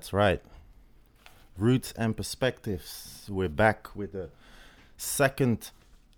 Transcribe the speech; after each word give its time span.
That's 0.00 0.14
right. 0.14 0.40
Roots 1.58 1.92
and 1.94 2.16
Perspectives. 2.16 3.26
We're 3.28 3.50
back 3.50 3.94
with 3.94 4.12
the 4.12 4.30
second 4.96 5.72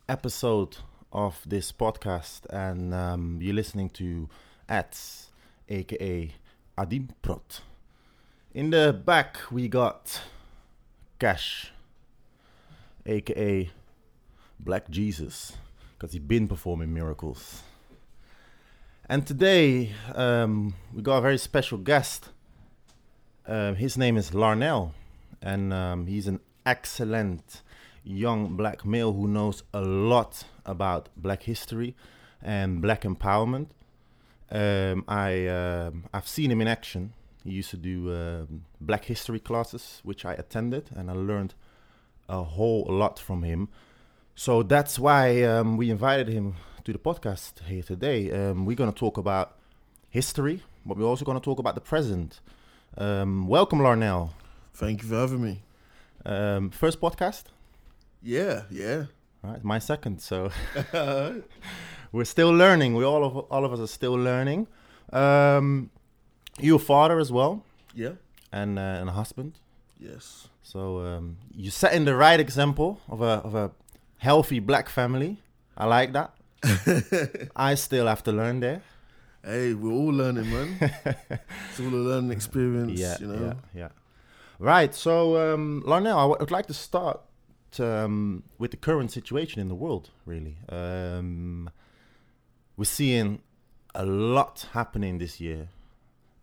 episode 0.08 0.76
of 1.12 1.40
this 1.44 1.72
podcast, 1.72 2.46
and 2.48 2.94
um, 2.94 3.40
you're 3.42 3.56
listening 3.56 3.90
to 3.90 4.28
Ats, 4.68 5.30
aka 5.68 6.30
Adim 6.78 7.08
Prot. 7.22 7.62
In 8.54 8.70
the 8.70 8.92
back, 8.92 9.38
we 9.50 9.66
got 9.66 10.20
Cash, 11.18 11.72
aka 13.04 13.68
Black 14.60 14.90
Jesus, 14.90 15.54
because 15.98 16.12
he's 16.12 16.22
been 16.22 16.46
performing 16.46 16.94
miracles. 16.94 17.62
And 19.08 19.26
today, 19.26 19.90
um, 20.14 20.74
we 20.94 21.02
got 21.02 21.16
a 21.16 21.20
very 21.20 21.36
special 21.38 21.78
guest. 21.78 22.28
Uh, 23.46 23.74
his 23.74 23.98
name 23.98 24.16
is 24.16 24.30
Larnell, 24.30 24.92
and 25.40 25.72
um, 25.72 26.06
he's 26.06 26.28
an 26.28 26.38
excellent 26.64 27.62
young 28.04 28.56
black 28.56 28.84
male 28.84 29.12
who 29.12 29.26
knows 29.26 29.64
a 29.74 29.80
lot 29.80 30.44
about 30.64 31.08
black 31.16 31.42
history 31.42 31.96
and 32.40 32.80
black 32.80 33.02
empowerment. 33.02 33.66
Um, 34.50 35.04
I 35.08 35.46
um 35.48 36.04
I've 36.12 36.28
seen 36.28 36.50
him 36.50 36.60
in 36.60 36.68
action. 36.68 37.14
He 37.42 37.50
used 37.50 37.70
to 37.70 37.76
do 37.76 38.14
um 38.14 38.64
black 38.80 39.06
history 39.06 39.40
classes, 39.40 40.00
which 40.04 40.24
I 40.24 40.34
attended, 40.34 40.90
and 40.94 41.10
I 41.10 41.14
learned 41.14 41.54
a 42.28 42.44
whole 42.44 42.86
lot 42.88 43.18
from 43.18 43.42
him. 43.42 43.68
So 44.34 44.62
that's 44.62 44.98
why 44.98 45.42
um, 45.42 45.76
we 45.76 45.90
invited 45.90 46.28
him 46.28 46.54
to 46.84 46.92
the 46.92 46.98
podcast 46.98 47.64
here 47.64 47.82
today. 47.82 48.30
Um, 48.30 48.66
we're 48.66 48.76
going 48.76 48.92
to 48.92 48.98
talk 48.98 49.18
about 49.18 49.56
history, 50.10 50.62
but 50.86 50.96
we're 50.96 51.06
also 51.06 51.24
going 51.24 51.38
to 51.38 51.44
talk 51.44 51.58
about 51.58 51.74
the 51.74 51.80
present. 51.80 52.40
Um, 52.96 53.46
welcome, 53.48 53.78
Larnell. 53.80 54.30
Thank 54.74 55.02
you 55.02 55.08
for 55.08 55.16
having 55.16 55.42
me. 55.42 55.62
Um, 56.24 56.70
first 56.70 57.00
podcast, 57.00 57.44
Yeah, 58.22 58.62
yeah. 58.70 59.04
all 59.42 59.50
right? 59.52 59.64
My 59.64 59.78
second, 59.80 60.20
so 60.20 60.50
we're 62.12 62.24
still 62.24 62.50
learning. 62.52 62.94
We 62.94 63.04
all 63.04 63.24
of 63.24 63.36
all 63.36 63.64
of 63.64 63.72
us 63.72 63.80
are 63.80 63.86
still 63.88 64.14
learning. 64.14 64.68
Um, 65.12 65.90
you're 66.60 66.76
a 66.76 66.78
father 66.78 67.18
as 67.18 67.32
well, 67.32 67.64
yeah. 67.94 68.12
and 68.52 68.78
uh, 68.78 69.00
and 69.00 69.08
a 69.08 69.12
husband. 69.12 69.54
Yes. 69.98 70.48
So 70.62 70.98
um, 71.00 71.36
you're 71.56 71.72
setting 71.72 72.04
the 72.04 72.14
right 72.14 72.38
example 72.38 73.00
of 73.08 73.20
a 73.20 73.40
of 73.44 73.54
a 73.54 73.70
healthy 74.18 74.60
black 74.60 74.88
family. 74.88 75.38
I 75.76 75.86
like 75.86 76.12
that. 76.12 76.30
I 77.56 77.74
still 77.74 78.06
have 78.06 78.22
to 78.24 78.32
learn 78.32 78.60
there. 78.60 78.82
Hey, 79.44 79.74
we're 79.74 79.90
all 79.92 80.12
learning, 80.12 80.50
man. 80.50 80.76
it's 81.04 81.80
all 81.80 81.88
a 81.88 81.96
learning 81.96 82.30
experience, 82.38 82.98
yeah, 83.00 83.16
you 83.20 83.26
know. 83.26 83.44
yeah, 83.74 83.80
yeah. 83.80 83.88
Right. 84.58 84.94
So, 84.94 85.54
um, 85.54 85.82
Larnell, 85.84 86.16
I 86.16 86.22
w- 86.22 86.36
would 86.38 86.52
like 86.52 86.66
to 86.66 86.74
start 86.74 87.20
um, 87.80 88.44
with 88.58 88.70
the 88.70 88.76
current 88.76 89.10
situation 89.10 89.60
in 89.60 89.68
the 89.68 89.74
world. 89.74 90.10
Really, 90.26 90.58
um, 90.68 91.70
we're 92.76 92.84
seeing 92.84 93.40
a 93.96 94.06
lot 94.06 94.68
happening 94.74 95.18
this 95.18 95.40
year, 95.40 95.68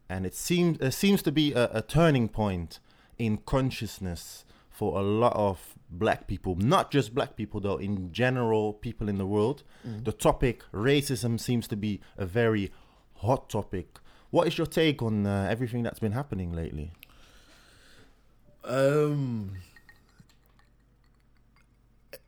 and 0.09 0.25
it 0.25 0.35
seems 0.35 0.79
there 0.79 0.91
seems 0.91 1.21
to 1.21 1.31
be 1.31 1.53
a, 1.53 1.69
a 1.71 1.81
turning 1.81 2.27
point 2.27 2.79
in 3.17 3.37
consciousness 3.37 4.43
for 4.69 4.99
a 4.99 5.01
lot 5.03 5.33
of 5.37 5.75
black 5.89 6.27
people, 6.27 6.55
not 6.55 6.91
just 6.91 7.15
black 7.15 7.35
people 7.37 7.59
though, 7.61 7.77
in 7.77 8.11
general, 8.11 8.73
people 8.73 9.07
in 9.07 9.17
the 9.17 9.25
world. 9.25 9.63
The 10.03 10.11
topic 10.11 10.63
racism 10.73 11.39
seems 11.39 11.67
to 11.69 11.75
be 11.77 11.99
a 12.17 12.25
very 12.25 12.71
hot 13.21 13.49
topic. 13.49 13.99
What 14.31 14.47
is 14.47 14.57
your 14.57 14.67
take 14.67 15.01
on 15.01 15.25
uh, 15.25 15.47
everything 15.49 15.83
that's 15.83 15.99
been 15.99 16.11
happening 16.11 16.53
lately? 16.53 16.91
Um 18.63 19.53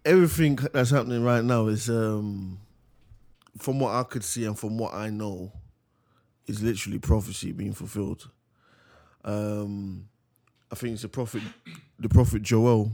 everything 0.04 0.58
that's 0.74 0.90
happening 0.90 1.24
right 1.24 1.44
now 1.44 1.68
is 1.68 1.90
um 1.90 2.60
from 3.58 3.80
what 3.80 3.94
I 3.94 4.04
could 4.04 4.24
see 4.24 4.46
and 4.46 4.58
from 4.58 4.78
what 4.78 4.94
I 4.94 5.10
know 5.10 5.52
is 6.48 6.64
literally 6.64 6.98
prophecy 7.00 7.52
being 7.52 7.74
fulfilled. 7.74 8.30
Um 9.24 10.08
I 10.72 10.76
think 10.76 10.94
it's 10.94 11.02
the 11.02 11.10
prophet 11.10 11.44
the 12.00 12.10
prophet 12.10 12.42
Joel 12.42 12.94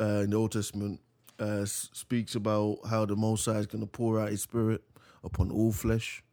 uh, 0.00 0.22
in 0.24 0.30
the 0.30 0.36
Old 0.36 0.52
Testament 0.52 1.00
uh, 1.38 1.64
speaks 1.64 2.34
about 2.34 2.78
how 2.90 3.06
the 3.06 3.14
Most 3.14 3.46
High 3.46 3.58
is 3.58 3.66
going 3.66 3.82
to 3.82 3.86
pour 3.86 4.20
out 4.20 4.30
His 4.30 4.42
Spirit 4.42 4.82
upon 5.22 5.52
all 5.52 5.70
flesh. 5.70 6.23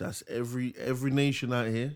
That's 0.00 0.22
every 0.28 0.74
every 0.78 1.10
nation 1.10 1.52
out 1.52 1.68
here. 1.68 1.94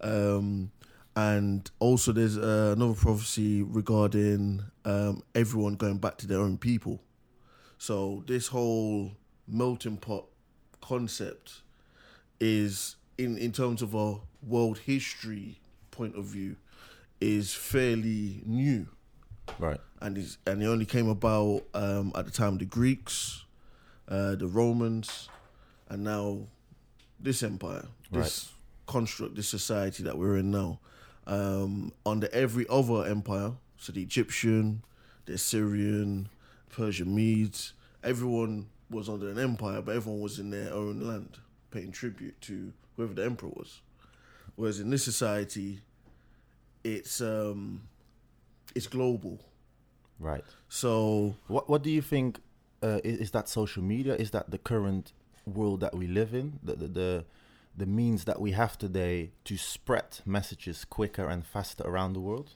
Um, 0.00 0.70
and 1.16 1.70
also, 1.78 2.12
there's 2.12 2.36
uh, 2.36 2.74
another 2.76 2.94
prophecy 2.94 3.62
regarding 3.62 4.62
um, 4.84 5.22
everyone 5.34 5.74
going 5.74 5.98
back 5.98 6.16
to 6.18 6.26
their 6.26 6.40
own 6.40 6.58
people. 6.58 7.00
So 7.78 8.24
this 8.26 8.48
whole 8.48 9.12
melting 9.46 9.98
pot 9.98 10.26
concept 10.80 11.62
is, 12.40 12.96
in 13.18 13.36
in 13.38 13.52
terms 13.52 13.82
of 13.82 13.94
a 13.94 14.16
world 14.42 14.78
history 14.78 15.58
point 15.90 16.16
of 16.16 16.24
view, 16.24 16.56
is 17.20 17.52
fairly 17.54 18.42
new 18.46 18.88
Right. 19.58 19.80
and 20.00 20.16
is 20.18 20.38
and 20.46 20.62
it 20.62 20.66
only 20.66 20.86
came 20.86 21.08
about 21.08 21.62
um, 21.74 22.12
at 22.14 22.24
the 22.26 22.30
time 22.30 22.54
of 22.54 22.58
the 22.60 22.64
Greeks, 22.64 23.44
uh, 24.08 24.34
the 24.34 24.46
Romans, 24.46 25.28
and 25.88 26.02
now 26.04 26.48
this 27.20 27.42
empire, 27.42 27.86
this 28.10 28.52
construct, 28.86 29.34
this 29.34 29.48
society 29.48 30.02
that 30.02 30.18
we're 30.18 30.36
in 30.36 30.50
now, 30.50 30.78
um, 31.26 31.92
under 32.04 32.28
every 32.32 32.66
other 32.68 33.06
empire. 33.06 33.52
So 33.78 33.92
the 33.92 34.02
Egyptian, 34.02 34.82
the 35.26 35.34
Assyrian, 35.34 36.28
Persian 36.70 37.14
Medes, 37.14 37.72
everyone 38.02 38.66
was 38.90 39.08
under 39.08 39.30
an 39.30 39.38
empire, 39.38 39.80
but 39.80 39.96
everyone 39.96 40.20
was 40.20 40.38
in 40.38 40.50
their 40.50 40.72
own 40.72 41.00
land, 41.00 41.38
paying 41.70 41.92
tribute 41.92 42.40
to 42.42 42.72
whoever 42.96 43.14
the 43.14 43.24
emperor 43.24 43.50
was. 43.50 43.80
Whereas 44.56 44.80
in 44.80 44.90
this 44.90 45.04
society, 45.04 45.80
it's 46.84 47.20
um, 47.20 47.82
it's 48.74 48.86
global. 48.86 49.40
Right. 50.18 50.44
So 50.68 51.36
What 51.48 51.68
What 51.68 51.82
do 51.82 51.90
you 51.90 52.02
think? 52.02 52.40
Uh, 52.82 53.00
is, 53.02 53.18
is 53.18 53.30
that 53.30 53.48
social 53.48 53.82
media? 53.82 54.14
Is 54.14 54.30
that 54.32 54.50
the 54.50 54.58
current 54.58 55.12
world 55.46 55.80
that 55.80 55.94
we 55.94 56.06
live 56.06 56.34
in? 56.34 56.58
The, 56.62 56.74
the 56.74 56.88
the 56.88 57.24
the 57.76 57.86
means 57.86 58.24
that 58.24 58.40
we 58.40 58.52
have 58.52 58.78
today 58.78 59.30
to 59.44 59.56
spread 59.56 60.20
messages 60.24 60.84
quicker 60.84 61.28
and 61.28 61.44
faster 61.44 61.82
around 61.84 62.12
the 62.12 62.20
world? 62.20 62.50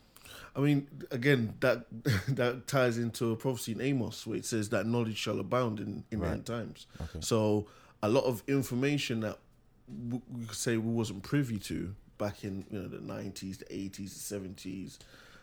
I 0.55 0.61
mean, 0.61 0.87
again, 1.11 1.55
that 1.61 1.87
that 2.29 2.67
ties 2.67 2.99
into 2.99 3.33
a 3.33 3.37
prophecy 3.37 3.73
in 3.73 3.81
Amos 3.81 4.27
where 4.27 4.37
it 4.39 4.45
says 4.45 4.69
that 4.71 4.87
knowledge 4.87 5.17
shall 5.19 5.41
abound 5.41 5.81
in 5.81 6.05
in 6.11 6.21
the 6.21 6.27
Right. 6.27 6.33
end 6.35 6.47
times. 6.47 6.87
Okay. 7.01 7.19
So 7.21 7.67
a 8.03 8.09
lot 8.09 8.25
of 8.25 8.43
information 8.47 9.21
that 9.21 9.39
we 10.11 10.21
could 10.47 10.57
say 10.57 10.77
we 10.77 10.93
wasn't 10.93 11.23
privy 11.23 11.59
to 11.59 11.95
back 12.19 12.45
in 12.45 12.65
you 12.71 12.79
know 12.81 12.89
the 12.89 13.01
nineties, 13.01 13.59
the 13.59 13.75
eighties, 13.75 14.13
the 14.15 14.21
seventies, 14.21 14.99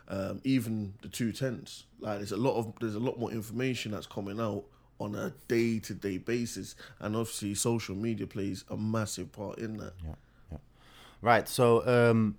um, 0.07 0.39
even 0.43 0.93
the 1.01 1.07
two 1.09 1.31
tens. 1.31 1.85
Like 1.99 2.17
there's 2.19 2.31
a 2.31 2.37
lot 2.37 2.55
of 2.57 2.73
there's 2.79 2.95
a 2.95 2.99
lot 2.99 3.19
more 3.19 3.31
information 3.31 3.91
that's 3.91 4.07
coming 4.07 4.39
out 4.39 4.63
on 4.99 5.15
a 5.15 5.33
day 5.47 5.79
to 5.79 5.93
day 5.93 6.17
basis, 6.17 6.75
and 6.99 7.15
obviously 7.15 7.55
social 7.55 7.95
media 7.95 8.27
plays 8.27 8.63
a 8.69 8.77
massive 8.77 9.31
part 9.31 9.57
in 9.59 9.77
that. 9.77 9.93
Right. 11.21 11.47
So 11.49 11.85
um, 11.87 12.37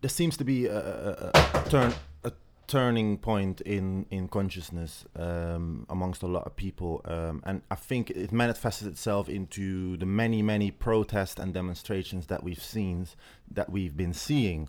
there 0.00 0.08
seems 0.10 0.36
to 0.38 0.44
be 0.44 0.66
a, 0.66 0.78
a, 0.78 1.30
a 1.34 1.64
turn 1.68 1.92
a 2.24 2.32
turning 2.66 3.18
point 3.18 3.60
in 3.62 4.06
in 4.10 4.28
consciousness 4.28 5.04
um, 5.16 5.86
amongst 5.88 6.22
a 6.22 6.26
lot 6.26 6.44
of 6.44 6.56
people, 6.56 7.02
um, 7.04 7.42
and 7.44 7.62
I 7.70 7.74
think 7.74 8.10
it 8.10 8.32
manifested 8.32 8.88
itself 8.88 9.28
into 9.28 9.96
the 9.96 10.06
many 10.06 10.40
many 10.42 10.70
protests 10.70 11.38
and 11.38 11.52
demonstrations 11.52 12.26
that 12.26 12.42
we've 12.42 12.62
seen 12.62 13.06
that 13.50 13.70
we've 13.70 13.96
been 13.96 14.14
seeing. 14.14 14.68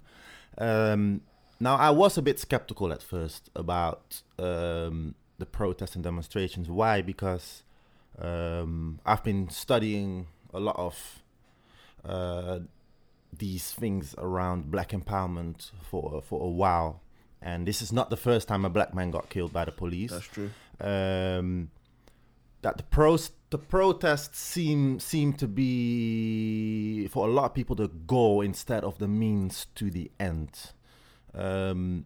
Um, 0.58 1.22
now, 1.62 1.76
I 1.76 1.90
was 1.90 2.18
a 2.18 2.22
bit 2.22 2.40
skeptical 2.40 2.94
at 2.94 3.04
first 3.04 3.50
about 3.56 4.22
um, 4.38 5.16
the 5.40 5.46
protests 5.46 5.96
and 5.96 6.04
demonstrations. 6.04 6.70
Why? 6.70 7.02
Because 7.02 7.64
um, 8.20 9.00
I've 9.06 9.24
been 9.24 9.50
studying 9.50 10.28
a 10.54 10.60
lot 10.60 10.76
of 10.78 11.22
uh, 12.06 12.60
these 13.36 13.72
things 13.72 14.16
around 14.18 14.72
black 14.72 14.90
empowerment 14.90 15.72
for 15.82 16.22
for 16.22 16.42
a 16.44 16.50
while, 16.50 17.02
and 17.42 17.68
this 17.68 17.82
is 17.82 17.92
not 17.92 18.10
the 18.10 18.18
first 18.18 18.48
time 18.48 18.66
a 18.66 18.70
black 18.70 18.94
man 18.94 19.12
got 19.12 19.30
killed 19.30 19.54
by 19.54 19.66
the 19.66 19.72
police. 19.72 20.12
That's 20.12 20.28
true. 20.28 20.50
Um, 20.80 21.72
that 22.62 22.78
the 22.78 22.84
pros 22.84 23.32
the 23.50 23.58
protests 23.58 24.40
seem 24.40 25.00
seem 25.00 25.34
to 25.34 25.48
be 25.48 27.08
for 27.08 27.28
a 27.28 27.32
lot 27.32 27.46
of 27.46 27.54
people 27.54 27.76
the 27.76 27.88
goal 27.88 28.42
instead 28.42 28.84
of 28.84 28.98
the 29.00 29.08
means 29.08 29.68
to 29.76 29.90
the 29.90 30.12
end. 30.20 30.74
Um, 31.34 32.06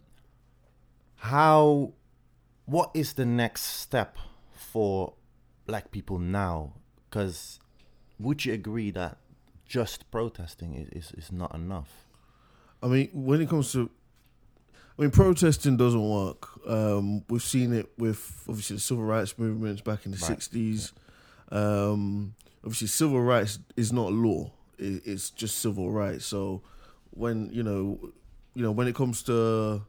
how 1.16 1.92
what 2.66 2.90
is 2.94 3.14
the 3.14 3.24
next 3.26 3.62
step 3.62 4.16
for 4.52 5.14
black 5.66 5.90
people 5.90 6.18
now? 6.18 6.74
Because 7.08 7.58
would 8.18 8.44
you 8.44 8.52
agree 8.54 8.90
that 8.92 9.18
just 9.66 10.10
protesting 10.10 10.74
is, 10.74 10.88
is, 10.88 11.12
is 11.12 11.32
not 11.32 11.54
enough? 11.54 12.06
I 12.82 12.86
mean, 12.88 13.10
when 13.12 13.40
it 13.40 13.48
comes 13.48 13.72
to, 13.72 13.90
I 14.98 15.02
mean, 15.02 15.10
protesting 15.10 15.76
doesn't 15.76 16.08
work. 16.08 16.48
Um, 16.68 17.24
we've 17.28 17.42
seen 17.42 17.72
it 17.72 17.90
with 17.98 18.44
obviously 18.48 18.76
the 18.76 18.80
civil 18.82 19.04
rights 19.04 19.38
movements 19.38 19.80
back 19.82 20.06
in 20.06 20.12
the 20.12 20.18
Right. 20.18 20.38
'60s. 20.38 20.92
Um, 21.50 22.34
obviously, 22.62 22.88
civil 22.88 23.20
rights 23.20 23.58
is 23.76 23.92
not 23.92 24.12
law; 24.12 24.52
it, 24.78 25.02
it's 25.04 25.30
just 25.30 25.58
civil 25.58 25.90
rights. 25.90 26.24
So, 26.26 26.62
when 27.10 27.50
you 27.52 27.62
know, 27.62 27.98
you 28.54 28.62
know, 28.62 28.70
when 28.70 28.86
it 28.86 28.94
comes 28.94 29.22
to 29.24 29.82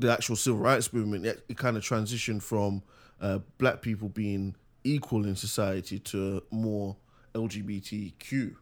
the 0.00 0.12
actual 0.12 0.36
civil 0.36 0.60
rights 0.60 0.92
movement, 0.92 1.26
it, 1.26 1.44
it 1.48 1.56
kind 1.56 1.76
of 1.76 1.82
transitioned 1.82 2.42
from 2.42 2.82
uh, 3.20 3.38
black 3.58 3.82
people 3.82 4.08
being 4.08 4.54
equal 4.84 5.26
in 5.26 5.36
society 5.36 5.98
to 5.98 6.42
more 6.50 6.96
LGBTQ 7.34 8.56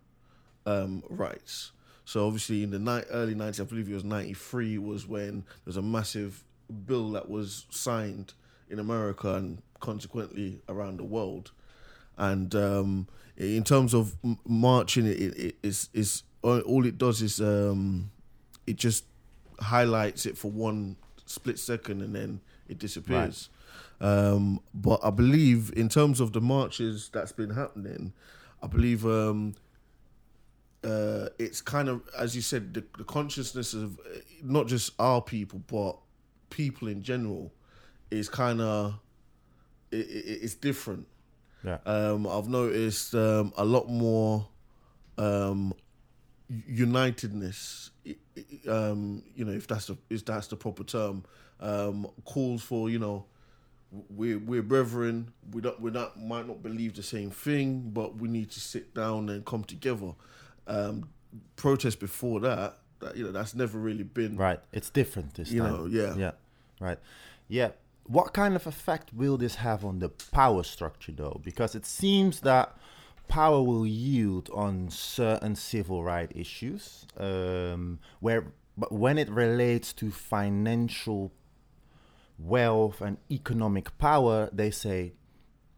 um, 0.67 1.02
rights. 1.08 1.73
So 2.05 2.26
obviously, 2.26 2.62
in 2.62 2.70
the 2.70 2.79
ni- 2.79 3.06
early 3.11 3.35
'90s, 3.35 3.61
I 3.61 3.64
believe 3.64 3.88
it 3.88 3.94
was 3.94 4.05
'93, 4.05 4.79
was 4.79 5.06
when 5.06 5.40
there 5.40 5.67
was 5.67 5.76
a 5.76 5.82
massive 5.82 6.43
bill 6.87 7.12
that 7.12 7.29
was 7.29 7.67
signed 7.70 8.35
in 8.70 8.79
America 8.79 9.35
and 9.35 9.62
consequently 9.81 10.61
around 10.69 10.99
the 10.99 11.05
world. 11.05 11.52
And 12.17 12.55
um, 12.55 13.08
in 13.37 13.62
terms 13.62 13.94
of 13.94 14.17
m- 14.25 14.38
marching, 14.46 15.06
it, 15.06 15.56
is 15.62 16.23
all 16.43 16.87
it 16.87 16.99
does 16.99 17.23
is 17.23 17.40
um, 17.40 18.11
it 18.67 18.76
just 18.76 19.05
highlights 19.61 20.26
it 20.26 20.38
for 20.38 20.50
one 20.50 20.96
split 21.29 21.59
second 21.59 22.03
and 22.03 22.15
then 22.15 22.41
it 22.69 22.79
disappears. 22.79 23.49
Um, 24.01 24.61
but 24.73 25.01
I 25.03 25.11
believe 25.11 25.73
in 25.77 25.89
terms 25.89 26.21
of 26.21 26.33
the 26.33 26.41
marches 26.41 27.11
that's 27.13 27.33
been 27.33 27.51
happening, 27.51 28.13
I 28.63 28.67
believe 28.67 29.05
um, 29.05 29.55
uh, 30.85 31.29
it's 31.39 31.61
kind 31.61 31.89
of 31.89 32.03
as 32.17 32.37
you 32.37 32.43
said 32.43 32.75
the, 32.75 32.85
the 32.97 33.05
consciousness 33.05 33.75
of 33.75 33.99
uh, 33.99 34.21
not 34.43 34.69
just 34.69 34.93
our 34.99 35.21
people 35.21 35.61
but 35.67 35.99
people 36.51 36.87
in 36.89 37.03
general 37.03 37.53
is 38.11 38.29
kind 38.29 38.61
of 38.61 38.99
it, 39.91 40.07
it, 40.09 40.39
it's 40.43 40.55
different. 40.55 41.07
Yeah. 41.65 41.79
Um, 41.87 42.27
I've 42.27 42.49
noticed 42.49 43.15
um, 43.15 43.53
a 43.57 43.65
lot 43.65 43.89
more 43.89 44.47
um, 45.17 45.75
unitedness. 46.71 47.91
Um, 48.69 49.23
you 49.35 49.44
know, 49.44 49.52
if 49.52 49.67
that's 49.67 49.87
the 49.87 49.96
if 50.11 50.25
that's 50.25 50.46
the 50.49 50.56
proper 50.56 50.85
term, 50.85 51.25
um, 51.61 52.06
calls 52.25 52.62
for 52.62 52.90
you 52.90 52.99
know, 52.99 53.25
we're 54.11 54.38
we're 54.38 54.62
brethren. 54.62 55.32
We 55.52 55.61
don't 55.62 55.81
we 55.81 55.90
not 55.90 56.20
might 56.20 56.46
not 56.46 56.62
believe 56.62 56.94
the 56.94 57.02
same 57.02 57.31
thing, 57.31 57.90
but 57.90 58.17
we 58.17 58.29
need 58.29 58.50
to 58.52 58.61
sit 58.61 58.94
down 58.94 59.29
and 59.29 59.44
come 59.44 59.64
together. 59.64 60.12
Um, 60.67 61.08
protest 61.56 62.00
before 62.00 62.40
that, 62.40 62.79
that 63.00 63.17
you 63.17 63.25
know, 63.25 63.32
that's 63.32 63.55
never 63.55 63.79
really 63.79 64.02
been 64.02 64.37
Right. 64.37 64.61
It's 64.73 64.90
different 64.90 65.35
this 65.35 65.50
You 65.50 65.62
time. 65.62 65.73
know, 65.73 65.87
yeah. 65.87 66.14
Yeah. 66.17 66.31
Right. 66.81 66.99
Yeah. 67.49 67.70
What 68.05 68.32
kind 68.32 68.56
of 68.56 68.67
effect 68.67 69.12
will 69.12 69.37
this 69.37 69.56
have 69.56 69.85
on 69.85 69.99
the 69.99 70.08
power 70.08 70.62
structure, 70.62 71.12
though? 71.12 71.40
Because 71.44 71.75
it 71.75 71.85
seems 71.85 72.40
that 72.40 72.75
power 73.29 73.63
will 73.63 73.87
yield 73.87 74.51
on 74.53 74.91
certain 74.91 75.55
civil 75.55 76.03
right 76.03 76.31
issues, 76.35 77.07
um, 77.17 77.99
where 78.21 78.53
but 78.77 78.93
when 78.93 79.19
it 79.19 79.29
relates 79.29 79.93
to 79.95 80.11
financial 80.11 81.33
wealth 82.39 83.01
and 83.01 83.19
economic 83.31 83.97
power, 83.99 84.49
they 84.53 84.71
say, 84.71 85.15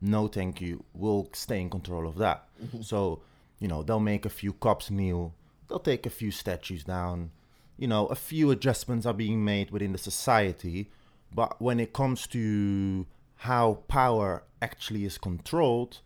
"No, 0.00 0.28
thank 0.28 0.60
you. 0.60 0.84
We'll 0.92 1.28
stay 1.32 1.60
in 1.60 1.70
control 1.70 2.06
of 2.06 2.16
that." 2.16 2.48
So, 2.82 3.22
you 3.58 3.68
know, 3.68 3.82
they'll 3.82 4.00
make 4.00 4.26
a 4.26 4.30
few 4.30 4.52
cops 4.52 4.90
kneel. 4.90 5.34
They'll 5.68 5.78
take 5.78 6.04
a 6.06 6.10
few 6.10 6.30
statues 6.30 6.84
down. 6.84 7.30
You 7.78 7.88
know, 7.88 8.06
a 8.06 8.14
few 8.14 8.50
adjustments 8.50 9.06
are 9.06 9.14
being 9.14 9.42
made 9.44 9.70
within 9.70 9.92
the 9.92 9.98
society, 9.98 10.90
but 11.34 11.60
when 11.60 11.80
it 11.80 11.92
comes 11.94 12.26
to 12.28 13.06
how 13.36 13.84
power 13.88 14.44
actually 14.60 15.06
is 15.06 15.16
controlled, 15.16 16.00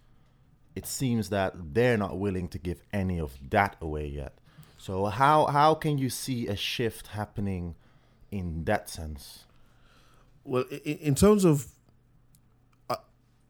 it 0.75 0.87
seems 0.87 1.29
that 1.31 1.55
they're 1.75 1.97
not 1.99 2.19
willing 2.19 2.49
to 2.49 2.59
give 2.59 2.81
any 2.93 3.19
of 3.21 3.33
that 3.51 3.77
away 3.81 4.07
yet. 4.07 4.35
So 4.79 5.07
how 5.07 5.47
how 5.47 5.75
can 5.75 5.99
you 5.99 6.11
see 6.11 6.47
a 6.49 6.57
shift 6.57 7.09
happening 7.09 7.75
in 8.31 8.65
that 8.65 8.89
sense? 8.91 9.45
Well, 10.45 10.65
in, 10.85 10.99
in 10.99 11.15
terms 11.15 11.45
of, 11.47 11.69
uh, 12.91 12.97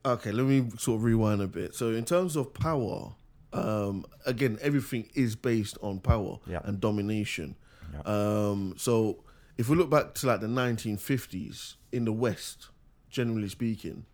okay, 0.04 0.30
let 0.30 0.46
me 0.46 0.70
sort 0.78 0.98
of 0.98 1.04
rewind 1.04 1.40
a 1.42 1.48
bit. 1.48 1.74
So, 1.74 1.90
in 1.90 2.04
terms 2.04 2.36
of 2.36 2.54
power, 2.54 3.14
um, 3.52 4.04
again, 4.26 4.58
everything 4.62 5.08
is 5.14 5.34
based 5.34 5.76
on 5.82 5.98
power 5.98 6.38
Yeah. 6.46 6.60
and 6.62 6.80
domination. 6.80 7.56
Yeah. 7.92 8.00
Um, 8.04 8.74
so, 8.76 9.24
if 9.58 9.68
we 9.68 9.76
look 9.76 9.90
back 9.90 10.14
to 10.14 10.26
like 10.28 10.40
the 10.40 10.46
1950s 10.46 11.74
in 11.90 12.04
the 12.04 12.12
West, 12.12 12.68
generally 13.10 13.48
speaking, 13.48 14.04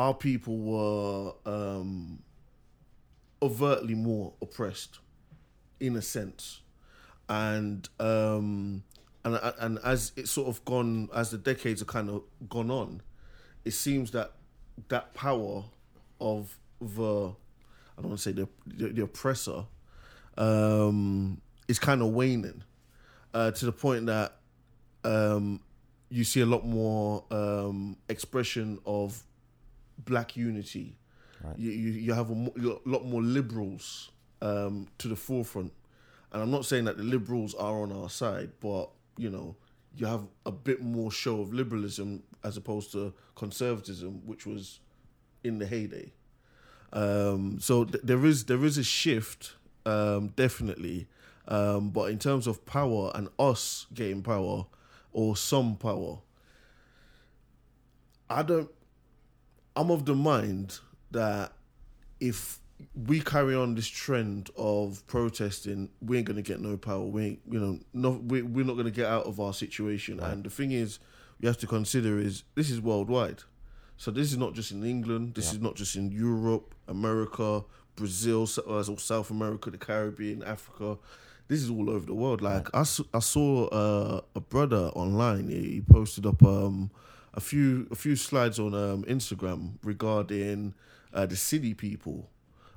our 0.00 0.14
people 0.14 0.56
were 0.56 1.32
um, 1.44 2.22
overtly 3.42 3.94
more 3.94 4.32
oppressed, 4.40 4.98
in 5.78 5.94
a 5.94 6.00
sense, 6.00 6.62
and 7.28 7.86
um, 8.00 8.82
and 9.24 9.38
and 9.58 9.78
as 9.84 10.12
it's 10.16 10.30
sort 10.30 10.48
of 10.48 10.64
gone 10.64 11.10
as 11.14 11.30
the 11.30 11.36
decades 11.36 11.82
have 11.82 11.88
kind 11.88 12.08
of 12.08 12.22
gone 12.48 12.70
on, 12.70 13.02
it 13.66 13.72
seems 13.72 14.10
that 14.12 14.32
that 14.88 15.12
power 15.12 15.64
of 16.18 16.58
the 16.80 17.34
I 17.98 18.00
don't 18.00 18.08
want 18.08 18.20
to 18.20 18.22
say 18.22 18.32
the 18.32 18.48
the, 18.66 18.88
the 18.88 19.02
oppressor 19.02 19.66
um, 20.38 21.42
is 21.68 21.78
kind 21.78 22.00
of 22.00 22.08
waning 22.08 22.62
uh, 23.34 23.50
to 23.50 23.66
the 23.66 23.72
point 23.72 24.06
that 24.06 24.36
um, 25.04 25.60
you 26.08 26.24
see 26.24 26.40
a 26.40 26.46
lot 26.46 26.64
more 26.64 27.22
um, 27.30 27.98
expression 28.08 28.78
of 28.86 29.22
black 30.04 30.36
unity. 30.36 30.96
Right. 31.42 31.58
You, 31.58 31.70
you 31.70 31.90
you 31.90 32.12
have 32.12 32.30
a, 32.30 32.34
a 32.34 32.78
lot 32.84 33.04
more 33.04 33.22
liberals 33.22 34.10
um, 34.42 34.88
to 34.98 35.08
the 35.08 35.16
forefront, 35.16 35.72
and 36.32 36.42
I'm 36.42 36.50
not 36.50 36.64
saying 36.64 36.84
that 36.84 36.96
the 36.96 37.02
liberals 37.02 37.54
are 37.54 37.80
on 37.82 37.92
our 37.92 38.10
side, 38.10 38.50
but 38.60 38.90
you 39.16 39.30
know 39.30 39.56
you 39.96 40.06
have 40.06 40.22
a 40.46 40.52
bit 40.52 40.82
more 40.82 41.10
show 41.10 41.40
of 41.40 41.52
liberalism 41.52 42.22
as 42.44 42.56
opposed 42.56 42.92
to 42.92 43.12
conservatism, 43.34 44.22
which 44.26 44.46
was 44.46 44.80
in 45.44 45.58
the 45.58 45.66
heyday. 45.66 46.12
Um, 46.92 47.58
so 47.60 47.84
th- 47.84 48.02
there 48.04 48.24
is 48.24 48.44
there 48.44 48.64
is 48.64 48.78
a 48.78 48.84
shift, 48.84 49.54
um, 49.86 50.28
definitely. 50.28 51.06
Um, 51.48 51.90
but 51.90 52.10
in 52.10 52.18
terms 52.18 52.46
of 52.46 52.64
power 52.64 53.10
and 53.14 53.28
us 53.38 53.86
getting 53.92 54.22
power 54.22 54.66
or 55.12 55.36
some 55.36 55.76
power, 55.76 56.18
I 58.28 58.42
don't. 58.42 58.70
I'm 59.76 59.90
of 59.90 60.04
the 60.04 60.14
mind 60.14 60.78
that 61.10 61.52
if 62.20 62.58
we 63.06 63.20
carry 63.20 63.54
on 63.54 63.74
this 63.74 63.86
trend 63.88 64.50
of 64.56 65.06
protesting, 65.06 65.90
we 66.00 66.18
ain't 66.18 66.26
gonna 66.26 66.42
get 66.42 66.60
no 66.60 66.76
power. 66.76 67.04
We 67.04 67.24
ain't, 67.24 67.40
you 67.50 67.60
know, 67.60 67.78
no, 67.92 68.10
we, 68.10 68.42
we're 68.42 68.64
not 68.64 68.76
gonna 68.76 68.90
get 68.90 69.06
out 69.06 69.26
of 69.26 69.38
our 69.40 69.52
situation. 69.52 70.20
And 70.20 70.44
the 70.44 70.50
thing 70.50 70.72
is, 70.72 70.98
we 71.40 71.46
have 71.46 71.58
to 71.58 71.66
consider 71.66 72.18
is 72.18 72.42
this 72.54 72.70
is 72.70 72.80
worldwide. 72.80 73.42
So 73.96 74.10
this 74.10 74.32
is 74.32 74.38
not 74.38 74.54
just 74.54 74.72
in 74.72 74.82
England. 74.84 75.34
This 75.34 75.46
Yeah. 75.46 75.52
is 75.58 75.60
not 75.60 75.74
just 75.76 75.94
in 75.96 76.10
Europe, 76.10 76.74
America, 76.88 77.64
Brazil, 77.96 78.48
uh, 78.66 78.82
South 78.96 79.30
America, 79.30 79.70
the 79.70 79.76
Caribbean, 79.78 80.42
Africa. 80.42 80.96
This 81.48 81.62
is 81.62 81.68
all 81.70 81.90
over 81.90 82.06
the 82.06 82.14
world. 82.14 82.40
Like 82.40 82.68
I, 82.74 82.80
I 83.12 83.18
saw 83.18 83.66
uh, 83.68 84.20
a 84.34 84.40
brother 84.40 84.90
online. 84.94 85.48
He, 85.48 85.60
he 85.74 85.80
posted 85.82 86.24
up 86.24 86.42
um, 86.42 86.90
a 87.34 87.40
few 87.40 87.86
a 87.90 87.94
few 87.94 88.16
slides 88.16 88.58
on 88.58 88.74
um, 88.74 89.04
Instagram 89.04 89.72
regarding 89.84 90.74
uh, 91.14 91.26
the 91.26 91.34
Siddi 91.36 91.76
people 91.76 92.28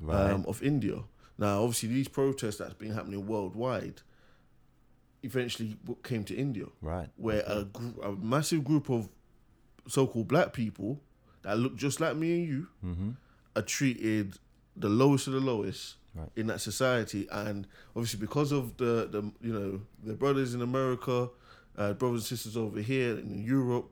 Right. 0.01 0.31
um, 0.31 0.43
of 0.47 0.61
India. 0.61 0.97
Now, 1.37 1.61
obviously, 1.63 1.89
these 1.89 2.09
protests 2.09 2.57
that's 2.57 2.73
been 2.73 2.91
happening 2.93 3.25
worldwide 3.25 4.01
eventually 5.21 5.77
came 6.03 6.23
to 6.25 6.35
India 6.35 6.65
right. 6.81 7.07
where 7.15 7.43
a, 7.47 7.63
gr- 7.63 8.01
a 8.01 8.11
massive 8.13 8.63
group 8.63 8.89
of 8.89 9.07
so-called 9.87 10.27
black 10.27 10.51
people 10.53 10.99
that 11.43 11.57
look 11.57 11.75
just 11.75 11.99
like 12.01 12.15
me 12.15 12.33
and 12.39 12.47
you 12.47 12.67
Mm-hmm. 12.85 13.09
are 13.55 13.61
treated 13.61 14.37
the 14.75 14.89
lowest 14.89 15.27
of 15.27 15.33
the 15.33 15.39
lowest 15.39 15.95
Right. 16.15 16.29
in 16.35 16.45
that 16.47 16.61
society, 16.61 17.27
and 17.31 17.65
obviously 17.95 18.19
because 18.19 18.51
of 18.51 18.77
the 18.77 19.07
the 19.09 19.31
you 19.41 19.51
know 19.51 19.81
the 20.03 20.13
brothers 20.13 20.53
in 20.53 20.61
America, 20.61 21.29
uh, 21.75 21.93
brothers 21.93 22.19
and 22.29 22.37
sisters 22.37 22.55
over 22.55 22.81
here 22.81 23.17
in 23.17 23.43
Europe, 23.43 23.89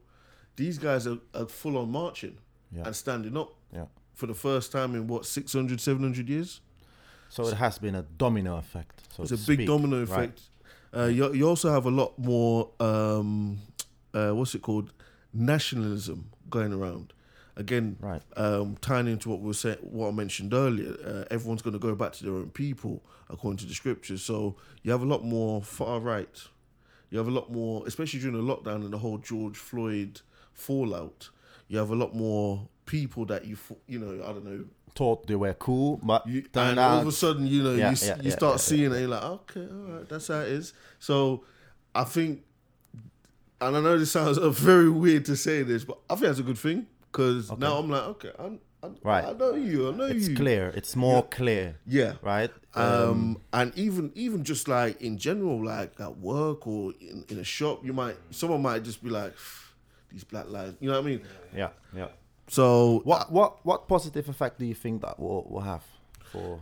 these 0.56 0.78
guys 0.78 1.08
are, 1.08 1.18
are 1.34 1.48
full 1.48 1.78
on 1.78 1.92
marching 1.92 2.38
Yeah. 2.72 2.84
and 2.86 2.96
standing 2.96 3.38
up 3.38 3.54
Yeah. 3.74 3.86
for 4.14 4.28
the 4.28 4.34
first 4.34 4.72
time 4.72 4.96
in 4.96 5.08
what 5.08 5.26
600, 5.26 5.80
700 5.82 6.30
years. 6.30 6.62
So 7.30 7.48
it 7.48 7.56
has 7.58 7.78
been 7.80 7.96
a 7.96 8.02
domino 8.04 8.58
effect. 8.58 9.02
So 9.16 9.24
It's 9.24 9.32
a 9.32 9.38
big 9.38 9.58
speak. 9.60 9.68
domino 9.68 10.00
Right. 10.06 10.10
effect. 10.30 10.42
Uh, 10.94 11.06
you, 11.06 11.34
you 11.34 11.48
also 11.48 11.72
have 11.72 11.86
a 11.86 11.92
lot 11.92 12.20
more, 12.20 12.70
um, 12.82 13.60
uh, 14.14 14.32
what's 14.32 14.54
it 14.56 14.62
called, 14.62 14.92
nationalism 15.34 16.30
going 16.50 16.74
around. 16.74 17.14
again, 17.58 17.98
Right. 18.00 18.22
um, 18.38 18.78
tying 18.82 19.08
into 19.08 19.28
what 19.30 19.42
we 19.42 19.48
were 19.48 19.54
saying, 19.54 19.78
what 19.82 20.08
I 20.08 20.12
mentioned 20.12 20.54
earlier, 20.54 20.94
uh, 21.06 21.26
everyone's 21.30 21.62
going 21.62 21.74
to 21.74 21.80
go 21.80 21.94
back 21.96 22.14
to 22.14 22.24
their 22.24 22.34
own 22.34 22.50
people 22.50 23.04
according 23.30 23.58
to 23.58 23.66
the 23.66 23.74
scriptures. 23.74 24.22
So 24.24 24.56
you 24.84 24.92
have 24.92 25.02
a 25.02 25.06
lot 25.06 25.24
more 25.26 25.62
far 25.62 26.00
right. 26.00 26.42
You 27.10 27.18
have 27.18 27.28
a 27.28 27.32
lot 27.32 27.52
more, 27.52 27.84
especially 27.86 28.22
during 28.22 28.38
the 28.38 28.42
lockdown 28.56 28.76
and 28.86 28.92
the 28.92 28.98
whole 29.00 29.18
George 29.18 29.58
Floyd 29.58 30.22
fallout. 30.62 31.30
You 31.68 31.78
have 31.80 31.90
a 31.92 31.96
lot 31.96 32.14
more 32.16 32.68
people 32.86 33.26
that 33.26 33.46
you, 33.46 33.58
you 33.88 34.00
know, 34.00 34.24
I 34.24 34.28
don't 34.34 34.46
know. 34.46 34.66
Thought 34.94 35.26
they 35.28 35.36
were 35.36 35.54
cool, 35.54 36.00
but 36.04 36.28
You, 36.28 36.44
and 36.54 36.78
all 36.78 37.00
of 37.00 37.08
a 37.08 37.12
sudden, 37.14 37.48
you 37.48 37.64
know, 37.64 37.76
Yeah, 37.76 37.92
you, 37.92 37.98
yeah, 38.02 38.16
you 38.18 38.30
yeah, 38.30 38.36
start 38.36 38.60
seeing 38.60 38.92
it. 38.92 39.00
You're 39.00 39.08
like, 39.08 39.24
okay, 39.24 39.62
all 39.62 39.96
right, 39.98 40.10
that's 40.10 40.28
how 40.28 40.42
it 40.42 40.50
is. 40.50 40.74
So 41.00 41.46
I 41.96 42.04
think, 42.04 42.44
and 43.62 43.78
I 43.78 43.80
know 43.80 43.98
this 43.98 44.12
sounds 44.12 44.38
very 44.60 44.90
weird 44.90 45.26
to 45.26 45.36
say 45.38 45.64
this, 45.64 45.84
but 45.86 45.98
I 46.10 46.16
think 46.16 46.26
that's 46.28 46.40
a 46.40 46.44
good 46.44 46.58
thing 46.58 46.88
because 47.12 47.52
now 47.58 47.78
I'm 47.78 47.90
like, 47.90 48.04
okay, 48.04 48.32
I'm, 48.38 48.60
I'm, 48.84 48.98
Right. 49.04 49.24
I 49.24 49.32
know 49.34 49.54
you, 49.56 49.90
I 49.90 49.96
know 49.96 50.06
it's 50.06 50.28
you. 50.28 50.36
clear. 50.36 50.74
It's 50.76 50.96
more 50.96 51.24
clear, 51.24 51.78
Yeah. 51.86 52.14
right? 52.22 52.52
Um, 52.74 53.38
and 53.54 53.72
even 53.78 54.12
even 54.16 54.44
just 54.44 54.68
like 54.68 55.02
in 55.02 55.18
general, 55.18 55.64
like 55.64 56.00
at 56.00 56.18
work 56.18 56.66
or 56.68 56.94
in, 57.00 57.24
in 57.30 57.38
a 57.40 57.44
shop, 57.44 57.86
you 57.86 57.94
might 57.94 58.18
someone 58.32 58.62
might 58.62 58.84
just 58.84 59.04
be 59.04 59.10
like, 59.10 59.34
these 60.12 60.24
black 60.24 60.50
lives. 60.50 60.76
You 60.80 60.90
know 60.90 61.00
what 61.00 61.06
I 61.06 61.10
mean? 61.10 61.22
yeah, 61.56 61.70
yeah. 61.96 62.08
So 62.48 63.00
What 63.06 63.32
what 63.32 63.66
what 63.66 63.88
positive 63.88 64.28
effect 64.30 64.60
do 64.60 64.66
you 64.66 64.76
think 64.76 65.02
that 65.02 65.20
will, 65.20 65.46
will 65.50 65.62
have 65.62 65.84
for 66.32 66.60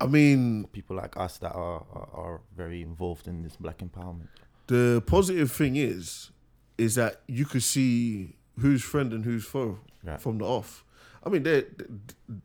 I 0.00 0.06
mean, 0.06 0.66
people 0.72 0.96
like 0.96 1.16
us 1.16 1.38
that 1.38 1.52
are, 1.52 1.84
are 1.92 2.08
are 2.14 2.40
very 2.56 2.80
involved 2.82 3.26
in 3.28 3.42
this 3.42 3.56
black 3.56 3.78
empowerment? 3.78 4.28
the 4.68 5.02
positive 5.06 5.50
thing 5.50 5.74
is, 5.76 6.30
is 6.78 6.94
that 6.94 7.22
you 7.26 7.44
could 7.44 7.62
see 7.64 8.36
who's 8.60 8.82
friend 8.82 9.12
and 9.12 9.24
who's 9.24 9.44
foe 9.44 9.78
Yeah. 10.06 10.16
from 10.18 10.38
the 10.38 10.44
off. 10.44 10.84
I 11.26 11.28
mean, 11.28 11.42
they're, 11.42 11.66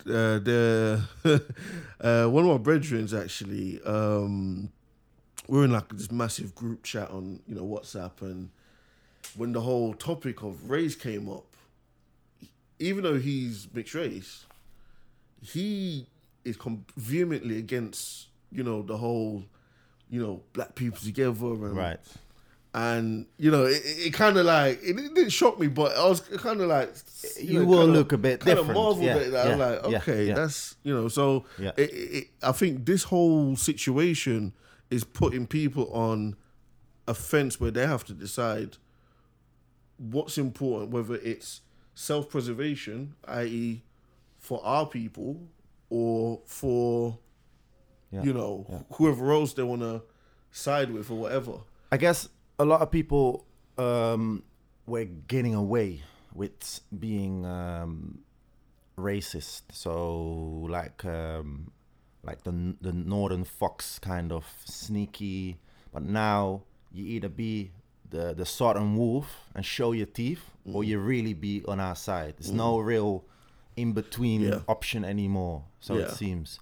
uh, 0.09 0.39
they're 0.39 0.99
uh, 2.01 2.27
one 2.27 2.45
of 2.49 2.49
my 2.49 2.57
brethrens 2.71 3.13
actually. 3.17 3.79
Um, 3.83 4.71
we're 5.47 5.65
in 5.65 5.71
like 5.71 5.89
this 5.89 6.11
massive 6.11 6.55
group 6.55 6.83
chat 6.83 7.09
on 7.11 7.39
you 7.47 7.55
know 7.55 7.63
WhatsApp, 7.63 8.21
and 8.21 8.49
when 9.37 9.51
the 9.53 9.61
whole 9.61 9.93
topic 9.93 10.41
of 10.43 10.69
race 10.69 10.95
came 10.95 11.29
up, 11.29 11.45
even 12.79 13.03
though 13.03 13.17
he's 13.19 13.67
mixed 13.73 13.93
race, 13.95 14.45
he 15.41 16.07
is 16.43 16.57
com- 16.57 16.85
vehemently 16.97 17.57
against 17.57 18.27
you 18.51 18.63
know 18.63 18.81
the 18.81 18.97
whole 18.97 19.43
you 20.09 20.21
know 20.21 20.41
black 20.53 20.75
people 20.75 20.97
together 20.99 21.45
and 21.47 21.75
Right. 21.75 21.99
and 22.73 23.25
you 23.37 23.49
know 23.51 23.65
it, 23.65 23.81
it 23.85 24.13
kind 24.13 24.37
of 24.37 24.45
like 24.45 24.79
it, 24.83 24.95
didn't 24.95 25.29
shock 25.29 25.59
me, 25.59 25.67
but 25.67 25.95
I 25.97 26.07
was 26.07 26.19
kind 26.21 26.61
of 26.61 26.67
like 26.67 26.93
You 27.41 27.59
know, 27.61 27.65
will 27.65 27.79
kinda- 27.79 27.93
look 27.97 28.11
a 28.13 28.17
bit 28.17 28.39
kinda 28.41 28.55
different. 28.61 28.77
marveled 28.79 29.03
Yeah, 29.05 29.15
at 29.15 29.21
it. 29.23 29.33
I'm 29.35 29.59
like, 29.59 29.81
yeah, 29.89 29.97
okay, 29.97 30.27
yeah. 30.27 30.35
that's 30.35 30.75
you 30.83 30.93
know. 30.93 31.07
So 31.07 31.45
Yeah. 31.59 31.71
it, 31.77 31.89
it, 31.91 31.93
it- 32.17 32.27
I 32.43 32.51
think 32.51 32.85
this 32.85 33.03
whole 33.03 33.55
situation 33.55 34.53
is 34.91 35.03
putting 35.03 35.47
people 35.47 35.91
on 35.91 36.35
a 37.07 37.13
fence 37.13 37.59
where 37.59 37.71
they 37.71 37.85
have 37.87 38.03
to 38.05 38.13
decide 38.13 38.77
what's 39.97 40.37
important, 40.37 40.91
whether 40.91 41.15
it's 41.15 41.61
self-preservation, 41.93 43.15
i.e., 43.27 43.83
for 44.37 44.63
our 44.63 44.85
people, 44.85 45.41
or 45.89 46.41
for 46.45 47.17
Yeah, 48.11 48.23
you 48.23 48.33
know 48.33 48.65
yeah. 48.69 48.79
whoever 48.93 49.31
else 49.31 49.53
they 49.53 49.63
want 49.63 49.81
to 49.81 50.01
side 50.51 50.91
with 50.91 51.09
or 51.09 51.17
whatever. 51.17 51.53
I 51.91 51.97
guess 51.97 52.29
a 52.59 52.65
lot 52.65 52.81
of 52.81 52.91
people 52.91 53.45
um, 53.77 54.43
were 54.85 55.05
getting 55.05 55.55
away 55.55 56.01
with 56.33 56.81
being 56.97 57.45
um, 57.45 58.19
racist. 58.97 59.63
So 59.71 60.67
like 60.69 61.03
um, 61.05 61.71
like 62.23 62.43
the 62.43 62.75
the 62.81 62.93
Northern 62.93 63.43
Fox 63.43 63.99
kind 63.99 64.31
of 64.31 64.45
sneaky, 64.65 65.57
but 65.93 66.03
now 66.03 66.63
you 66.91 67.05
either 67.05 67.29
be 67.29 67.71
the 68.15 68.33
the 68.33 68.45
Southern 68.45 68.95
Wolf 68.97 69.27
and 69.55 69.63
show 69.65 69.91
your 69.93 70.07
teeth, 70.07 70.43
or 70.73 70.81
Mm. 70.83 70.87
you 70.87 70.99
really 70.99 71.33
be 71.33 71.63
on 71.67 71.79
our 71.79 71.95
side. 71.95 72.33
There's 72.37 72.51
no 72.67 72.79
real 72.79 73.23
in 73.75 73.93
between 73.93 74.41
Yeah. 74.41 74.59
option 74.67 75.03
anymore. 75.03 75.63
So 75.79 75.91
Yeah. 75.95 76.03
it 76.05 76.11
seems. 76.11 76.59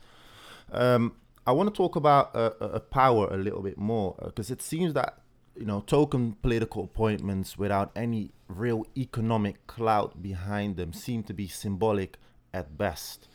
Um, 0.72 1.04
I 1.46 1.52
want 1.52 1.68
to 1.74 1.76
talk 1.84 1.96
about 1.96 2.26
uh, 2.36 2.52
uh, 2.62 2.80
power 2.80 3.28
a 3.32 3.38
little 3.38 3.62
bit 3.62 3.78
more 3.78 4.16
because 4.26 4.50
it 4.50 4.62
seems 4.62 4.94
that 4.94 5.12
you 5.56 5.66
know 5.66 5.82
token 5.82 6.34
political 6.42 6.84
appointments 6.84 7.58
without 7.58 7.92
any 7.96 8.32
real 8.48 8.86
economic 8.98 9.56
clout 9.68 10.22
behind 10.22 10.76
them 10.78 10.94
seem 10.94 11.22
to 11.24 11.34
be 11.34 11.48
symbolic 11.48 12.18
at 12.54 12.78
best. 12.78 13.28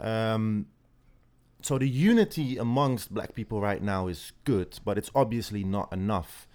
Um, 0.00 0.66
so 1.62 1.78
the 1.78 1.88
unity 1.88 2.58
amongst 2.58 3.12
black 3.14 3.34
people 3.34 3.60
right 3.60 3.82
now 3.82 4.08
is 4.08 4.32
good, 4.44 4.78
but 4.84 4.98
it's 4.98 5.10
obviously 5.14 5.64
not 5.64 5.92
enough. 5.92 6.46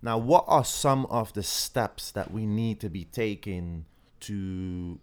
Now, 0.00 0.18
what 0.18 0.44
are 0.46 0.64
some 0.64 1.06
of 1.06 1.32
the 1.32 1.42
steps 1.42 2.12
that 2.12 2.30
we 2.30 2.46
need 2.46 2.80
to 2.80 2.88
be 2.88 3.04
taking 3.04 3.84
to 4.20 5.00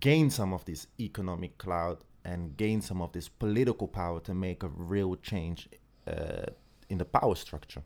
gain 0.00 0.30
some 0.30 0.52
of 0.52 0.64
this 0.64 0.86
economic 0.98 1.58
clout 1.58 2.02
and 2.24 2.56
gain 2.56 2.80
some 2.80 3.00
of 3.00 3.12
this 3.12 3.28
political 3.28 3.86
power 3.86 4.20
to 4.20 4.34
make 4.34 4.62
a 4.62 4.68
real 4.68 5.16
change 5.16 5.68
uh, 6.06 6.46
in 6.88 6.98
the 6.98 7.04
power 7.04 7.34
structure? 7.34 7.82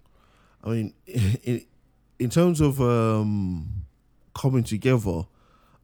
I 0.65 0.71
mean, 0.71 0.95
in, 1.07 1.67
in 2.19 2.31
terms 2.31 2.61
of 2.61 2.81
um, 2.81 3.85
coming 4.35 4.65
together, 4.65 5.27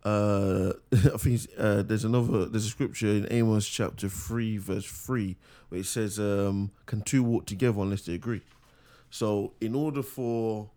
uh, 0.05 0.73
I 0.93 1.17
think 1.19 1.41
uh, 1.59 1.83
there's 1.83 2.05
another 2.05 2.47
there's 2.47 2.67
a 2.67 2.71
scripture 2.71 3.09
in 3.09 3.27
Amos 3.31 3.69
chapter 3.69 4.09
three 4.09 4.57
verse 4.59 4.87
three 4.87 5.37
where 5.69 5.81
it 5.81 5.87
says, 5.87 6.19
um, 6.19 6.73
"Can 6.87 7.03
two 7.03 7.23
walk 7.23 7.47
together 7.47 7.81
unless 7.81 8.03
they 8.03 8.15
agree?" 8.15 8.43
So, 9.17 9.53
in 9.61 9.75
order 9.75 10.03
for 10.03 10.71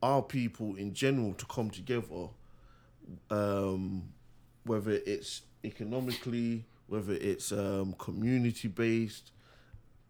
our 0.00 0.22
people 0.22 0.76
in 0.76 0.94
general 0.94 1.34
to 1.34 1.44
come 1.46 1.68
together, 1.68 2.28
um, 3.28 4.04
whether 4.64 4.92
it's 5.04 5.42
economically, 5.64 6.64
whether 6.86 7.14
it's 7.14 7.50
um, 7.50 7.94
community 7.98 8.68
based, 8.68 9.32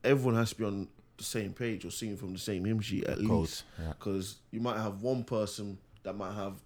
everyone 0.04 0.34
has 0.34 0.50
to 0.50 0.56
be 0.56 0.64
on 0.64 0.87
the 1.16 1.25
same 1.25 1.54
page 1.54 1.87
or 1.87 1.90
singing 1.90 2.18
from 2.18 2.34
the 2.34 2.38
same 2.38 2.66
hymn 2.66 2.80
sheet 2.80 3.04
at 3.04 3.16
Code, 3.16 3.26
least. 3.40 3.64
yeah. 3.80 3.94
Because 3.99 4.37
you 4.50 4.61
might 4.61 4.76
have 4.76 5.00
one 5.00 5.25
person 5.25 5.78
that 6.02 6.12
might 6.14 6.34
have 6.34 6.61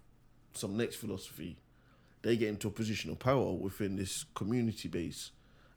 some 0.51 0.75
next 0.75 0.97
philosophy. 0.97 1.55
They 2.21 2.35
get 2.35 2.49
into 2.49 2.67
a 2.67 2.71
position 2.71 3.11
of 3.11 3.19
power 3.19 3.53
within 3.53 3.95
this 3.95 4.25
community 4.35 4.89
base, 4.89 5.31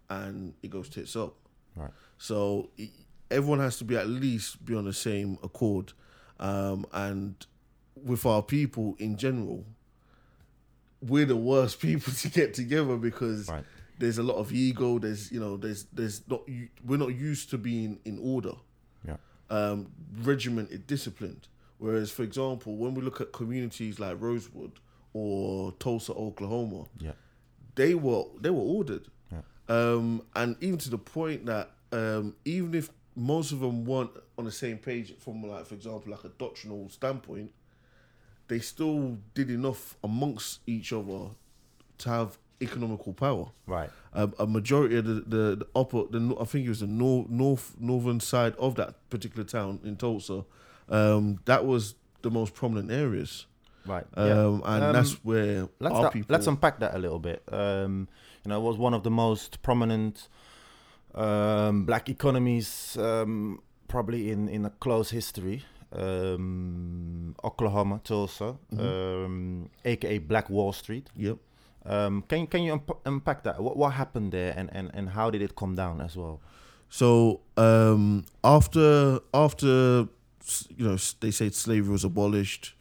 and 0.09 0.55
it 0.61 0.71
goes 0.71 0.89
tits 0.89 1.15
up. 1.15 1.37
Right. 1.77 1.93
So 2.19 2.71
i- 2.81 2.91
everyone 3.31 3.61
has 3.61 3.77
to 3.79 3.85
be 3.85 3.97
at 3.97 4.09
least 4.09 4.65
be 4.65 4.75
on 4.75 4.85
the 4.85 4.93
same 4.93 5.39
accord, 5.43 5.93
um, 6.39 6.87
and 6.93 7.35
with 8.03 8.25
our 8.27 8.43
people 8.43 8.95
in 8.99 9.17
general, 9.17 9.65
we're 11.03 11.27
the 11.27 11.37
worst 11.37 11.81
people 11.87 12.13
to 12.13 12.29
get 12.29 12.55
together 12.55 12.97
because 12.97 13.49
Right. 13.49 13.65
there's 13.99 14.19
a 14.19 14.23
lot 14.23 14.37
of 14.37 14.53
ego. 14.53 14.99
There's 14.99 15.31
you 15.33 15.41
know 15.41 15.57
there's 15.57 15.85
there's 15.93 16.23
not 16.29 16.43
we're 16.85 16.99
not 16.99 17.15
used 17.15 17.51
to 17.51 17.59
being 17.59 18.01
in 18.05 18.19
order, 18.23 18.53
Yeah. 19.07 19.17
um, 19.51 19.93
regimented, 20.23 20.87
disciplined. 20.87 21.49
Whereas, 21.79 22.11
for 22.11 22.23
example, 22.25 22.77
when 22.77 22.95
we 22.95 23.01
look 23.01 23.23
at 23.23 23.33
communities 23.33 23.99
like 23.99 24.21
Rosewood 24.21 24.73
or 25.15 25.73
Tulsa, 25.73 26.13
Oklahoma, 26.13 26.85
Yeah. 26.99 27.13
they 27.75 27.95
were 27.95 28.25
they 28.41 28.51
were 28.51 28.61
ordered, 28.61 29.09
Yeah. 29.33 29.43
um, 29.69 30.23
and 30.35 30.57
even 30.61 30.79
to 30.79 30.91
the 30.91 30.99
point 30.99 31.47
that 31.47 31.71
um, 31.93 32.37
even 32.45 32.75
if 32.75 32.91
most 33.21 33.53
of 33.53 33.61
them 33.61 33.85
weren't 33.85 34.11
on 34.39 34.45
the 34.47 34.53
same 34.53 34.79
page 34.79 35.15
from 35.19 35.43
like 35.47 35.67
for 35.67 35.75
example 35.75 36.11
like 36.11 36.25
a 36.25 36.31
doctrinal 36.39 36.89
standpoint, 36.89 37.51
they 38.49 38.59
still 38.61 39.19
did 39.35 39.51
enough 39.51 39.97
amongst 40.03 40.61
each 40.67 40.93
other 40.93 41.31
to 41.99 42.09
have 42.09 42.39
economical 42.63 43.13
power. 43.13 43.47
Right. 43.67 43.91
Um, 44.15 44.35
a 44.39 44.47
majority 44.47 44.97
of 44.97 45.05
the, 45.05 45.15
the, 45.15 45.57
the 45.57 45.67
upper, 45.77 46.05
the 46.11 46.37
I 46.41 46.45
think 46.45 46.67
it 46.67 46.69
was 46.71 46.81
the 46.81 46.87
nor- 46.87 47.27
north 47.29 47.75
northern 47.79 48.21
side 48.21 48.55
of 48.57 48.75
that 48.77 48.95
particular 49.11 49.45
town 49.45 49.81
in 49.85 49.97
Tulsa. 49.97 50.45
Um, 50.89 51.41
that 51.45 51.65
was 51.67 51.95
the 52.23 52.31
most 52.31 52.53
prominent 52.55 52.91
areas, 52.91 53.47
Right. 53.87 54.05
um, 54.15 54.29
yeah. 54.29 54.75
and 54.77 54.85
Um, 54.85 54.93
that's 54.93 55.13
where 55.25 55.69
let's 55.79 55.95
our 55.95 56.03
da- 56.05 56.11
people. 56.11 56.33
let's 56.33 56.47
unpack 56.47 56.81
that 56.81 56.95
a 56.95 56.99
little 56.99 57.19
bit. 57.21 57.43
Um, 57.51 58.09
you 58.45 58.49
know, 58.49 58.59
it 58.61 58.65
was 58.65 58.77
one 58.77 58.93
of 58.95 59.03
the 59.05 59.11
most 59.11 59.63
prominent 59.63 60.29
um, 61.15 61.85
black 61.85 62.09
economies, 62.09 62.97
um, 62.99 63.61
probably 63.89 64.31
in 64.31 64.49
in 64.49 64.65
a 64.65 64.71
close 64.71 65.11
history. 65.11 65.63
Um, 65.93 67.35
Oklahoma, 67.43 68.01
Tulsa, 68.05 68.57
Mm-hmm. 68.73 68.81
um, 69.25 69.71
aka 69.85 70.19
Black 70.19 70.49
Wall 70.51 70.73
Street. 70.73 71.09
yep. 71.17 71.39
Um, 71.85 72.23
can 72.29 72.47
can 72.47 72.63
you 72.63 72.73
unp- 72.75 73.01
unpack 73.07 73.43
that? 73.45 73.61
What 73.61 73.77
what 73.77 73.93
happened 73.95 74.33
there, 74.33 74.55
and, 74.57 74.69
and, 74.73 74.91
and 74.95 75.09
how 75.09 75.31
did 75.31 75.41
it 75.43 75.57
come 75.57 75.75
down 75.75 76.01
as 76.01 76.17
well? 76.17 76.41
So 76.91 77.41
um, 77.57 78.25
after 78.45 79.21
after 79.33 80.07
you 80.77 80.85
know 80.89 80.97
they 81.21 81.31
said 81.31 81.55
slavery 81.55 81.91
was 81.93 82.05
abolished, 82.05 82.75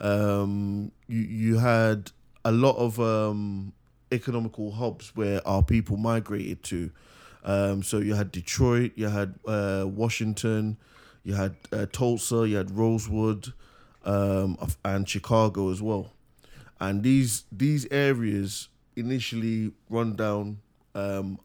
um, 0.00 0.90
you 1.06 1.20
you 1.20 1.58
had 1.58 2.12
a 2.44 2.50
lot 2.52 2.76
of 2.76 2.98
um, 2.98 3.72
economical 4.10 4.72
hubs 4.72 5.12
where 5.14 5.46
our 5.46 5.62
people 5.62 5.96
migrated 5.96 6.62
to. 6.64 6.90
Um, 7.44 7.82
so 7.82 7.98
you 7.98 8.14
had 8.14 8.30
Detroit, 8.32 8.92
you 8.96 9.08
had 9.08 9.34
uh, 9.46 9.84
Washington, 9.86 10.76
you 11.24 11.34
had 11.34 11.56
uh, 11.72 11.86
Tulsa, 11.90 12.46
you 12.48 12.56
had 12.56 12.70
Rosewood, 12.70 13.52
um, 14.04 14.56
and 14.84 15.08
Chicago 15.08 15.70
as 15.70 15.80
well. 15.82 16.12
And 16.80 17.02
these 17.02 17.44
these 17.52 17.86
areas 17.90 18.68
initially 18.96 19.72
run 19.88 20.16
down 20.16 20.58
um, 20.94 21.38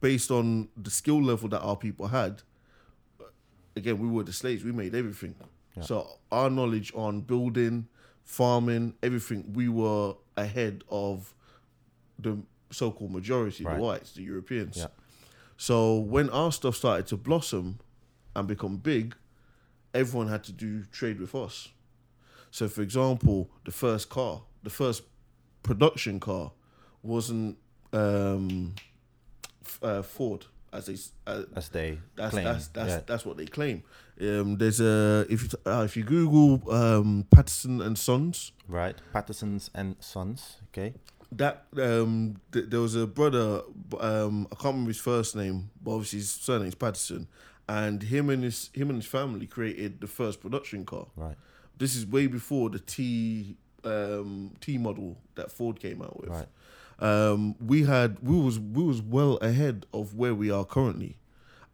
based 0.00 0.30
on 0.30 0.68
the 0.76 0.90
skill 0.90 1.22
level 1.22 1.48
that 1.50 1.60
our 1.60 1.76
people 1.76 2.08
had. 2.08 2.42
Again, 3.76 3.98
we 3.98 4.08
were 4.08 4.22
the 4.22 4.32
slaves. 4.32 4.62
We 4.64 4.72
made 4.72 4.94
everything. 4.94 5.34
So 5.80 6.06
our 6.30 6.48
knowledge 6.50 6.92
on 6.94 7.22
building, 7.22 7.88
farming, 8.22 8.94
everything, 9.02 9.52
we 9.54 9.68
were 9.68 10.14
ahead 10.36 10.84
of 10.88 11.34
the 12.16 12.38
so-called 12.70 13.10
majority, 13.10 13.64
Right. 13.64 13.76
the 13.76 13.82
whites, 13.82 14.12
the 14.12 14.22
Europeans. 14.22 14.76
Yeah. 14.76 14.86
So 15.56 15.96
when 15.98 16.30
our 16.30 16.52
stuff 16.52 16.76
started 16.76 17.06
to 17.08 17.16
blossom 17.16 17.78
and 18.34 18.48
become 18.48 18.76
big, 18.78 19.14
everyone 19.92 20.28
had 20.28 20.44
to 20.44 20.52
do 20.52 20.82
trade 20.90 21.20
with 21.20 21.34
us. 21.34 21.68
So, 22.50 22.68
for 22.68 22.82
example, 22.82 23.50
the 23.64 23.72
first 23.72 24.08
car, 24.08 24.42
the 24.62 24.70
first 24.70 25.02
production 25.62 26.20
car, 26.20 26.52
wasn't 27.02 27.56
um, 27.92 28.74
uh, 29.82 30.02
Ford, 30.02 30.46
as 30.72 30.86
they 30.86 30.96
uh, 31.26 31.42
As 31.54 31.68
they 31.68 31.98
that's 32.16 32.30
claim. 32.32 32.44
that's 32.44 32.68
that's 32.68 32.90
yeah. 32.90 33.00
that's 33.06 33.24
what 33.24 33.36
they 33.36 33.46
claim. 33.46 33.82
Um, 34.20 34.56
there's 34.58 34.80
a 34.80 35.26
if 35.28 35.42
you 35.44 35.48
uh, 35.66 35.82
if 35.84 35.96
you 35.96 36.02
Google 36.04 36.70
um, 36.72 37.26
Patterson 37.34 37.80
and 37.80 37.96
Sons, 37.98 38.52
Right. 38.68 38.96
Patterson's 39.12 39.70
and 39.74 39.96
Sons. 40.00 40.56
Okay. 40.68 40.94
That 41.36 41.66
um, 41.80 42.36
th- 42.52 42.66
there 42.68 42.80
was 42.80 42.94
a 42.94 43.06
brother. 43.06 43.62
Um, 43.98 44.46
I 44.50 44.54
can't 44.54 44.74
remember 44.74 44.90
his 44.90 45.00
first 45.00 45.36
name, 45.36 45.70
but 45.82 45.92
obviously 45.92 46.20
his 46.20 46.30
surname's 46.30 46.74
Patterson, 46.74 47.28
and 47.68 48.02
him 48.02 48.30
and 48.30 48.44
his 48.44 48.70
him 48.72 48.90
and 48.90 48.98
his 48.98 49.06
family 49.06 49.46
created 49.46 50.00
the 50.00 50.06
first 50.06 50.40
production 50.40 50.84
car. 50.84 51.06
Right. 51.16 51.36
This 51.76 51.96
is 51.96 52.06
way 52.06 52.26
before 52.26 52.70
the 52.70 52.78
T 52.78 53.56
um, 53.84 54.52
T 54.60 54.78
model 54.78 55.18
that 55.34 55.50
Ford 55.50 55.80
came 55.80 56.02
out 56.02 56.20
with. 56.20 56.30
Right. 56.30 56.46
Um, 57.00 57.56
we 57.64 57.82
had 57.84 58.18
we 58.22 58.36
was 58.36 58.58
we 58.58 58.82
was 58.84 59.02
well 59.02 59.36
ahead 59.38 59.86
of 59.92 60.14
where 60.14 60.34
we 60.34 60.50
are 60.50 60.64
currently 60.64 61.18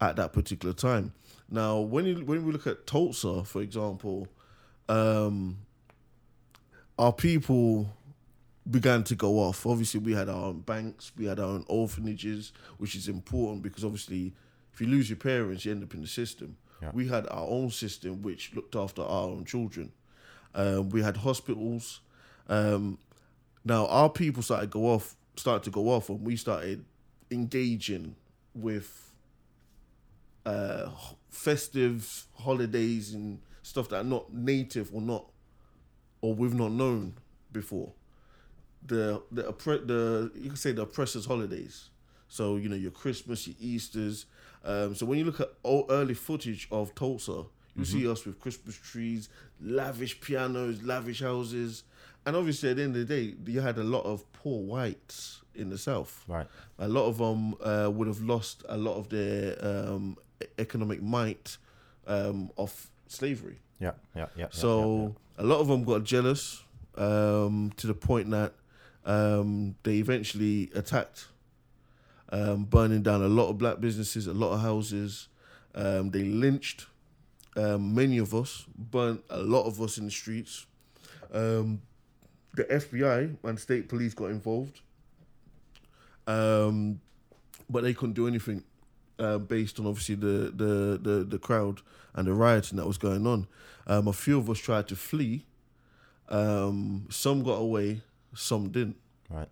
at 0.00 0.16
that 0.16 0.32
particular 0.32 0.74
time. 0.74 1.12
Now, 1.50 1.78
when 1.80 2.06
you 2.06 2.24
when 2.24 2.44
we 2.46 2.52
look 2.52 2.66
at 2.66 2.86
Tulsa, 2.86 3.44
for 3.44 3.60
example, 3.60 4.28
um, 4.88 5.58
our 6.98 7.12
people 7.12 7.92
began 8.70 9.04
to 9.04 9.14
go 9.14 9.38
off. 9.38 9.66
Obviously, 9.66 10.00
we 10.00 10.12
had 10.12 10.28
our 10.28 10.46
own 10.46 10.60
banks, 10.60 11.12
we 11.16 11.26
had 11.26 11.38
our 11.40 11.46
own 11.46 11.64
orphanages, 11.68 12.52
which 12.78 12.94
is 12.94 13.08
important 13.08 13.62
because 13.62 13.84
obviously, 13.84 14.32
if 14.72 14.80
you 14.80 14.86
lose 14.86 15.08
your 15.10 15.16
parents, 15.16 15.64
you 15.64 15.72
end 15.72 15.82
up 15.82 15.94
in 15.94 16.00
the 16.02 16.06
system. 16.06 16.56
Yeah. 16.82 16.90
We 16.92 17.08
had 17.08 17.26
our 17.28 17.46
own 17.46 17.70
system 17.70 18.22
which 18.22 18.54
looked 18.54 18.74
after 18.74 19.02
our 19.02 19.28
own 19.28 19.44
children. 19.44 19.92
Um, 20.54 20.88
we 20.90 21.02
had 21.02 21.18
hospitals. 21.18 22.00
Um, 22.48 22.98
now 23.64 23.86
our 23.86 24.08
people 24.08 24.42
started 24.42 24.72
to 24.72 24.78
go 24.78 24.86
off, 24.86 25.14
started 25.36 25.64
to 25.64 25.70
go 25.70 25.90
off 25.90 26.08
when 26.08 26.24
we 26.24 26.36
started 26.36 26.84
engaging 27.30 28.16
with 28.54 29.12
uh, 30.46 30.88
festive 31.28 32.26
holidays 32.38 33.14
and 33.14 33.40
stuff 33.62 33.88
that 33.90 34.00
are 34.00 34.04
not 34.04 34.32
native 34.32 34.94
or 34.94 35.00
not 35.00 35.26
or 36.20 36.34
we've 36.34 36.54
not 36.54 36.72
known 36.72 37.14
before. 37.52 37.92
The 38.86 39.22
the 39.30 39.42
the 39.42 40.30
you 40.34 40.48
can 40.48 40.56
say 40.56 40.72
the 40.72 40.82
oppressors' 40.82 41.26
holidays. 41.26 41.90
So 42.28 42.56
you 42.56 42.68
know 42.68 42.76
your 42.76 42.92
Christmas, 42.92 43.46
your 43.46 43.56
Easter's. 43.60 44.26
Um, 44.64 44.94
so 44.94 45.06
when 45.06 45.18
you 45.18 45.24
look 45.24 45.40
at 45.40 45.52
old, 45.64 45.86
early 45.90 46.14
footage 46.14 46.68
of 46.70 46.94
Tulsa, 46.94 47.44
you 47.74 47.84
see 47.84 48.06
us 48.06 48.26
with 48.26 48.38
Christmas 48.38 48.76
trees, 48.76 49.30
lavish 49.60 50.20
pianos, 50.20 50.82
lavish 50.82 51.22
houses, 51.22 51.84
and 52.26 52.36
obviously 52.36 52.70
at 52.70 52.76
the 52.76 52.82
end 52.82 52.96
of 52.96 53.08
the 53.08 53.14
day, 53.14 53.34
you 53.46 53.60
had 53.60 53.78
a 53.78 53.84
lot 53.84 54.04
of 54.04 54.30
poor 54.32 54.60
whites 54.60 55.40
in 55.54 55.70
the 55.70 55.78
South. 55.78 56.24
Right. 56.28 56.46
A 56.78 56.88
lot 56.88 57.06
of 57.06 57.18
them 57.18 57.54
uh, 57.62 57.90
would 57.90 58.06
have 58.06 58.20
lost 58.20 58.64
a 58.68 58.76
lot 58.76 58.96
of 58.96 59.08
their 59.08 59.56
um, 59.64 60.16
economic 60.58 61.02
might 61.02 61.56
um, 62.06 62.50
of 62.58 62.90
slavery. 63.06 63.60
Yeah. 63.78 63.92
Yeah. 64.14 64.22
Yeah. 64.22 64.26
yeah, 64.36 64.46
So 64.50 65.16
a 65.38 65.44
lot 65.44 65.60
of 65.60 65.68
them 65.68 65.84
got 65.84 66.04
jealous 66.04 66.62
um, 66.96 67.72
to 67.76 67.86
the 67.86 67.94
point 67.94 68.30
that 68.30 68.52
um, 69.04 69.74
they 69.82 69.96
eventually 69.96 70.70
attacked, 70.74 71.26
um, 72.30 72.64
burning 72.64 73.02
down 73.02 73.22
a 73.22 73.28
lot 73.28 73.48
of 73.48 73.58
black 73.58 73.80
businesses, 73.80 74.26
a 74.26 74.34
lot 74.34 74.52
of 74.52 74.60
houses. 74.60 75.28
Um, 75.74 76.10
they 76.10 76.24
lynched 76.24 76.86
um, 77.56 77.94
many 77.94 78.18
of 78.18 78.34
us, 78.34 78.64
burnt 78.76 79.22
a 79.30 79.40
lot 79.40 79.66
of 79.66 79.80
us 79.80 79.98
in 79.98 80.04
the 80.04 80.10
streets. 80.10 80.66
Um, 81.32 81.82
the 82.54 82.64
FBI 82.64 83.36
and 83.44 83.58
state 83.58 83.88
police 83.88 84.14
got 84.14 84.26
involved, 84.26 84.80
um, 86.26 87.00
but 87.68 87.82
they 87.82 87.94
couldn't 87.94 88.14
do 88.14 88.26
anything 88.26 88.64
uh, 89.18 89.38
based 89.38 89.78
on 89.78 89.86
obviously 89.86 90.16
the, 90.16 90.52
the, 90.54 90.98
the, 91.00 91.24
the 91.24 91.38
crowd 91.38 91.80
and 92.14 92.26
the 92.26 92.34
rioting 92.34 92.76
that 92.78 92.86
was 92.86 92.98
going 92.98 93.26
on. 93.26 93.46
A 93.86 94.12
few 94.12 94.38
of 94.38 94.48
us 94.50 94.58
tried 94.58 94.88
to 94.88 94.96
flee. 94.96 95.46
Some 96.28 97.42
got 97.44 97.54
away, 97.54 98.02
some 98.34 98.70
didn't. 98.70 98.96
Right. 99.28 99.48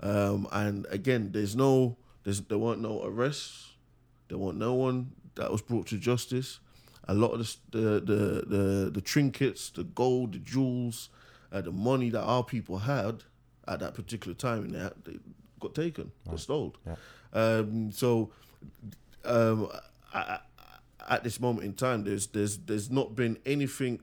Um, 0.00 0.48
and 0.52 0.86
again, 0.90 1.30
there's 1.32 1.54
no, 1.54 1.96
there's 2.24 2.40
there 2.42 2.58
weren't 2.58 2.80
no 2.80 3.04
arrests. 3.04 3.72
There 4.28 4.38
weren't 4.38 4.58
no 4.58 4.74
one 4.74 5.12
that 5.34 5.50
was 5.50 5.62
brought 5.62 5.86
to 5.88 5.98
justice. 5.98 6.60
A 7.08 7.14
lot 7.14 7.32
of 7.32 7.56
the 7.70 7.78
the 7.78 8.00
the 8.00 8.44
the, 8.46 8.90
the 8.90 9.00
trinkets, 9.00 9.70
the 9.70 9.84
gold, 9.84 10.32
the 10.32 10.38
jewels, 10.38 11.10
uh, 11.52 11.60
the 11.60 11.72
money 11.72 12.10
that 12.10 12.22
our 12.22 12.44
people 12.44 12.78
had 12.78 13.24
at 13.66 13.80
that 13.80 13.94
particular 13.94 14.34
time, 14.34 14.64
and 14.64 14.74
that 14.74 15.04
they 15.04 15.18
got 15.60 15.74
taken, 15.74 16.12
got 16.28 16.40
stolen. 16.40 16.72
Yeah. 16.86 16.96
Um, 17.32 17.92
so, 17.92 18.32
um, 19.24 19.68
I, 20.12 20.18
I, 20.18 20.38
at 21.08 21.24
this 21.24 21.40
moment 21.40 21.66
in 21.66 21.74
time, 21.74 22.04
there's 22.04 22.28
there's 22.28 22.58
there's 22.58 22.90
not 22.90 23.14
been 23.14 23.38
anything 23.44 24.00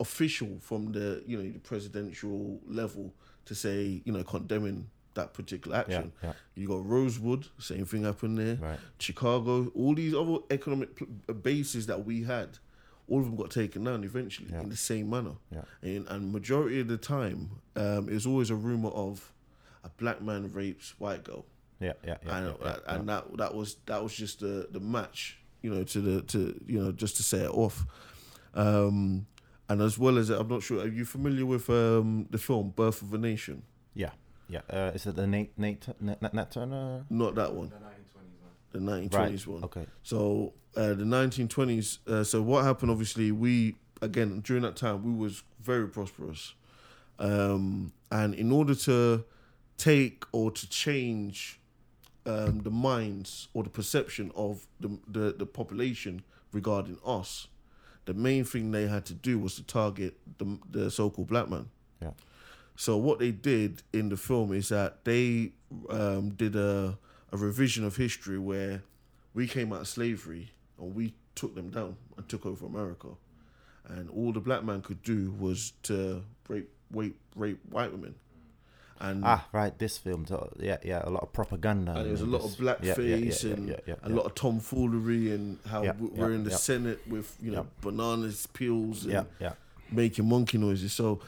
official 0.00 0.58
from 0.60 0.92
the 0.92 1.22
you 1.26 1.36
know 1.36 1.50
the 1.50 1.58
presidential 1.58 2.60
level 2.66 3.12
to 3.46 3.54
say 3.54 4.02
you 4.04 4.12
know 4.12 4.22
condemning 4.24 4.88
that 5.14 5.32
particular 5.32 5.76
action. 5.76 6.10
Yeah. 6.24 6.32
You 6.56 6.66
got 6.66 6.84
Rosewood, 6.84 7.46
same 7.58 7.84
thing 7.84 8.02
happened 8.02 8.36
there. 8.36 8.56
Right. 8.56 8.78
Chicago, 8.98 9.70
all 9.76 9.94
these 9.94 10.12
other 10.12 10.38
economic 10.50 10.96
pl- 10.96 11.06
uh, 11.28 11.32
bases 11.34 11.86
that 11.86 12.04
we 12.04 12.24
had, 12.24 12.58
all 13.06 13.20
of 13.20 13.26
them 13.26 13.36
got 13.36 13.52
taken 13.52 13.84
down 13.84 14.02
eventually 14.02 14.48
Yeah. 14.50 14.62
in 14.62 14.70
the 14.70 14.76
same 14.76 15.08
manner. 15.10 15.34
Yeah. 15.52 15.62
And, 15.82 16.08
and 16.08 16.32
majority 16.32 16.80
of 16.80 16.88
the 16.88 16.96
time, 16.96 17.50
um, 17.76 18.08
it 18.08 18.14
was 18.14 18.26
always 18.26 18.50
a 18.50 18.56
rumor 18.56 18.88
of 18.90 19.32
a 19.84 19.88
black 19.90 20.20
man 20.20 20.50
rapes 20.52 20.94
white 20.98 21.22
girl, 21.22 21.46
Yeah. 21.78 21.92
Yeah. 22.04 22.16
Yeah. 22.26 22.36
and 22.36 22.46
yeah, 22.48 22.52
yeah, 22.64 22.76
yeah. 22.84 22.94
and 22.96 23.08
that 23.08 23.36
that 23.36 23.54
was 23.54 23.76
that 23.86 24.02
was 24.02 24.12
just 24.14 24.40
the 24.40 24.66
the 24.72 24.80
match, 24.80 25.38
you 25.62 25.72
know, 25.72 25.84
to 25.84 26.00
the 26.00 26.22
to 26.22 26.60
you 26.66 26.82
know 26.82 26.90
just 26.90 27.16
to 27.18 27.22
say 27.22 27.38
it 27.44 27.50
off. 27.54 27.86
Um, 28.54 29.26
and 29.68 29.80
as 29.80 29.98
well 29.98 30.18
as 30.18 30.30
I'm 30.30 30.48
not 30.48 30.62
sure, 30.62 30.80
are 30.82 30.88
you 30.88 31.04
familiar 31.04 31.46
with 31.46 31.68
um, 31.70 32.26
the 32.30 32.38
film 32.38 32.70
Birth 32.76 33.02
of 33.02 33.12
a 33.14 33.18
Nation? 33.18 33.62
Yeah. 33.94 34.10
Yeah. 34.48 34.60
Uh, 34.70 34.90
is 34.94 35.06
it 35.06 35.16
the 35.16 35.26
Nate 35.26 35.58
Nate 35.58 35.86
Nat, 36.00 36.20
Nat, 36.20 36.34
Nat 36.34 36.50
Turner? 36.50 37.04
Not 37.08 37.34
that 37.36 37.54
one, 37.54 37.70
The 38.72 38.78
1920s 38.78 39.08
one. 39.08 39.10
the 39.10 39.18
1920s 39.18 39.46
Right. 39.46 39.46
one. 39.46 39.64
Okay. 39.64 39.86
So 40.02 40.52
uh, 40.76 40.88
the 40.94 41.04
1920s. 41.04 41.98
Uh, 42.06 42.24
so 42.24 42.42
what 42.42 42.64
happened? 42.64 42.90
Obviously, 42.90 43.32
we 43.32 43.76
again 44.02 44.40
during 44.40 44.62
that 44.64 44.76
time 44.76 45.02
we 45.02 45.12
was 45.12 45.42
very 45.62 45.88
prosperous, 45.88 46.52
um, 47.18 47.92
and 48.10 48.34
in 48.34 48.52
order 48.52 48.74
to 48.74 49.24
take 49.78 50.24
or 50.32 50.50
to 50.50 50.68
change 50.68 51.58
um, 52.26 52.60
the 52.60 52.70
minds 52.70 53.48
or 53.54 53.62
the 53.62 53.70
perception 53.70 54.30
of 54.36 54.66
the, 54.80 54.98
the 55.08 55.34
the 55.38 55.46
population 55.46 56.22
regarding 56.52 56.98
us, 57.04 57.48
the 58.06 58.14
main 58.14 58.44
thing 58.44 58.70
they 58.70 58.86
had 58.86 59.04
to 59.06 59.14
do 59.14 59.38
was 59.38 59.54
to 59.56 59.62
target 59.62 60.14
the 60.38 60.58
the 60.70 60.90
so-called 60.90 61.28
black 61.28 61.48
man. 61.48 61.68
Yeah. 62.00 62.10
So 62.76 62.96
what 62.96 63.18
they 63.18 63.30
did 63.30 63.82
in 63.92 64.08
the 64.08 64.16
film 64.16 64.52
is 64.52 64.68
that 64.68 65.04
they 65.04 65.52
um, 65.88 66.30
did 66.30 66.56
a, 66.56 66.98
a 67.30 67.36
revision 67.36 67.84
of 67.84 67.96
history 67.96 68.38
where 68.38 68.82
we 69.32 69.46
came 69.46 69.72
out 69.72 69.82
of 69.82 69.88
slavery 69.88 70.50
and 70.78 70.94
we 70.94 71.14
took 71.34 71.54
them 71.54 71.70
down 71.70 71.96
and 72.16 72.28
took 72.28 72.44
over 72.46 72.66
America, 72.66 73.08
and 73.88 74.10
all 74.10 74.32
the 74.32 74.40
black 74.40 74.64
man 74.64 74.82
could 74.82 75.02
do 75.02 75.32
was 75.38 75.72
to 75.84 76.22
rape, 76.48 76.68
rape, 76.90 77.16
rape 77.36 77.60
white 77.70 77.92
women, 77.92 78.14
and 79.00 79.22
Ah, 79.24 79.46
right. 79.52 79.76
This 79.78 79.98
film. 79.98 80.26
So, 80.26 80.52
yeah. 80.58 80.78
Yeah. 80.84 81.02
A 81.04 81.10
lot 81.10 81.22
of 81.22 81.32
propaganda. 81.32 81.92
and 81.92 82.04
there 82.04 82.12
was 82.12 82.20
a 82.20 82.26
lot 82.26 82.42
of 82.44 82.56
this. 82.56 82.60
Yeah, 82.60 82.94
yeah, 82.98 83.16
blackface 83.16 83.42
yeah, 83.44 83.48
yeah, 83.48 83.56
and 83.56 83.68
yeah, 83.68 83.76
yeah, 83.86 83.94
a 84.02 84.08
lot 84.08 84.26
of 84.26 84.34
tomfoolery 84.34 85.32
and 85.32 85.58
how 85.68 85.82
we're 85.98 86.32
in 86.32 86.44
the. 86.44 86.50
Senate 86.50 87.00
with 87.08 87.36
you 87.42 87.50
know 87.50 87.66
bananas 87.80 88.46
peels 88.46 89.04
and 89.06 89.26
making 89.90 90.28
monkey 90.28 90.58
noises. 90.58 90.92
So 90.92 91.20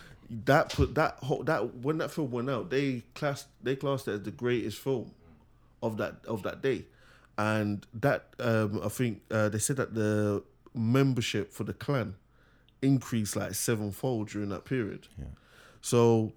that 0.45 0.73
put 0.73 0.95
that 0.95 1.19
whole 1.23 1.43
that 1.45 1.75
when 1.77 1.99
that 1.99 2.11
film 2.11 2.31
went 2.31 2.51
out, 2.51 2.71
they 2.71 3.03
classed 3.15 3.47
they 3.63 3.77
classed 3.77 4.09
it 4.09 4.13
as 4.13 4.23
the 4.23 4.31
greatest 4.31 4.79
film 4.79 5.13
of 5.83 5.97
that 5.99 6.15
of 6.27 6.43
that 6.43 6.63
day, 6.63 6.85
and 7.39 7.87
that 7.95 8.29
um, 8.41 8.81
I 8.85 8.89
think 8.89 9.23
uh, 9.31 9.49
they 9.49 9.59
said 9.59 9.77
that 9.77 9.95
the 9.95 10.43
membership 10.75 11.53
for 11.53 11.65
the 11.65 11.73
Klan 11.75 12.15
increased 12.83 13.37
like 13.37 13.55
sevenfold 13.55 14.29
during 14.29 14.49
that 14.51 14.65
period. 14.65 15.09
Yeah. 15.19 15.25
So 15.81 16.33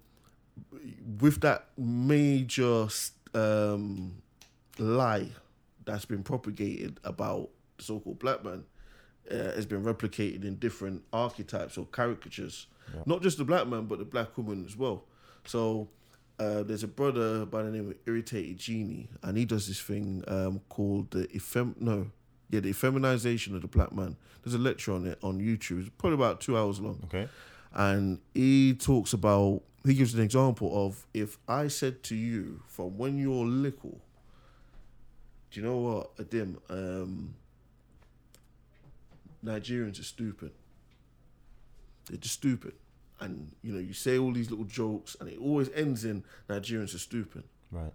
with 1.20 1.40
that 1.40 1.66
major 1.76 2.88
um, 3.34 4.22
lie 4.78 5.28
that's 5.84 6.04
been 6.04 6.22
propagated 6.22 7.00
about 7.04 7.48
the 7.78 7.84
so-called 7.84 8.18
black 8.18 8.44
man 8.44 8.64
uh, 9.30 9.34
has 9.34 9.66
been 9.66 9.82
replicated 9.82 10.44
in 10.44 10.56
different 10.56 11.02
archetypes 11.12 11.78
or 11.78 11.86
caricatures. 11.86 12.66
Yeah. 12.94 13.02
Not 13.06 13.22
just 13.22 13.38
the 13.38 13.44
black 13.44 13.66
man, 13.66 13.86
but 13.86 13.98
the 13.98 14.04
black 14.04 14.36
woman 14.36 14.64
as 14.66 14.76
well. 14.76 15.04
So 15.44 15.88
uh, 16.38 16.62
there's 16.64 16.82
a 16.82 16.88
brother 16.88 17.46
by 17.46 17.62
the 17.62 17.70
name 17.70 17.90
of 17.90 17.96
Irritated 18.06 18.58
Genie, 18.58 19.08
and 19.22 19.36
he 19.38 19.44
does 19.44 19.68
this 19.68 19.80
thing 19.80 20.24
um, 20.28 20.60
called 20.68 21.10
the 21.12 21.26
effem 21.28 21.74
no, 21.80 22.10
yeah, 22.50 22.60
the 22.60 22.70
effeminization 22.72 23.54
of 23.54 23.62
the 23.62 23.68
black 23.68 23.92
man. 23.92 24.16
There's 24.42 24.54
a 24.54 24.58
lecture 24.58 24.92
on 24.92 25.06
it 25.06 25.18
on 25.22 25.38
YouTube. 25.40 25.80
It's 25.80 25.90
probably 25.98 26.14
about 26.16 26.40
two 26.40 26.56
hours 26.58 26.80
long 26.80 27.00
Okay. 27.04 27.28
and 27.74 28.18
he 28.34 28.74
talks 28.74 29.12
about 29.12 29.62
he 29.86 29.94
gives 29.94 30.14
an 30.14 30.20
example 30.22 30.86
of 30.86 31.06
if 31.14 31.38
I 31.48 31.68
said 31.68 32.02
to 32.04 32.14
you 32.14 32.62
from 32.66 32.98
when 32.98 33.18
you're 33.18 33.46
little, 33.46 34.00
do 35.50 35.60
you 35.60 35.66
know 35.66 35.78
what, 35.78 36.16
Adim, 36.18 36.56
um, 36.68 37.34
Nigerians 39.44 39.98
are 39.98 40.04
stupid. 40.04 40.52
They're 42.08 42.18
just 42.18 42.34
stupid. 42.34 42.74
And 43.20 43.52
you 43.62 43.72
know, 43.72 43.78
you 43.78 43.92
say 43.92 44.18
all 44.18 44.32
these 44.32 44.50
little 44.50 44.64
jokes 44.64 45.16
and 45.20 45.28
it 45.28 45.38
always 45.38 45.70
ends 45.74 46.04
in 46.04 46.24
Nigerians 46.48 46.94
are 46.94 46.98
stupid. 46.98 47.44
Right. 47.70 47.92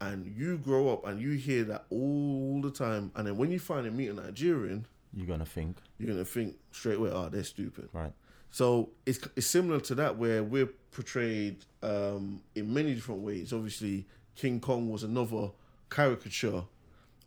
And 0.00 0.26
you 0.36 0.58
grow 0.58 0.92
up 0.92 1.06
and 1.06 1.20
you 1.20 1.32
hear 1.32 1.64
that 1.64 1.86
all 1.90 2.60
the 2.62 2.70
time 2.70 3.10
and 3.16 3.26
then 3.26 3.36
when 3.36 3.50
you 3.50 3.58
finally 3.58 3.90
meet 3.90 4.08
a 4.08 4.14
Nigerian, 4.14 4.86
You're 5.14 5.26
gonna 5.26 5.46
think. 5.46 5.78
you're 5.98 6.10
gonna 6.10 6.24
think 6.24 6.56
straight 6.72 6.98
away, 6.98 7.10
oh, 7.12 7.28
they're 7.28 7.44
stupid. 7.44 7.88
Right. 7.92 8.12
So 8.56 8.88
it's, 9.04 9.18
it's 9.36 9.46
similar 9.46 9.80
to 9.80 9.94
that 9.96 10.16
where 10.16 10.42
we're 10.42 10.70
portrayed 10.90 11.66
um, 11.82 12.40
in 12.54 12.72
many 12.72 12.94
different 12.94 13.20
ways. 13.20 13.52
Obviously, 13.52 14.06
King 14.34 14.60
Kong 14.60 14.88
was 14.88 15.02
another 15.02 15.50
caricature 15.90 16.62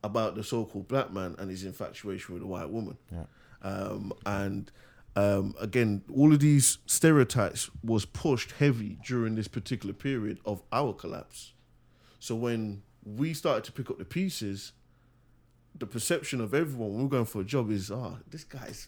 about 0.03 0.33
the 0.33 0.43
so-called 0.43 0.87
black 0.87 1.13
man 1.13 1.35
and 1.37 1.51
his 1.51 1.65
infatuation 1.65 2.33
with 2.33 2.41
a 2.41 2.47
white 2.47 2.71
woman. 2.71 2.97
Yeah. 3.11 3.25
Um, 3.61 4.11
and 4.25 4.71
um, 5.15 5.53
again, 5.59 6.01
all 6.11 6.33
of 6.33 6.39
these 6.39 6.79
stereotypes 6.87 7.69
was 7.83 8.05
pushed 8.05 8.53
heavy 8.53 8.97
during 9.05 9.35
this 9.35 9.47
particular 9.47 9.93
period 9.93 10.39
of 10.45 10.63
our 10.71 10.93
collapse. 10.93 11.53
So 12.19 12.33
when 12.33 12.81
we 13.05 13.35
started 13.35 13.65
to 13.65 13.71
pick 13.71 13.91
up 13.91 13.99
the 13.99 14.03
pieces, 14.03 14.71
the 15.77 15.85
perception 15.85 16.41
of 16.41 16.55
everyone 16.55 16.93
when 16.93 17.03
we're 17.03 17.09
going 17.09 17.25
for 17.25 17.41
a 17.41 17.45
job 17.45 17.69
is, 17.69 17.91
ah, 17.91 18.15
this 18.27 18.43
guy's 18.43 18.87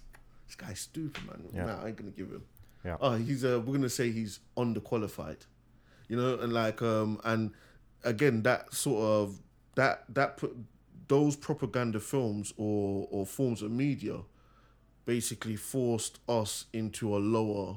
this 0.52 0.68
guy's 0.68 0.80
stupid, 0.80 1.26
man. 1.26 1.44
Yeah. 1.54 1.66
Nah, 1.66 1.84
I 1.84 1.88
ain't 1.88 1.98
gonna 1.98 2.12
give 2.12 2.30
him. 2.30 2.44
Yeah. 2.84 2.98
Oh, 3.00 3.16
he's 3.16 3.46
uh, 3.46 3.62
we're 3.66 3.76
gonna 3.76 3.90
say 3.90 4.12
he's 4.12 4.40
underqualified, 4.58 5.46
you 6.08 6.18
know, 6.18 6.38
and 6.40 6.52
like 6.52 6.82
um 6.82 7.20
and 7.24 7.52
again 8.04 8.44
that 8.44 8.74
sort 8.74 9.02
of 9.04 9.40
that 9.76 10.04
that 10.10 10.38
put 10.38 10.56
those 11.08 11.36
propaganda 11.36 12.00
films 12.00 12.54
or 12.58 13.08
or 13.12 13.26
forms 13.26 13.62
of 13.62 13.72
media 13.72 14.18
basically 15.06 15.56
forced 15.56 16.20
us 16.28 16.66
into 16.74 17.16
a 17.16 17.20
lower 17.20 17.76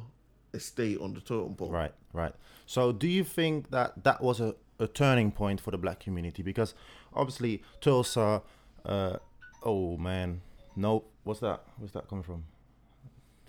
estate 0.52 0.98
on 1.00 1.14
the 1.14 1.20
totem 1.20 1.54
pole. 1.54 1.70
Right, 1.70 1.92
right. 2.12 2.32
So, 2.66 2.92
do 2.92 3.06
you 3.06 3.24
think 3.24 3.70
that 3.70 4.04
that 4.04 4.20
was 4.20 4.40
a, 4.40 4.54
a 4.78 4.86
turning 4.86 5.30
point 5.30 5.60
for 5.60 5.70
the 5.70 5.78
black 5.78 6.00
community? 6.00 6.42
Because 6.42 6.74
obviously, 7.12 7.62
Tulsa. 7.80 8.42
Uh, 8.84 9.18
oh 9.62 9.96
man, 9.96 10.40
no. 10.74 11.04
What's 11.22 11.40
that? 11.40 11.62
Where's 11.78 11.92
that 11.92 12.08
coming 12.08 12.24
from? 12.24 12.44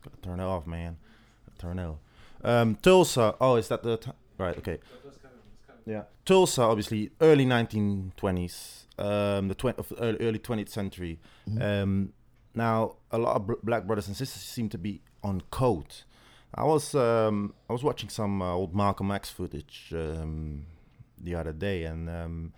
Gotta 0.06 0.22
turn 0.22 0.40
it 0.40 0.44
off, 0.44 0.66
man. 0.68 0.98
Turn 1.60 1.80
it 1.80 1.86
off. 1.86 1.98
Um, 2.44 2.76
Tulsa. 2.76 3.36
Oh, 3.42 3.56
is 3.56 3.68
that 3.70 3.84
the 3.84 3.98
t- 3.98 4.12
right? 4.38 4.58
Okay. 4.58 4.80
Yeah, 5.88 6.04
Tulsa, 6.26 6.64
obviously, 6.64 7.12
early 7.22 7.46
1920s, 7.46 8.86
um, 8.98 9.48
the 9.50 9.56
tw- 9.56 9.78
of 9.78 9.94
early, 10.00 10.18
early 10.20 10.40
20th 10.40 10.70
century. 10.70 11.20
Um, 11.62 12.14
now, 12.56 12.96
a 13.12 13.18
lot 13.20 13.36
of 13.36 13.46
br- 13.46 13.54
black 13.64 13.86
brothers 13.86 14.08
and 14.08 14.18
sisters 14.18 14.42
seem 14.42 14.68
to 14.70 14.78
be 14.80 15.02
on 15.24 15.42
code. 15.52 15.94
I 16.56 16.64
was 16.64 16.96
um, 16.96 17.54
I 17.70 17.74
was 17.74 17.84
watching 17.84 18.10
some 18.10 18.42
uh, 18.42 18.54
old 18.54 18.74
Malcolm 18.76 19.12
X 19.12 19.30
footage 19.30 19.92
um, 19.94 20.66
the 21.22 21.36
other 21.36 21.52
day, 21.52 21.84
and 21.84 22.10
um, 22.10 22.54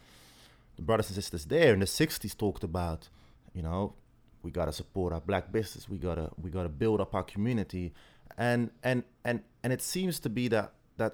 the 0.76 0.84
brothers 0.84 1.08
and 1.10 1.16
sisters 1.16 1.46
there 1.46 1.74
in 1.74 1.80
the 1.80 1.86
'60s 1.86 2.38
talked 2.38 2.64
about, 2.64 3.10
you 3.54 3.62
know, 3.64 3.94
we 4.48 4.52
gotta 4.52 4.72
support 4.72 5.12
our 5.12 5.20
black 5.20 5.52
business, 5.52 5.90
we 5.90 5.98
gotta 5.98 6.32
we 6.42 6.50
gotta 6.50 6.70
build 6.70 7.02
up 7.02 7.14
our 7.14 7.24
community, 7.24 7.94
and 8.38 8.72
and 8.82 9.04
and 9.26 9.42
and 9.62 9.74
it 9.74 9.82
seems 9.82 10.20
to 10.22 10.30
be 10.30 10.48
that 10.48 10.72
that 10.96 11.14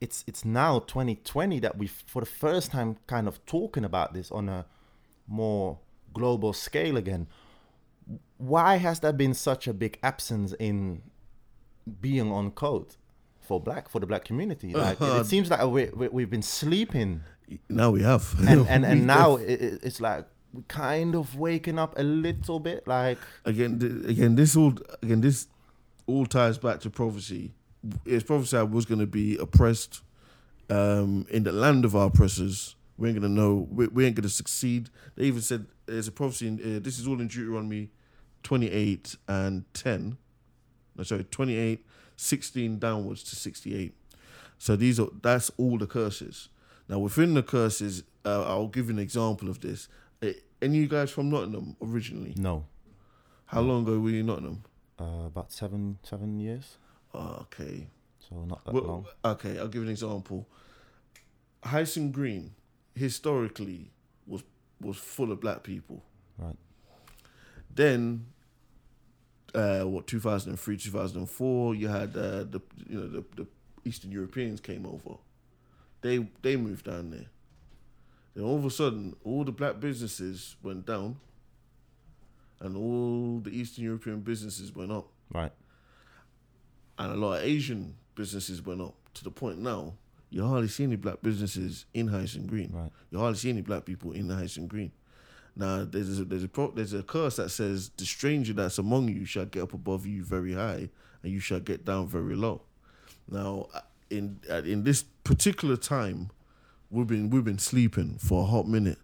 it's 0.00 0.24
it's 0.26 0.44
now 0.44 0.80
2020 0.80 1.60
that 1.60 1.78
we 1.78 1.86
for 1.86 2.20
the 2.20 2.26
first 2.44 2.72
time 2.72 2.96
kind 3.06 3.28
of 3.28 3.34
talking 3.46 3.84
about 3.84 4.14
this 4.14 4.32
on 4.32 4.48
a 4.48 4.66
more 5.28 5.78
global 6.12 6.52
scale 6.52 6.96
again. 6.96 7.28
Why 8.38 8.76
has 8.78 8.98
there 8.98 9.12
been 9.12 9.34
such 9.34 9.68
a 9.68 9.72
big 9.72 9.98
absence 10.02 10.52
in 10.58 11.02
being 12.00 12.32
on 12.32 12.50
code 12.50 12.96
for 13.40 13.60
black 13.60 13.88
for 13.88 14.00
the 14.00 14.06
black 14.06 14.24
community? 14.24 14.74
Uh-huh. 14.74 14.84
Like 14.84 15.00
it, 15.00 15.20
it 15.20 15.26
seems 15.26 15.50
like 15.50 15.64
we, 15.66 15.84
we 15.94 16.08
we've 16.08 16.30
been 16.30 16.42
sleeping, 16.42 17.20
Now 17.68 17.92
we 17.92 18.02
have. 18.02 18.34
and 18.48 18.66
and, 18.68 18.84
and 18.90 19.06
now 19.06 19.36
it, 19.36 19.62
it- 19.62 19.80
it's 19.84 20.00
like 20.00 20.26
kind 20.68 21.14
of 21.14 21.36
waking 21.36 21.78
up 21.78 21.98
a 21.98 22.02
little 22.02 22.60
bit. 22.60 22.86
Like 22.86 23.18
again, 23.44 23.78
th- 23.78 24.04
again, 24.10 24.34
this 24.34 24.56
all 24.56 24.74
again, 25.02 25.20
this 25.20 25.46
all 26.06 26.26
ties 26.26 26.58
back 26.58 26.80
to 26.80 26.90
prophecy. 26.90 27.52
It's 28.04 28.24
prophesied 28.24 28.70
was 28.70 28.84
going 28.84 29.00
to 29.00 29.06
be 29.06 29.36
oppressed 29.36 30.02
um, 30.70 31.26
in 31.30 31.42
the 31.44 31.52
land 31.52 31.84
of 31.84 31.96
our 31.96 32.06
oppressors. 32.06 32.76
We 32.96 33.08
ain't 33.08 33.20
gonna 33.20 33.32
know. 33.32 33.66
We, 33.70 33.88
we 33.88 34.06
ain't 34.06 34.14
gonna 34.14 34.28
succeed. 34.28 34.90
They 35.16 35.24
even 35.24 35.42
said 35.42 35.66
there's 35.86 36.08
a 36.08 36.12
prophecy. 36.12 36.46
In, 36.48 36.60
uh, 36.60 36.78
this 36.80 36.98
is 36.98 37.08
all 37.08 37.20
in 37.20 37.28
Deuteronomy 37.28 37.90
28 38.42 39.16
and 39.28 39.64
10. 39.74 40.16
No, 40.96 41.04
sorry, 41.04 41.24
28, 41.24 41.84
16 42.16 42.78
downwards 42.78 43.22
to 43.24 43.36
68. 43.36 43.94
So 44.58 44.76
these 44.76 45.00
are 45.00 45.08
that's 45.22 45.50
all 45.56 45.78
the 45.78 45.86
curses. 45.86 46.48
Now 46.88 46.98
within 46.98 47.34
the 47.34 47.42
curses, 47.42 48.04
uh, 48.24 48.44
I'll 48.44 48.68
give 48.68 48.86
you 48.86 48.92
an 48.92 48.98
example 48.98 49.48
of 49.48 49.60
this. 49.60 49.88
Any 50.62 50.78
you 50.78 50.86
guys 50.88 51.10
from 51.10 51.28
Nottingham 51.28 51.76
originally? 51.82 52.34
no, 52.36 52.64
How 53.46 53.60
long 53.60 53.82
ago 53.82 53.98
were 53.98 54.10
you 54.10 54.20
in 54.20 54.26
Nottingham? 54.26 54.62
uh, 55.00 55.26
about 55.26 55.50
seven 55.52 55.98
seven 56.02 56.38
years, 56.38 56.78
Oh, 57.12 57.38
okay. 57.42 57.88
so 58.20 58.44
not 58.44 58.64
that 58.64 58.72
Well, 58.74 58.84
long. 58.84 59.06
okay, 59.24 59.58
I'll 59.58 59.66
give 59.68 59.82
you 59.82 59.88
an 59.88 59.90
example. 59.90 60.46
Hyson 61.64 62.12
Green 62.12 62.54
historically 62.94 63.90
was 64.26 64.42
was 64.80 64.96
full 64.96 65.30
of 65.32 65.40
black 65.40 65.62
people. 65.62 66.02
Right. 66.38 66.56
Then, 67.74 68.26
uh, 69.54 69.82
what 69.84 70.06
2003, 70.06 70.76
2004, 70.76 71.74
you 71.74 71.88
had 71.88 72.16
uh, 72.16 72.44
the 72.44 72.60
you 72.88 72.98
know 73.00 73.08
the, 73.08 73.24
the 73.36 73.46
Eastern 73.84 74.12
Europeans 74.12 74.60
came 74.60 74.86
over. 74.86 75.18
They 76.02 76.28
they 76.42 76.56
moved 76.56 76.84
down 76.86 77.10
there. 77.10 77.26
Then 78.34 78.44
all 78.44 78.56
of 78.56 78.64
a 78.64 78.70
sudden, 78.70 79.14
all 79.24 79.44
the 79.44 79.52
black 79.52 79.80
businesses 79.80 80.56
went 80.62 80.86
down, 80.86 81.16
and 82.60 82.76
all 82.76 83.40
the 83.40 83.50
Eastern 83.50 83.84
European 83.84 84.20
businesses 84.20 84.74
went 84.74 84.92
up. 84.92 85.08
Right. 85.32 85.52
and 86.98 87.12
a 87.12 87.16
lot 87.16 87.38
of 87.38 87.44
Asian 87.44 87.94
businesses 88.14 88.60
went 88.60 88.82
up 88.82 88.94
to 89.14 89.24
the 89.24 89.30
point 89.30 89.58
now 89.58 89.94
you 90.32 90.46
hardly 90.46 90.68
see 90.68 90.84
any 90.84 90.96
black 90.96 91.20
businesses 91.20 91.84
in 91.92 92.08
Hyson 92.08 92.46
Green. 92.46 92.70
Right. 92.72 92.90
You 93.10 93.18
hardly 93.18 93.38
see 93.38 93.50
any 93.50 93.60
black 93.60 93.84
people 93.84 94.12
in 94.12 94.30
Hyson 94.30 94.66
Green. 94.66 94.90
Now 95.54 95.84
there's 95.84 96.18
a, 96.18 96.24
there's 96.24 96.44
a 96.44 96.48
pro, 96.48 96.70
there's 96.70 96.94
a 96.94 97.02
curse 97.02 97.36
that 97.36 97.50
says 97.50 97.90
the 97.98 98.06
stranger 98.06 98.54
that's 98.54 98.78
among 98.78 99.08
you 99.10 99.26
shall 99.26 99.44
get 99.44 99.62
up 99.62 99.74
above 99.74 100.06
you 100.06 100.24
very 100.24 100.54
high, 100.54 100.88
and 101.22 101.32
you 101.32 101.38
shall 101.38 101.60
get 101.60 101.84
down 101.84 102.08
very 102.08 102.34
low. 102.34 102.62
Now 103.30 103.68
uh, 103.74 103.80
in 104.08 104.40
uh, 104.50 104.62
in 104.62 104.84
this 104.84 105.02
particular 105.02 105.76
time, 105.76 106.30
we've 106.92 107.06
been 107.06 107.30
we've 107.30 107.44
been 107.44 107.58
sleeping 107.58 108.18
for 108.18 108.42
a 108.42 108.46
hot 108.46 108.68
minute. 108.68 108.98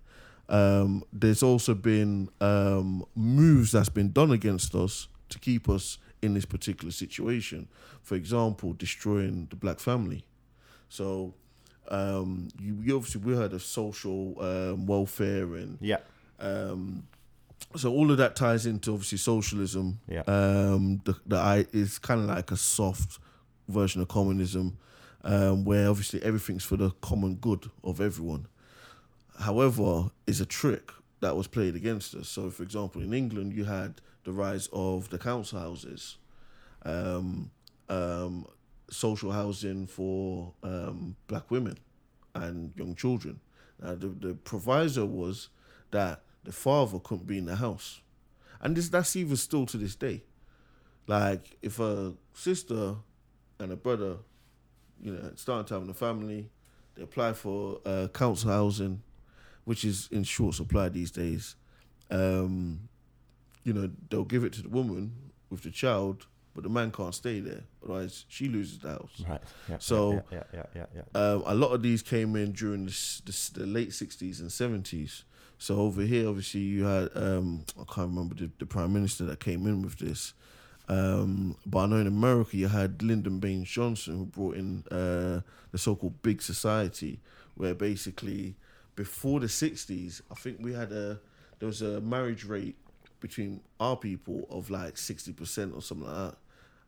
Um, 0.49 1.03
there's 1.13 1.43
also 1.43 1.75
been 1.75 2.29
um, 2.41 3.05
moves 3.15 3.73
that's 3.73 3.89
been 3.91 4.13
done 4.13 4.31
against 4.31 4.75
us 4.75 5.09
to 5.31 5.39
keep 5.39 5.69
us 5.69 5.99
in 6.23 6.35
this 6.35 6.45
particular 6.47 6.91
situation. 6.93 7.69
For 8.03 8.15
example, 8.15 8.73
destroying 8.73 9.47
the 9.51 9.57
black 9.57 9.79
family. 9.81 10.25
So 10.89 11.35
um, 11.91 12.49
you, 12.59 12.77
you 12.83 12.97
obviously 12.97 13.21
we 13.23 13.35
heard 13.35 13.53
of 13.53 13.63
social 13.63 14.35
um, 14.43 14.87
welfare 14.87 15.55
and 15.57 15.77
Yeah. 15.81 15.99
um, 16.41 17.07
so 17.77 17.93
all 17.93 18.11
of 18.11 18.17
that 18.19 18.35
ties 18.37 18.65
into 18.67 18.93
obviously 18.93 19.19
socialism. 19.19 20.01
Yeah. 20.09 20.23
Um, 20.27 21.03
the 21.05 21.15
the 21.27 21.37
I 21.37 21.67
is 21.73 21.99
kind 21.99 22.21
of 22.23 22.27
like 22.29 22.51
a 22.51 22.57
soft 22.57 23.19
version 23.69 24.01
of 24.01 24.09
communism, 24.09 24.79
um, 25.29 25.65
where 25.65 25.89
obviously 25.91 26.23
everything's 26.23 26.65
for 26.65 26.79
the 26.79 26.91
common 27.03 27.35
good 27.35 27.71
of 27.85 28.01
everyone. 28.01 28.49
However, 29.39 30.11
is 30.27 30.41
a 30.41 30.47
trick 30.47 30.91
that 31.21 31.37
was 31.37 31.47
played 31.47 31.77
against 31.77 32.15
us. 32.15 32.29
So, 32.29 32.49
for 32.49 32.63
example, 32.63 33.03
in 33.03 33.13
England, 33.13 33.53
you 33.53 33.65
had 33.65 34.01
the 34.25 34.33
rise 34.33 34.71
of 34.73 35.11
the 35.11 35.19
council 35.19 35.61
houses, 35.61 36.17
um, 36.85 37.51
um, 37.91 38.47
social 38.91 39.31
housing 39.31 39.87
for 39.87 40.55
um, 40.63 41.15
black 41.27 41.51
women 41.51 41.77
and 42.35 42.73
young 42.75 42.95
children. 42.95 43.39
Now, 43.83 43.97
the, 43.97 44.09
the 44.09 44.35
proviso 44.35 45.05
was 45.05 45.51
that 45.91 46.23
the 46.45 46.53
father 46.53 46.99
couldn't 47.01 47.27
be 47.27 47.37
in 47.37 47.45
the 47.45 47.57
house, 47.57 48.01
and 48.63 48.75
this 48.75 48.89
that's 48.89 49.15
even 49.15 49.37
still 49.37 49.67
to 49.67 49.77
this 49.77 49.95
day. 49.95 50.23
Like, 51.07 51.59
if 51.61 51.79
a 51.79 52.15
sister 52.33 52.97
and 53.61 53.73
a 53.73 53.77
brother, 53.77 54.17
you 55.03 55.13
know, 55.13 55.33
starting 55.37 55.67
to 55.69 55.75
have 55.75 55.89
a 55.89 55.95
family, 55.95 56.49
they 56.95 57.03
apply 57.03 57.33
for 57.33 57.81
uh, 57.87 58.09
council 58.13 58.51
housing, 58.51 59.03
which 59.65 59.85
is 59.85 60.09
in 60.11 60.25
short 60.25 60.55
supply 60.55 60.89
these 60.89 61.11
days. 61.11 61.57
Um, 62.11 62.89
you 63.65 63.73
know, 63.73 63.91
they'll 64.09 64.25
give 64.25 64.45
it 64.45 64.53
to 64.55 64.63
the 64.63 64.69
woman 64.69 65.13
with 65.51 65.63
the 65.63 65.71
child, 65.71 66.27
but 66.55 66.63
the 66.65 66.71
man 66.71 66.91
can't 66.91 67.15
stay 67.15 67.41
there, 67.41 67.63
otherwise 67.85 68.25
she 68.29 68.49
loses 68.49 68.79
the 68.81 68.89
house. 68.89 69.23
Right. 69.29 69.41
Yeah. 69.69 69.77
So- 69.79 70.13
yeah, 70.13 70.21
yeah, 70.33 70.43
yeah, 70.75 70.87
yeah. 70.95 71.03
yeah. 71.15 71.21
Um, 71.21 71.43
a 71.47 71.55
lot 71.55 71.69
of 71.73 71.83
these 71.83 72.03
came 72.03 72.35
in 72.37 72.53
during 72.53 72.87
the, 72.87 73.21
the, 73.27 73.51
the 73.61 73.67
late 73.67 73.93
sixties 73.93 74.41
and 74.41 74.51
seventies. 74.51 75.25
So 75.61 75.77
over 75.77 76.03
here, 76.03 76.29
obviously, 76.29 76.61
you 76.61 76.85
had 76.85 77.11
um, 77.17 77.65
I 77.77 77.85
can't 77.93 78.09
remember 78.11 78.35
the, 78.37 78.51
the 78.59 78.67
prime 78.67 78.93
minister 78.93 79.25
that 79.25 79.41
came 79.41 79.67
in 79.67 79.83
with 79.83 79.99
this, 79.99 80.33
um, 80.89 81.57
but 81.67 81.81
I 81.81 81.87
know 81.87 81.97
in 81.97 82.07
America 82.07 82.57
you 82.57 82.69
had 82.69 83.03
Lyndon 83.03 83.39
Baines 83.39 83.69
Johnson 83.69 84.19
who 84.19 84.25
brought 84.25 84.57
in 84.57 84.85
uh, 84.91 85.41
the 85.71 85.79
so-called 85.79 86.23
Big 86.23 86.41
Society, 86.43 87.21
where 87.55 87.75
basically 87.75 88.57
before 88.95 89.41
the 89.41 89.49
sixties, 89.49 90.23
I 90.31 90.35
think 90.35 90.59
we 90.61 90.73
had 90.73 90.93
a 90.93 91.21
there 91.59 91.67
was 91.67 91.83
a 91.83 92.01
marriage 92.01 92.45
rate 92.45 92.77
between 93.21 93.61
our 93.79 93.97
people 93.97 94.47
of 94.51 94.71
like 94.71 94.97
sixty 94.97 95.33
percent 95.33 95.73
or 95.75 95.83
something 95.83 96.07
like 96.07 96.33
that. 96.33 96.37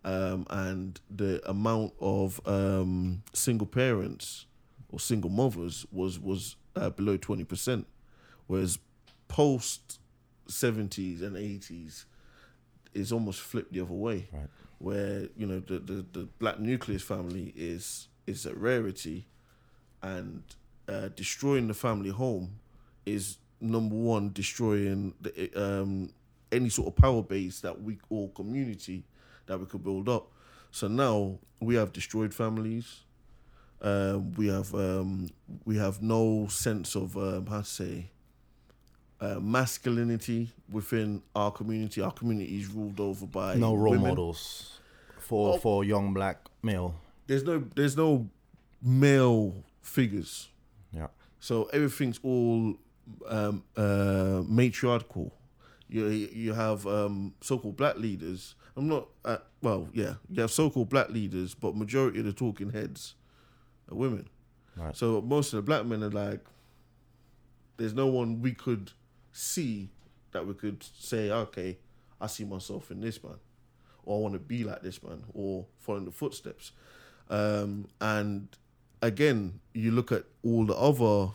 Um, 0.02 0.46
and 0.48 0.98
the 1.14 1.46
amount 1.48 1.92
of 2.00 2.40
um, 2.46 3.22
single 3.34 3.66
parents 3.66 4.46
or 4.88 4.98
single 4.98 5.30
mothers 5.30 5.84
was 5.92 6.18
was 6.18 6.56
uh, 6.74 6.90
below 6.90 7.18
twenty 7.18 7.44
percent, 7.44 7.86
whereas 8.46 8.78
post 9.28 9.98
seventies 10.48 11.20
and 11.20 11.36
eighties 11.36 12.06
is 12.94 13.12
almost 13.12 13.40
flipped 13.40 13.72
the 13.72 13.80
other 13.80 13.94
way, 13.94 14.28
Right. 14.32 14.48
where 14.78 15.28
you 15.36 15.46
know 15.46 15.60
the, 15.60 15.78
the, 15.78 16.04
the 16.12 16.28
black 16.38 16.58
nucleus 16.58 17.02
family 17.02 17.52
is 17.56 18.08
is 18.26 18.46
a 18.46 18.54
rarity, 18.54 19.26
and 20.02 20.42
uh, 20.88 21.08
destroying 21.14 21.68
the 21.68 21.74
family 21.74 22.10
home 22.10 22.58
is 23.06 23.38
number 23.60 23.94
one 23.94 24.30
destroying 24.32 25.14
the, 25.20 25.50
um, 25.54 26.10
any 26.52 26.68
sort 26.68 26.88
of 26.88 26.96
power 26.96 27.22
base 27.22 27.60
that 27.60 27.80
we 27.82 27.98
or 28.08 28.28
community 28.30 29.04
that 29.46 29.58
we 29.58 29.66
could 29.66 29.82
build 29.84 30.08
up. 30.08 30.30
So 30.70 30.88
now 30.88 31.38
we 31.60 31.74
have 31.74 31.92
destroyed 31.92 32.32
families. 32.32 33.00
Um, 33.82 34.32
we 34.32 34.48
have 34.48 34.74
um, 34.74 35.28
we 35.64 35.76
have 35.78 36.02
no 36.02 36.46
sense 36.48 36.94
of 36.94 37.16
um, 37.16 37.46
how 37.46 37.60
to 37.60 37.64
say 37.64 38.10
uh, 39.20 39.38
masculinity 39.40 40.50
within 40.70 41.22
our 41.34 41.50
community. 41.50 42.00
Our 42.00 42.12
community 42.12 42.58
is 42.60 42.68
ruled 42.68 43.00
over 43.00 43.26
by 43.26 43.54
no 43.56 43.74
role 43.74 43.92
women. 43.92 44.08
models 44.08 44.80
for 45.18 45.54
Oh. 45.54 45.58
for 45.58 45.84
young 45.84 46.14
black 46.14 46.38
male. 46.62 46.94
There's 47.26 47.44
no 47.44 47.58
there's 47.76 47.96
no 47.96 48.28
male 48.82 49.54
figures. 49.82 50.48
Yeah. 50.92 51.08
So 51.38 51.64
everything's 51.72 52.18
all 52.22 52.74
um, 53.28 53.62
uh, 53.76 54.42
matriarchal. 54.46 55.32
You 55.88 56.06
you 56.06 56.52
have 56.54 56.86
um, 56.86 57.34
so-called 57.40 57.76
black 57.76 57.96
leaders. 57.98 58.54
I'm 58.76 58.88
not 58.88 59.08
uh, 59.24 59.38
well, 59.62 59.88
yeah. 59.92 60.14
You 60.30 60.40
have 60.42 60.50
so-called 60.50 60.88
black 60.88 61.10
leaders, 61.10 61.54
but 61.54 61.76
majority 61.76 62.20
of 62.20 62.24
the 62.26 62.32
talking 62.32 62.70
heads 62.70 63.14
are 63.90 63.96
women. 63.96 64.28
Right. 64.76 64.96
So 64.96 65.20
most 65.20 65.52
of 65.52 65.56
the 65.58 65.62
black 65.62 65.84
men 65.84 66.02
are 66.04 66.10
like, 66.10 66.40
there's 67.76 67.92
no 67.94 68.06
one 68.06 68.40
we 68.40 68.52
could 68.52 68.92
see 69.32 69.90
that 70.32 70.46
we 70.46 70.54
could 70.54 70.82
say, 70.98 71.30
okay, 71.30 71.78
I 72.20 72.26
see 72.26 72.44
myself 72.44 72.90
in 72.90 73.00
this 73.00 73.22
man, 73.22 73.36
or 74.04 74.18
I 74.18 74.20
want 74.22 74.34
to 74.34 74.40
be 74.40 74.64
like 74.64 74.82
this 74.82 75.02
man, 75.02 75.24
or 75.34 75.66
follow 75.78 75.98
in 75.98 76.04
the 76.04 76.10
footsteps. 76.12 76.72
Um, 77.28 77.86
and 78.00 78.48
again, 79.02 79.60
you 79.74 79.90
look 79.92 80.12
at 80.12 80.24
all 80.42 80.64
the 80.66 80.74
other 80.74 81.32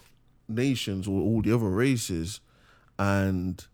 nations 0.48 1.08
or 1.08 1.20
all 1.22 1.42
the 1.42 1.54
other 1.54 1.70
races, 1.70 2.40
and 3.00 3.66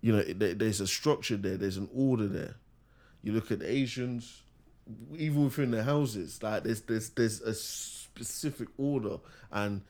you 0.00 0.12
know 0.12 0.22
there- 0.22 0.54
there's 0.54 0.80
a 0.80 0.86
structure 0.86 1.36
there, 1.36 1.56
there's 1.56 1.76
an 1.76 1.88
order 1.92 2.26
there. 2.28 2.56
You 3.22 3.32
look 3.32 3.50
at 3.50 3.58
the 3.58 3.70
Asians, 3.70 4.42
even 5.16 5.44
within 5.44 5.70
their 5.72 5.82
houses, 5.82 6.42
like 6.42 6.62
there's 6.64 6.82
there's 6.82 7.10
there's 7.10 7.40
a 7.40 7.54
specific 7.54 8.68
order, 8.78 9.18
and 9.50 9.82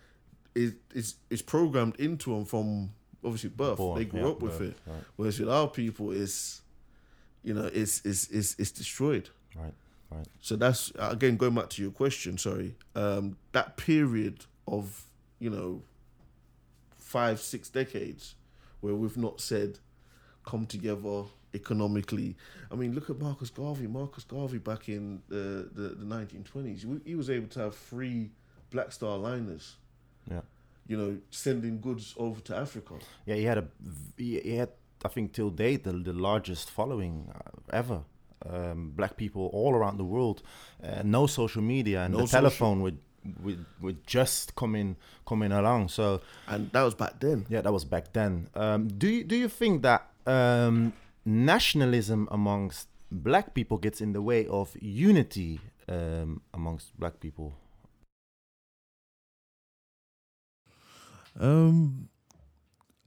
it, 0.55 0.75
it's 0.95 1.17
it's 1.29 1.43
programmed 1.43 1.97
into 1.97 2.35
them 2.35 2.45
from 2.45 2.91
obviously 3.25 3.51
birth. 3.51 3.79
Born, 3.79 3.99
they 3.99 4.05
grew 4.05 4.21
yeah, 4.21 4.29
up 4.29 4.41
with 4.41 4.59
birth, 4.59 4.69
it. 4.71 4.77
Right. 4.87 5.03
Whereas 5.17 5.39
with 5.41 5.49
our 5.49 5.69
people, 5.69 6.13
it's 6.13 6.63
you 7.43 7.55
know 7.55 7.71
it's 7.73 8.05
it's 8.05 8.29
it's, 8.29 8.57
it's 8.59 8.71
destroyed. 8.71 9.31
Right. 9.57 9.75
Right. 10.11 10.27
So 10.41 10.57
that's 10.57 10.93
again 10.99 11.37
going 11.37 11.55
back 11.55 11.71
to 11.71 11.83
your 11.83 11.93
question. 11.93 12.37
Sorry, 12.39 12.75
um, 12.95 13.37
that 13.53 13.77
period 13.77 14.45
of 14.67 15.05
you 15.39 15.51
know 15.51 15.83
five 16.99 17.41
six 17.41 17.69
decades 17.69 18.35
where 18.81 18.95
we've 18.95 19.17
not 19.17 19.41
said 19.41 19.79
come 20.45 20.67
together 20.67 21.25
economically. 21.55 22.37
I 22.71 22.77
mean, 22.77 22.95
look 22.95 23.11
at 23.11 23.19
Marcus 23.19 23.51
Garvey. 23.51 23.87
Marcus 23.87 24.25
Garvey 24.25 24.59
back 24.59 24.89
in 24.89 25.23
the 25.29 25.69
the, 25.73 25.91
1920s, 26.05 26.81
he- 27.05 27.11
he 27.11 27.15
was 27.15 27.29
able 27.31 27.49
to 27.49 27.61
have 27.61 27.75
three 27.75 28.31
Black 28.71 28.93
Star 28.93 29.17
liners. 29.17 29.77
Yeah. 30.31 30.41
You 30.91 30.97
know, 31.01 31.11
sending 31.31 31.81
goods 31.81 32.15
over 32.17 32.41
to 32.49 32.53
Africa. 32.65 32.95
Yeah, 33.27 33.37
he 33.37 33.45
had 33.45 33.59
a 33.59 33.67
he 34.17 34.57
had 34.61 34.71
I 35.05 35.09
think 35.15 35.33
till 35.33 35.51
date 35.51 35.85
the, 35.85 35.93
the 35.93 36.13
largest 36.13 36.71
following 36.71 37.15
uh, 37.35 37.77
ever. 37.83 38.01
Um, 38.51 38.93
black 38.97 39.15
people 39.17 39.51
all 39.53 39.73
around 39.75 39.99
the 39.99 40.05
world, 40.15 40.43
uh, 40.83 41.03
no 41.05 41.27
social 41.27 41.63
media, 41.63 41.99
and 42.05 42.15
No 42.15 42.21
the 42.21 42.27
telephone 42.27 42.81
would 42.85 42.99
would 43.45 43.65
would 43.83 44.07
just 44.07 44.55
coming 44.57 44.97
coming 45.27 45.53
along. 45.53 45.89
So 45.89 46.05
And 46.49 46.73
that 46.73 46.83
was 46.83 46.95
back 46.95 47.21
then. 47.21 47.47
yeah, 47.51 47.61
that 47.61 47.73
was 47.73 47.85
back 47.85 48.13
then. 48.13 48.49
Um, 48.55 48.89
do 48.89 49.09
you 49.09 49.25
do 49.25 49.37
you 49.37 49.49
think 49.49 49.83
that 49.83 50.03
um, 50.27 50.95
nationalism 51.25 52.29
amongst 52.31 52.89
black 53.11 53.53
people 53.55 53.77
gets 53.79 54.01
in 54.01 54.13
the 54.13 54.23
way 54.23 54.47
of 54.47 54.75
unity 54.81 55.61
um, 55.89 56.41
amongst 56.55 56.99
black 56.99 57.21
people? 57.21 57.53
Um, 61.41 62.09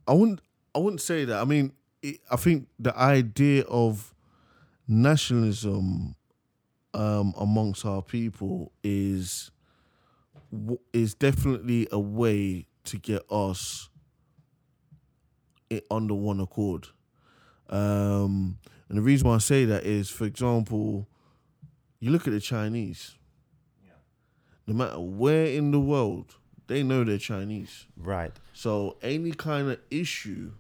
I 0.08 0.13
wouldn't. 0.13 0.41
I 0.76 0.80
wouldn't 0.80 1.02
say 1.02 1.24
that. 1.26 1.39
I 1.39 1.46
mean, 1.46 1.72
it, 2.02 2.19
I 2.30 2.36
think 2.36 2.67
the 2.80 2.98
idea 2.98 3.63
of 3.65 4.13
nationalism 4.88 6.15
um, 6.93 7.34
amongst 7.38 7.86
our 7.86 8.02
people 8.02 8.72
is 8.84 9.52
is 10.91 11.13
definitely 11.15 11.88
a 11.91 12.00
way 12.00 12.67
to 12.84 12.98
get 12.98 13.24
us 13.32 13.89
i 15.72 15.82
under 15.89 16.13
one 16.13 16.39
accord. 16.39 16.88
Um, 17.69 18.60
and 18.89 18.98
the 18.98 19.02
reason 19.02 19.28
why 19.28 19.36
I 19.36 19.39
say 19.39 19.65
that 19.65 19.84
is, 19.84 20.10
for 20.10 20.26
example, 20.26 21.08
you 22.00 22.12
look 22.12 22.28
at 22.28 22.34
the 22.34 22.39
Chinese. 22.39 23.15
Yeah. 23.84 23.93
No 24.67 24.76
matter 24.76 25.00
where 25.00 25.48
in 25.48 25.72
the 25.72 25.80
world, 25.80 26.36
they 26.67 26.84
know 26.84 27.04
they're 27.04 27.17
Chinese. 27.17 27.86
Right. 27.97 28.32
So 28.54 28.97
any 29.02 29.32
kind 29.32 29.69
of 29.69 29.80
issue 29.91 30.52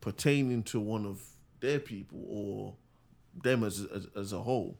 pertaining 0.00 0.62
to 0.64 0.80
one 0.80 1.06
of 1.06 1.22
their 1.60 1.78
people 1.78 2.24
or 2.28 2.74
them 3.42 3.64
as 3.64 3.86
as, 3.94 4.06
as 4.16 4.32
a 4.32 4.40
whole, 4.40 4.76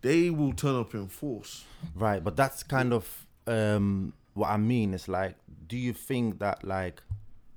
they 0.00 0.30
will 0.30 0.52
turn 0.52 0.76
up 0.76 0.94
in 0.94 1.08
force. 1.08 1.64
Right, 1.94 2.22
but 2.22 2.36
that's 2.36 2.62
kind 2.62 2.92
of 2.92 3.26
um, 3.46 4.12
what 4.34 4.48
I 4.48 4.56
mean. 4.56 4.94
It's 4.94 5.08
like, 5.08 5.36
do 5.66 5.76
you 5.76 5.92
think 5.92 6.40
that 6.40 6.64
like 6.64 7.02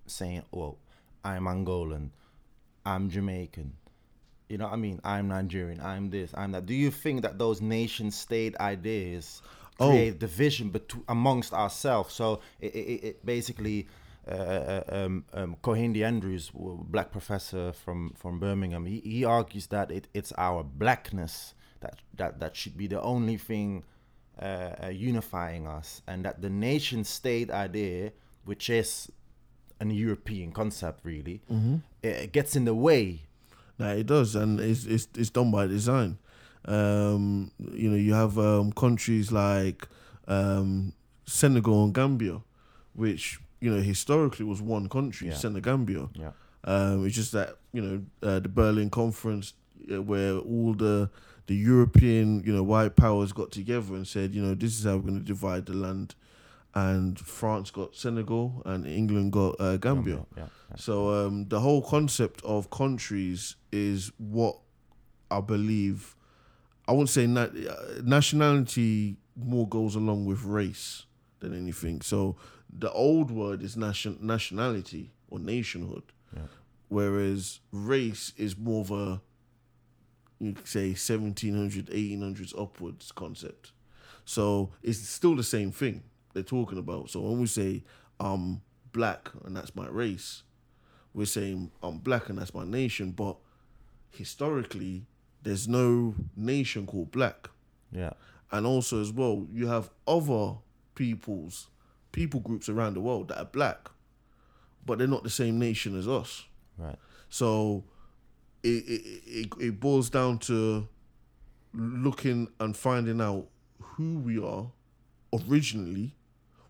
saying, 0.06 0.44
"Oh, 0.54 0.78
I'm 1.24 1.46
Angolan, 1.46 2.10
I'm 2.86 3.10
Jamaican," 3.10 3.74
you 4.50 4.58
know 4.58 4.66
what 4.66 4.74
I 4.74 4.78
mean? 4.78 5.00
I'm 5.04 5.30
Nigerian, 5.30 5.80
I'm 5.82 6.10
this, 6.10 6.32
I'm 6.34 6.52
that. 6.52 6.66
Do 6.66 6.74
you 6.74 6.92
think 6.92 7.22
that 7.22 7.40
those 7.40 7.62
nation 7.62 8.12
state 8.12 8.56
ideas 8.58 9.42
Oh. 9.82 9.90
create 9.90 10.20
division 10.20 10.70
between 10.70 11.04
amongst 11.08 11.54
ourselves? 11.54 12.14
So 12.14 12.40
it, 12.60 12.74
it, 12.76 13.04
it 13.04 13.26
basically. 13.26 13.88
Uh, 14.28 14.34
uh, 14.34 14.84
um, 14.90 15.26
um, 15.34 15.56
Kehinde 15.64 16.06
Andrews, 16.06 16.52
black 16.54 17.12
professor 17.12 17.74
from, 17.74 18.14
from 18.16 18.40
Birmingham, 18.40 18.86
he, 18.86 19.00
he 19.00 19.26
argues 19.26 19.66
that 19.68 19.90
it, 19.90 20.08
it's 20.14 20.32
our 20.38 20.64
blackness 20.64 21.56
that 21.82 22.00
that 22.16 22.40
that 22.40 22.56
should 22.56 22.78
be 22.78 22.88
the 22.88 23.02
only 23.02 23.38
thing 23.38 23.84
uh, 24.42 24.76
uh, 24.84 24.88
unifying 24.88 25.68
us, 25.68 26.02
and 26.08 26.24
that 26.26 26.42
the 26.42 26.50
nation 26.50 27.04
state 27.04 27.52
idea, 27.52 28.12
which 28.46 28.70
is 28.70 29.12
an 29.80 29.92
European 29.92 30.52
concept, 30.52 31.04
really, 31.04 31.42
it 32.02 32.32
gets 32.32 32.56
in 32.56 32.66
the 32.66 32.76
way. 32.76 33.24
Nah, 33.78 33.92
it 33.92 34.06
does, 34.06 34.36
and 34.36 34.60
it's 34.60 34.86
it's 34.86 35.08
it's 35.18 35.30
done 35.30 35.52
by 35.52 35.68
design. 35.68 36.18
Um, 36.66 37.52
you 37.74 37.90
know, 37.90 37.98
you 37.98 38.14
have 38.14 38.38
um, 38.38 38.72
countries 38.72 39.32
like 39.32 39.88
um, 40.28 40.94
Senegal 41.26 41.84
and 41.86 41.94
Gambia, 41.94 42.42
which 42.94 43.40
you 43.60 43.74
know 43.74 43.82
historically 43.82 44.46
was 44.46 44.62
one 44.62 44.88
country, 44.90 45.28
Yeah. 45.30 45.36
Senegambia. 45.36 46.10
Yeah, 46.14 46.32
Um, 46.64 47.06
it's 47.06 47.16
just 47.16 47.32
that 47.32 47.58
you 47.74 47.82
know 47.82 48.02
uh, 48.22 48.40
the 48.40 48.50
Berlin 48.50 48.90
Conference, 48.90 49.54
uh, 49.92 50.02
where 50.02 50.36
all 50.38 50.74
the 50.74 51.10
the 51.48 51.56
European 51.56 52.44
you 52.46 52.54
know 52.54 52.64
white 52.64 52.96
powers 52.96 53.34
got 53.34 53.52
together 53.52 53.96
and 53.96 54.08
said, 54.08 54.34
you 54.36 54.42
know, 54.44 54.54
this 54.56 54.78
is 54.80 54.86
how 54.86 54.96
we're 54.98 55.10
going 55.10 55.20
to 55.20 55.26
divide 55.26 55.66
the 55.66 55.74
land, 55.74 56.14
and 56.76 57.20
France 57.20 57.72
got 57.72 57.96
Senegal 57.96 58.62
and 58.66 58.86
England 58.86 59.32
got 59.34 59.56
uh, 59.60 59.78
Gambia. 59.78 60.26
Yeah, 60.38 60.44
yeah. 60.70 60.76
So 60.78 61.10
um, 61.26 61.48
the 61.50 61.60
whole 61.60 61.82
concept 61.82 62.42
of 62.46 62.70
countries 62.70 63.56
is 63.72 64.12
what 64.18 64.58
I 65.32 65.42
believe. 65.42 66.16
I 66.92 66.94
wouldn't 66.94 67.10
say 67.10 67.26
na- 67.26 67.44
uh, 67.44 68.02
nationality 68.04 69.16
more 69.38 69.66
goes 69.66 69.96
along 69.96 70.26
with 70.26 70.44
race 70.44 71.06
than 71.40 71.56
anything. 71.56 72.02
So 72.02 72.36
the 72.70 72.92
old 72.92 73.32
word 73.32 73.62
is 73.64 73.78
nation 73.78 74.18
nationality 74.22 75.14
or 75.30 75.40
nationhood, 75.40 76.04
Yeah. 76.36 76.48
whereas 76.90 77.62
race 77.72 78.34
is 78.36 78.58
more 78.58 78.82
of 78.82 78.92
a 78.92 79.22
you 80.40 80.52
could 80.52 80.68
say 80.68 80.94
1700 80.94 81.86
1800s 81.92 82.54
upwards 82.60 83.14
concept. 83.14 83.72
So 84.26 84.72
it's 84.84 85.00
still 85.00 85.38
the 85.38 85.44
same 85.46 85.72
thing 85.72 86.04
they're 86.34 86.44
talking 86.44 86.78
about. 86.78 87.10
So 87.10 87.22
when 87.22 87.40
we 87.40 87.46
say 87.48 87.86
I'm 88.20 88.64
black 88.92 89.30
and 89.46 89.56
that's 89.56 89.78
my 89.78 89.88
race, 89.88 90.44
we're 91.14 91.26
saying 91.26 91.72
I'm 91.82 92.00
black 92.00 92.28
and 92.28 92.38
that's 92.38 92.54
my 92.54 92.66
nation, 92.66 93.12
but 93.12 93.38
historically 94.10 95.06
there's 95.44 95.68
no 95.68 96.16
nation 96.36 96.86
called 96.86 97.12
black. 97.12 97.50
yeah, 97.92 98.12
And 98.52 98.66
also 98.66 99.02
as 99.02 99.12
well, 99.12 99.48
you 99.52 99.68
have 99.68 99.90
other 100.08 100.56
peoples, 100.96 101.68
people 102.12 102.40
groups 102.40 102.70
around 102.70 102.94
the 102.96 103.02
world 103.02 103.30
that 103.30 103.40
are 103.40 103.46
black, 103.46 103.90
but 104.86 104.98
they're 104.98 105.08
not 105.08 105.24
the 105.24 105.30
same 105.30 105.58
nation 105.60 105.98
as 105.98 106.08
us. 106.08 106.46
right. 106.78 106.98
So 107.30 107.84
it 108.64 108.84
it, 108.88 109.22
it, 109.26 109.48
it 109.60 109.80
boils 109.80 110.10
down 110.10 110.38
to 110.40 110.88
looking 111.74 112.50
and 112.60 112.76
finding 112.76 113.22
out 113.22 113.48
who 113.80 114.20
we 114.20 114.38
are 114.44 114.68
originally, 115.48 116.14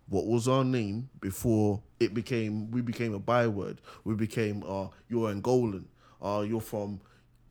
what 0.07 0.27
was 0.27 0.47
our 0.47 0.63
name 0.63 1.09
before 1.19 1.81
it 1.99 2.13
became 2.13 2.69
we 2.71 2.81
became 2.81 3.13
a 3.13 3.19
byword. 3.19 3.81
We 4.03 4.13
became 4.15 4.63
uh 4.67 4.87
you're 5.09 5.33
Angolan, 5.33 5.85
uh 6.21 6.45
you're 6.47 6.61
from 6.61 7.01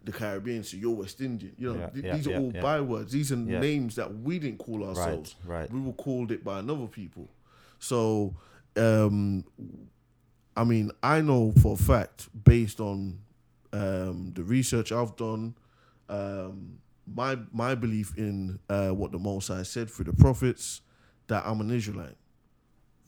the 0.05 0.13
Caribbean, 0.13 0.63
so 0.65 0.77
you're 0.77 0.95
West 0.97 1.21
Indian. 1.21 1.55
You 1.59 1.73
know, 1.75 1.81
Yeah, 1.81 1.87
th- 1.91 2.05
yeah, 2.05 2.17
these 2.17 2.27
are 2.27 2.31
yeah, 2.31 2.39
all 2.41 2.51
bywords. 2.53 3.13
These 3.13 3.33
are 3.33 3.37
names 3.37 3.97
that 3.97 4.21
we 4.21 4.39
didn't 4.39 4.59
call 4.59 4.85
ourselves. 4.85 5.35
right. 5.45 5.71
We 5.71 5.81
were 5.81 5.93
called 5.93 6.33
it 6.33 6.43
by 6.45 6.59
another 6.61 6.87
people. 6.87 7.29
So 7.79 8.35
um 8.77 9.45
I 10.57 10.65
mean, 10.65 10.91
I 11.03 11.21
know 11.21 11.53
for 11.63 11.75
a 11.75 11.77
fact, 11.77 12.29
based 12.45 12.81
on 12.81 13.21
um, 13.73 14.33
the 14.35 14.43
research 14.43 14.91
I've 14.93 15.15
done, 15.17 15.55
um, 16.09 16.79
my 17.07 17.39
my 17.53 17.75
belief 17.75 18.13
in 18.19 18.59
uh, 18.69 18.91
what 18.91 19.13
the 19.13 19.19
Most 19.19 19.49
High 19.49 19.63
said 19.63 19.89
through 19.89 20.07
the 20.07 20.13
prophets, 20.13 20.83
that 21.29 21.45
I'm 21.47 21.61
an 21.61 21.71
Israelite 21.71 22.17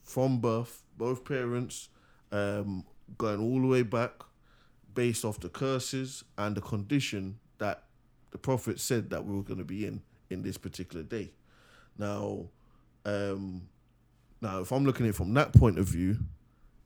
from 0.05 0.39
birth, 0.41 0.83
both 0.97 1.25
parents, 1.25 1.89
um, 2.31 2.85
going 3.19 3.41
all 3.41 3.61
the 3.61 3.67
way 3.67 3.83
back, 3.83 4.13
based 4.95 5.25
off 5.25 5.41
the 5.41 5.49
curses 5.49 6.25
and 6.39 6.57
the 6.57 6.61
condition 6.61 7.39
that 7.59 7.85
the 8.31 8.39
prophet 8.39 8.81
said 8.81 9.11
that 9.11 9.25
we 9.25 9.35
were 9.35 9.43
going 9.43 9.59
to 9.59 9.65
be 9.65 9.87
in 9.87 10.03
in 10.31 10.43
this 10.43 10.57
particular 10.57 11.03
day. 11.03 11.33
Now, 11.99 12.47
um, 13.05 13.69
now 14.41 14.61
if 14.61 14.73
I'm 14.73 14.85
looking 14.85 15.07
at 15.07 15.11
it 15.11 15.15
from 15.15 15.35
that 15.35 15.53
point 15.53 15.79
of 15.79 15.87
view, 15.87 16.19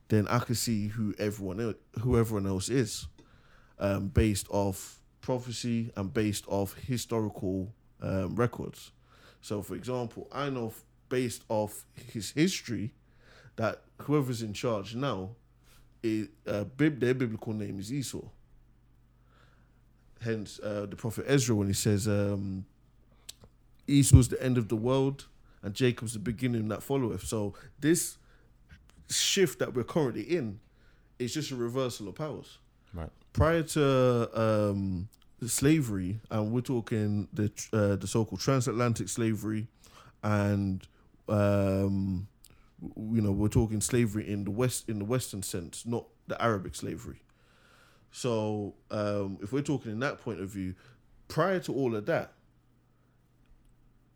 then 0.09 0.27
I 0.27 0.39
can 0.39 0.55
see 0.55 0.87
who 0.87 1.13
everyone 1.17 1.59
else, 1.59 1.75
who 2.01 2.17
everyone 2.17 2.47
else 2.47 2.69
is, 2.69 3.07
um, 3.79 4.07
based 4.07 4.47
off 4.49 5.01
prophecy 5.21 5.91
and 5.95 6.13
based 6.13 6.45
off 6.47 6.73
historical 6.75 7.73
um, 8.01 8.35
records. 8.35 8.91
So, 9.41 9.61
for 9.61 9.75
example, 9.75 10.27
I 10.31 10.49
know 10.49 10.73
based 11.09 11.43
off 11.49 11.85
his 11.95 12.31
history 12.31 12.93
that 13.55 13.81
whoever's 14.01 14.41
in 14.41 14.53
charge 14.53 14.95
now, 14.95 15.31
uh, 16.03 16.63
their 16.77 17.13
biblical 17.13 17.53
name 17.53 17.79
is 17.79 17.91
Esau. 17.91 18.21
Hence, 20.21 20.59
uh, 20.63 20.87
the 20.89 20.95
prophet 20.95 21.25
Ezra, 21.27 21.55
when 21.55 21.67
he 21.67 21.73
says, 21.73 22.07
um, 22.07 22.65
Esau's 23.87 24.27
the 24.27 24.41
end 24.43 24.57
of 24.57 24.67
the 24.67 24.75
world 24.75 25.25
and 25.61 25.73
Jacob's 25.73 26.13
the 26.13 26.19
beginning 26.19 26.67
that 26.69 26.83
followeth. 26.83 27.23
So, 27.23 27.53
this 27.79 28.17
shift 29.09 29.59
that 29.59 29.73
we're 29.73 29.83
currently 29.83 30.23
in 30.23 30.59
is 31.19 31.33
just 31.33 31.51
a 31.51 31.55
reversal 31.55 32.07
of 32.07 32.15
powers. 32.15 32.57
Right. 32.93 33.09
Prior 33.33 33.63
to 33.63 34.39
um, 34.39 35.09
slavery, 35.45 36.19
and 36.31 36.51
we're 36.51 36.61
talking 36.61 37.27
the 37.33 37.51
uh, 37.73 37.95
the 37.95 38.07
so-called 38.07 38.41
transatlantic 38.41 39.09
slavery, 39.09 39.67
and 40.23 40.87
um, 41.29 42.27
you 42.81 43.21
know 43.21 43.31
we're 43.31 43.47
talking 43.47 43.81
slavery 43.81 44.29
in 44.29 44.43
the 44.43 44.51
west 44.51 44.87
in 44.89 44.99
the 44.99 45.05
Western 45.05 45.43
sense, 45.43 45.85
not 45.85 46.05
the 46.27 46.41
Arabic 46.41 46.75
slavery. 46.75 47.21
So 48.11 48.75
um, 48.91 49.37
if 49.41 49.51
we're 49.51 49.61
talking 49.61 49.91
in 49.91 49.99
that 49.99 50.19
point 50.21 50.39
of 50.39 50.49
view, 50.49 50.75
prior 51.27 51.59
to 51.61 51.73
all 51.73 51.95
of 51.95 52.05
that, 52.05 52.33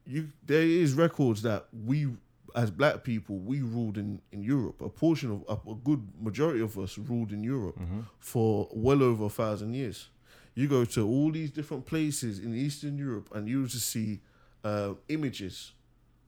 you 0.05 0.31
there 0.45 0.63
is 0.63 0.93
records 0.93 1.41
that 1.43 1.67
we 1.85 2.07
as 2.55 2.69
black 2.69 3.03
people 3.03 3.37
we 3.37 3.61
ruled 3.61 3.97
in 3.97 4.21
in 4.31 4.43
Europe. 4.43 4.81
A 4.81 4.89
portion 4.89 5.31
of 5.31 5.43
a, 5.47 5.71
a 5.71 5.75
good 5.75 6.07
majority 6.19 6.61
of 6.61 6.77
us 6.77 6.97
ruled 6.97 7.31
in 7.31 7.43
Europe 7.43 7.77
for 8.19 8.69
well 8.73 9.01
over 9.03 9.25
a 9.25 9.29
thousand 9.29 9.73
years. 9.73 10.09
You 10.53 10.67
go 10.67 10.83
to 10.85 11.07
all 11.07 11.31
these 11.31 11.49
different 11.49 11.85
places 11.85 12.39
in 12.39 12.53
Eastern 12.53 12.97
Europe, 12.97 13.29
and 13.33 13.47
you 13.47 13.65
just 13.67 13.87
see 13.87 14.19
uh, 14.63 14.93
images 15.07 15.71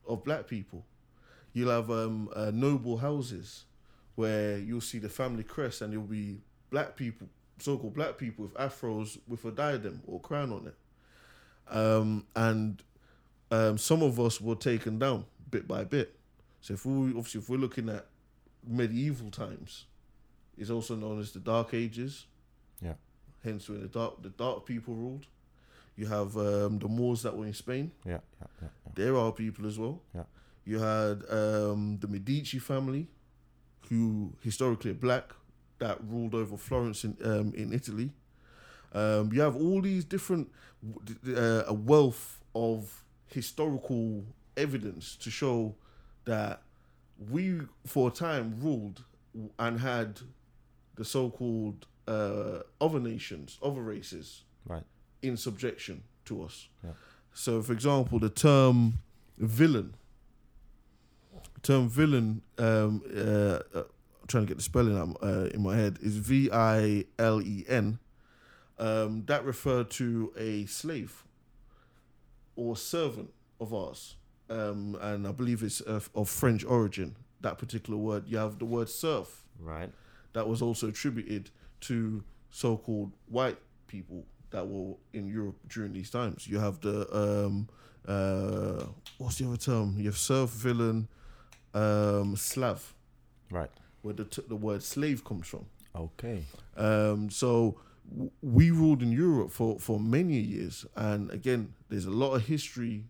of 0.08 0.24
black 0.24 0.48
people. 0.48 0.86
You'll 1.54 1.70
have 1.70 1.90
um, 1.92 2.30
uh, 2.36 2.52
noble 2.52 2.98
houses 2.98 3.66
where 4.16 4.58
you'll 4.58 4.82
see 4.82 5.00
the 5.00 5.10
family 5.10 5.44
crest, 5.44 5.82
and 5.82 5.94
it'll 5.94 6.06
be 6.06 6.38
black 6.70 6.96
people, 6.96 7.28
so-called 7.60 7.94
black 7.94 8.18
people 8.18 8.46
with 8.46 8.54
afros 8.56 9.20
with 9.28 9.46
a 9.46 9.52
diadem 9.52 10.02
or 10.08 10.20
crown 10.20 10.52
on 10.52 10.68
it. 10.68 10.76
Um, 11.76 12.26
and 12.36 12.84
um, 13.52 13.78
some 13.78 14.04
of 14.04 14.20
us 14.20 14.42
were 14.42 14.56
taken 14.56 15.00
down 15.00 15.26
bit 15.50 15.68
by 15.68 15.84
bit. 15.84 16.16
So 16.62 16.74
if 16.74 16.86
we 16.86 17.10
obviously 17.10 17.42
if 17.42 17.50
we're 17.50 17.58
looking 17.58 17.90
at 17.90 18.08
medieval 18.66 19.30
times, 19.30 19.86
it's 20.58 20.70
also 20.70 20.96
known 20.96 21.20
as 21.20 21.32
the 21.32 21.40
Dark 21.40 21.74
Ages. 21.74 22.26
Yeah. 22.82 22.94
Hence, 23.44 23.70
when 23.70 23.82
the 23.82 23.88
dark 23.88 24.22
the 24.24 24.30
dark 24.30 24.66
people 24.66 24.94
ruled, 24.96 25.28
you 25.96 26.08
have 26.08 26.36
um, 26.38 26.80
the 26.80 26.88
Moors 26.88 27.24
that 27.24 27.36
were 27.36 27.46
in 27.46 27.54
Spain. 27.54 27.92
Yeah, 28.06 28.12
yeah, 28.12 28.18
yeah. 28.62 28.68
yeah. 28.86 28.92
There 28.96 29.18
are 29.18 29.32
people 29.32 29.68
as 29.68 29.78
well. 29.78 30.02
Yeah. 30.16 30.24
You 30.66 30.80
had 30.80 31.24
um, 31.30 31.98
the 32.00 32.08
Medici 32.08 32.60
family, 32.60 33.08
who 33.90 34.34
historically 34.42 34.92
are 34.92 34.96
black, 34.96 35.34
that 35.80 35.98
ruled 36.08 36.34
over 36.34 36.58
Florence 36.58 37.04
in 37.04 37.18
um, 37.24 37.54
in 37.56 37.74
Italy. 37.74 38.12
Um, 38.94 39.32
you 39.34 39.42
have 39.42 39.56
all 39.56 39.82
these 39.82 40.06
different 40.06 40.50
uh, 41.28 41.64
a 41.68 41.74
wealth 41.74 42.40
of 42.56 43.04
historical 43.28 44.24
evidence 44.56 45.16
to 45.18 45.30
show 45.32 45.76
that 46.26 46.62
we, 47.32 47.60
for 47.86 48.10
a 48.10 48.12
time, 48.12 48.56
ruled 48.62 49.04
and 49.58 49.80
had 49.80 50.20
the 50.96 51.04
so-called 51.04 51.88
uh, 52.08 52.60
other 52.80 53.00
nations, 53.00 53.58
other 53.64 53.82
races, 53.82 54.44
Right. 54.66 54.84
in 55.22 55.36
subjection 55.38 56.04
to 56.26 56.44
us. 56.44 56.68
Yeah. 56.84 56.92
So, 57.34 57.62
for 57.64 57.74
example, 57.74 58.20
the 58.20 58.30
term 58.30 59.00
villain, 59.38 59.96
term 61.64 61.90
villain, 61.90 62.42
um, 62.58 63.02
uh, 63.16 63.60
uh, 63.80 63.84
trying 64.28 64.44
to 64.44 64.48
get 64.48 64.58
the 64.58 64.64
spelling 64.64 64.98
out 64.98 65.18
uh, 65.24 65.46
in 65.54 65.62
my 65.64 65.76
head, 65.76 65.98
is 66.02 66.18
V 66.18 66.50
I 66.52 67.06
L 67.18 67.42
E 67.42 67.66
N. 67.68 68.00
Um, 68.78 69.24
that 69.26 69.46
referred 69.46 69.90
to 69.92 70.34
a 70.38 70.66
slave 70.66 71.24
or 72.56 72.76
servant 72.76 73.32
of 73.60 73.74
ours, 73.74 74.16
um, 74.50 74.98
and 75.02 75.28
I 75.28 75.32
believe 75.32 75.64
it's 75.64 75.80
of, 75.82 76.10
of 76.14 76.30
French 76.30 76.64
origin. 76.66 77.16
That 77.42 77.58
particular 77.58 77.98
word, 78.00 78.24
you 78.28 78.38
have 78.38 78.60
the 78.60 78.66
word 78.66 78.90
serf 78.90 79.44
Right. 79.60 79.92
that 80.34 80.48
was 80.48 80.62
also 80.62 80.88
attributed 80.88 81.50
to 81.82 82.24
so-called 82.50 83.12
white 83.28 83.58
people 83.88 84.26
that 84.52 84.68
were 84.68 84.96
in 85.14 85.28
Europe 85.28 85.58
during 85.68 85.94
these 85.94 86.10
times. 86.10 86.48
You 86.48 86.60
have 86.60 86.80
the 86.82 87.08
um, 87.16 87.68
uh, 88.08 88.86
what's 89.18 89.38
the 89.38 89.48
other 89.48 89.58
term? 89.58 89.96
You 89.98 90.06
have 90.06 90.18
serf, 90.18 90.50
villain, 90.50 91.08
um, 91.74 92.36
Slav, 92.36 92.94
Right. 93.52 93.70
where 94.02 94.14
the 94.14 94.26
t- 94.26 94.44
the 94.48 94.56
word 94.56 94.84
slave 94.84 95.24
comes 95.24 95.48
from. 95.48 95.66
Okay. 95.96 96.44
Um, 96.78 97.30
so 97.30 97.78
w- 98.10 98.32
we 98.42 98.72
ruled 98.72 99.02
in 99.02 99.12
Europe 99.12 99.52
for, 99.52 99.80
for 99.80 100.00
many 100.00 100.40
years, 100.40 100.86
and 100.96 101.30
again, 101.32 101.74
there's 101.90 102.06
a 102.06 102.12
lot 102.12 102.34
of 102.36 102.46
history 102.46 103.06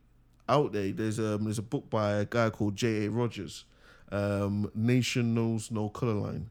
out 0.50 0.74
there. 0.74 0.92
There's 0.92 1.20
um 1.20 1.46
there's 1.46 1.60
a 1.60 1.64
book 1.64 1.90
by 1.90 2.14
a 2.16 2.26
guy 2.26 2.50
called 2.50 2.76
J. 2.76 3.06
A. 3.06 3.10
Rogers, 3.10 3.66
um, 4.12 4.70
"Nature 4.76 5.24
Knows 5.24 5.72
No 5.72 5.90
Color 5.90 6.14
Line." 6.16 6.50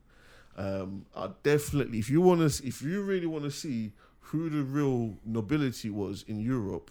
Um, 0.56 1.06
I 1.16 1.30
definitely, 1.42 1.98
if 1.98 2.10
you 2.10 2.20
want 2.20 2.40
to, 2.50 2.66
if 2.66 2.82
you 2.82 3.02
really 3.02 3.26
want 3.26 3.44
to 3.44 3.50
see 3.50 3.92
who 4.20 4.50
the 4.50 4.62
real 4.62 5.16
nobility 5.24 5.88
was 5.90 6.24
in 6.28 6.40
Europe 6.40 6.90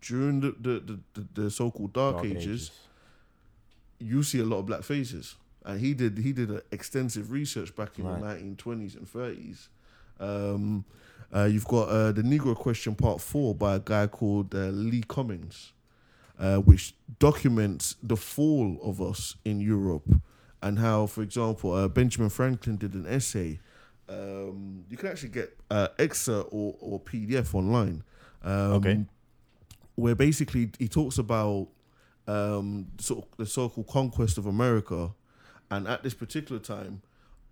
during 0.00 0.40
the 0.40 0.54
the, 0.60 0.80
the, 0.80 1.00
the, 1.14 1.42
the 1.42 1.50
so-called 1.50 1.92
Dark, 1.94 2.16
Dark 2.16 2.26
Ages, 2.26 2.70
you 4.04 4.22
see 4.22 4.40
a 4.40 4.44
lot 4.44 4.58
of 4.58 4.66
black 4.66 4.82
faces. 4.82 5.36
And 5.64 5.80
he 5.80 5.94
did 5.94 6.18
he 6.18 6.32
did 6.32 6.50
extensive 6.70 7.30
research 7.30 7.74
back 7.74 7.98
in 7.98 8.04
Right. 8.04 8.20
the 8.20 8.26
nineteen 8.26 8.56
twenties 8.56 8.94
and 8.94 9.08
thirties. 9.08 9.68
Um, 10.20 10.84
uh, 11.34 11.44
you've 11.44 11.64
got 11.66 11.88
uh, 11.88 12.12
the 12.12 12.22
Negro 12.22 12.54
Question 12.54 12.94
Part 12.94 13.20
Four 13.20 13.54
by 13.54 13.76
a 13.76 13.80
guy 13.80 14.06
called 14.06 14.54
uh, 14.54 14.68
Lee 14.68 15.02
Cummings, 15.08 15.72
uh, 16.38 16.58
which 16.58 16.94
documents 17.18 17.96
the 18.02 18.16
fall 18.16 18.78
of 18.82 19.00
us 19.00 19.36
in 19.44 19.60
Europe 19.60 20.06
and 20.62 20.78
how, 20.78 21.06
for 21.06 21.22
example, 21.22 21.72
uh, 21.72 21.88
Benjamin 21.88 22.28
Franklin 22.30 22.76
did 22.76 22.94
an 22.94 23.06
essay. 23.06 23.58
Um, 24.08 24.84
you 24.90 24.96
can 24.98 25.08
actually 25.08 25.30
get 25.30 25.56
uh, 25.70 25.88
excerpt 25.98 26.50
or, 26.52 26.76
or 26.80 27.00
PDF 27.00 27.54
online. 27.54 28.04
Um, 28.42 28.72
Okay. 28.74 29.04
Where 29.96 30.14
basically 30.16 30.70
he 30.78 30.88
talks 30.88 31.18
about 31.18 31.68
um, 32.26 32.86
sort 32.98 33.24
of 33.24 33.36
the 33.36 33.46
so-called 33.46 33.86
conquest 33.86 34.38
of 34.38 34.46
America, 34.46 35.10
and 35.70 35.86
at 35.88 36.02
this 36.02 36.14
particular 36.14 36.60
time, 36.60 37.02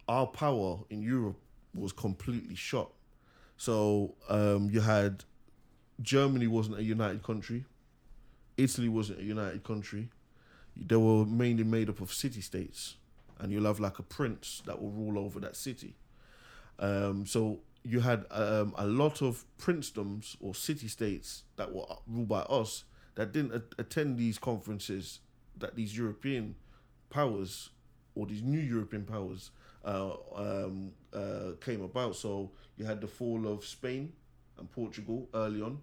our 0.08 0.26
power 0.26 0.78
in 0.90 1.02
Europe 1.02 1.38
was 1.74 1.92
completely 1.92 2.54
shot. 2.54 2.90
So 3.56 4.14
um, 4.28 4.70
you 4.70 4.80
had 4.80 5.24
Germany 6.00 6.46
wasn't 6.46 6.78
a 6.78 6.82
united 6.82 7.22
country, 7.22 7.64
Italy 8.56 8.88
wasn't 8.88 9.20
a 9.20 9.24
united 9.24 9.62
country. 9.64 10.08
They 10.74 10.96
were 10.96 11.26
mainly 11.26 11.64
made 11.64 11.90
up 11.90 12.00
of 12.00 12.12
city 12.12 12.40
states, 12.40 12.96
and 13.38 13.52
you'll 13.52 13.66
have 13.66 13.78
like 13.78 13.98
a 13.98 14.02
prince 14.02 14.62
that 14.66 14.80
will 14.80 14.90
rule 14.90 15.18
over 15.18 15.38
that 15.40 15.54
city. 15.54 15.94
Um, 16.78 17.26
so 17.26 17.60
you 17.84 18.00
had 18.00 18.24
um, 18.30 18.74
a 18.76 18.86
lot 18.86 19.22
of 19.22 19.44
princedoms 19.58 20.36
or 20.40 20.54
city 20.54 20.88
states 20.88 21.44
that 21.56 21.72
were 21.74 21.84
ruled 22.06 22.28
by 22.28 22.40
us 22.40 22.84
that 23.14 23.32
didn't 23.32 23.54
a- 23.54 23.80
attend 23.80 24.18
these 24.18 24.38
conferences 24.38 25.20
that 25.58 25.76
these 25.76 25.96
European 25.96 26.54
powers 27.10 27.70
or 28.14 28.26
these 28.26 28.42
new 28.42 28.58
European 28.60 29.04
powers 29.04 29.50
uh, 29.84 30.12
um, 30.34 30.92
uh, 31.12 31.52
came 31.60 31.82
about. 31.82 32.16
So 32.16 32.50
you 32.76 32.84
had 32.84 33.00
the 33.00 33.06
fall 33.06 33.46
of 33.46 33.64
Spain 33.64 34.12
and 34.58 34.70
Portugal 34.70 35.28
early 35.34 35.60
on, 35.62 35.78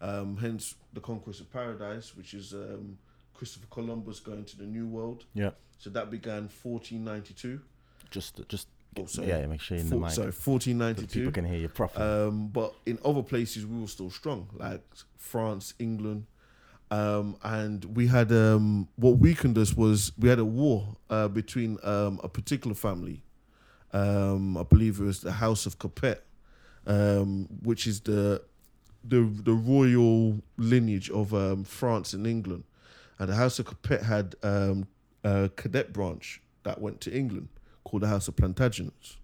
um, 0.00 0.36
hence 0.36 0.74
the 0.92 1.00
conquest 1.00 1.40
of 1.40 1.52
paradise, 1.52 2.16
which 2.16 2.34
is 2.34 2.52
um, 2.52 2.98
Christopher 3.34 3.66
Columbus 3.70 4.20
going 4.20 4.44
to 4.44 4.58
the 4.58 4.64
New 4.66 4.86
World. 4.86 5.24
Yeah. 5.34 5.50
So 5.78 5.90
that 5.90 6.10
began 6.10 6.48
1492. 6.62 7.60
Just, 8.10 8.40
just. 8.48 8.68
Oh, 8.98 9.06
sorry. 9.06 9.28
Yeah, 9.28 9.46
make 9.46 9.60
sure 9.60 9.76
you're 9.76 9.84
in 9.84 9.90
Four- 9.90 9.98
the 10.00 10.04
mic. 10.06 10.14
sorry, 10.14 10.32
so 10.32 10.38
that 10.40 10.50
1492. 10.50 11.18
people 11.20 11.32
can 11.32 11.44
hear 11.44 11.58
you 11.58 11.68
properly. 11.68 12.04
Um, 12.04 12.48
but 12.48 12.74
in 12.86 12.98
other 13.04 13.22
places, 13.22 13.64
we 13.66 13.80
were 13.80 13.86
still 13.86 14.10
strong, 14.10 14.48
like 14.54 14.82
France, 15.16 15.74
England. 15.78 16.26
Um, 16.90 17.36
and 17.42 17.84
we 17.84 18.06
had 18.06 18.32
um, 18.32 18.88
what 18.96 19.18
weakened 19.18 19.58
us 19.58 19.74
was 19.74 20.12
we 20.18 20.28
had 20.28 20.38
a 20.38 20.44
war 20.44 20.96
uh, 21.10 21.28
between 21.28 21.78
um, 21.82 22.20
a 22.22 22.28
particular 22.28 22.74
family. 22.74 23.22
Um, 23.92 24.56
I 24.56 24.62
believe 24.62 25.00
it 25.00 25.04
was 25.04 25.20
the 25.20 25.32
House 25.32 25.66
of 25.66 25.78
Capet, 25.78 26.20
um, 26.86 27.46
which 27.62 27.86
is 27.86 28.00
the 28.00 28.42
the 29.04 29.20
the 29.20 29.52
royal 29.52 30.40
lineage 30.56 31.10
of 31.10 31.34
um, 31.34 31.64
France 31.64 32.12
and 32.14 32.26
England. 32.26 32.64
And 33.18 33.28
the 33.28 33.34
House 33.34 33.58
of 33.58 33.66
Capet 33.66 34.02
had 34.02 34.36
a 34.42 35.50
cadet 35.56 35.92
branch 35.92 36.40
that 36.62 36.80
went 36.80 37.00
to 37.02 37.14
England 37.14 37.48
called 37.84 38.02
the 38.02 38.08
House 38.08 38.28
of 38.28 38.36
Plantagenets. 38.36 39.16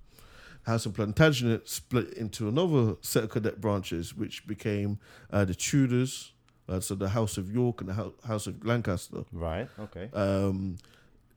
House 0.64 0.86
of 0.86 0.94
Plantagenet 0.94 1.68
split 1.68 2.14
into 2.14 2.48
another 2.48 2.96
set 3.02 3.24
of 3.24 3.30
cadet 3.30 3.60
branches, 3.60 4.14
which 4.14 4.46
became 4.46 4.98
uh, 5.30 5.44
the 5.44 5.54
Tudors, 5.54 6.32
uh, 6.68 6.80
so 6.80 6.94
the 6.94 7.08
House 7.08 7.36
of 7.38 7.52
York 7.52 7.80
and 7.80 7.90
the 7.90 7.94
Hou- 7.94 8.14
House 8.26 8.46
of 8.46 8.64
Lancaster. 8.64 9.24
right. 9.32 9.68
Okay. 9.78 10.08
Um, 10.12 10.76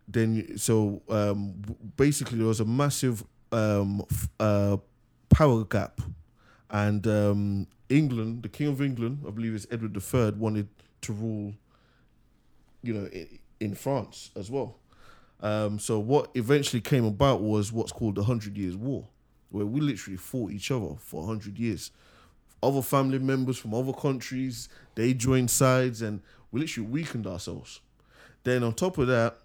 then, 0.07 0.57
so 0.57 1.01
um, 1.09 1.53
basically, 1.97 2.37
there 2.37 2.47
was 2.47 2.61
a 2.61 2.65
massive 2.65 3.23
um, 3.51 4.03
f- 4.09 4.29
uh, 4.39 4.77
power 5.29 5.65
gap, 5.65 5.99
and 6.69 7.05
um, 7.07 7.67
England, 7.89 8.43
the 8.43 8.49
King 8.49 8.67
of 8.67 8.81
England, 8.81 9.23
I 9.27 9.31
believe 9.31 9.53
it's 9.53 9.67
Edward 9.69 9.95
III, 9.97 10.31
wanted 10.39 10.69
to 11.01 11.11
rule, 11.13 11.53
you 12.81 12.93
know, 12.93 13.05
in, 13.07 13.39
in 13.59 13.75
France 13.75 14.31
as 14.35 14.49
well. 14.49 14.77
Um, 15.41 15.77
so 15.77 15.99
what 15.99 16.31
eventually 16.35 16.81
came 16.81 17.05
about 17.05 17.41
was 17.41 17.71
what's 17.71 17.91
called 17.91 18.15
the 18.15 18.23
Hundred 18.23 18.57
Years' 18.57 18.75
War, 18.77 19.05
where 19.51 19.65
we 19.65 19.81
literally 19.81 20.17
fought 20.17 20.51
each 20.51 20.71
other 20.71 20.95
for 20.99 21.25
hundred 21.25 21.59
years. 21.59 21.91
Other 22.63 22.81
family 22.81 23.19
members 23.19 23.57
from 23.57 23.73
other 23.73 23.93
countries 23.93 24.69
they 24.95 25.13
joined 25.13 25.51
sides, 25.51 26.01
and 26.01 26.21
we 26.51 26.61
literally 26.61 26.89
weakened 26.89 27.27
ourselves. 27.27 27.81
Then 28.43 28.63
on 28.63 28.73
top 28.73 28.97
of 28.97 29.07
that, 29.07 29.37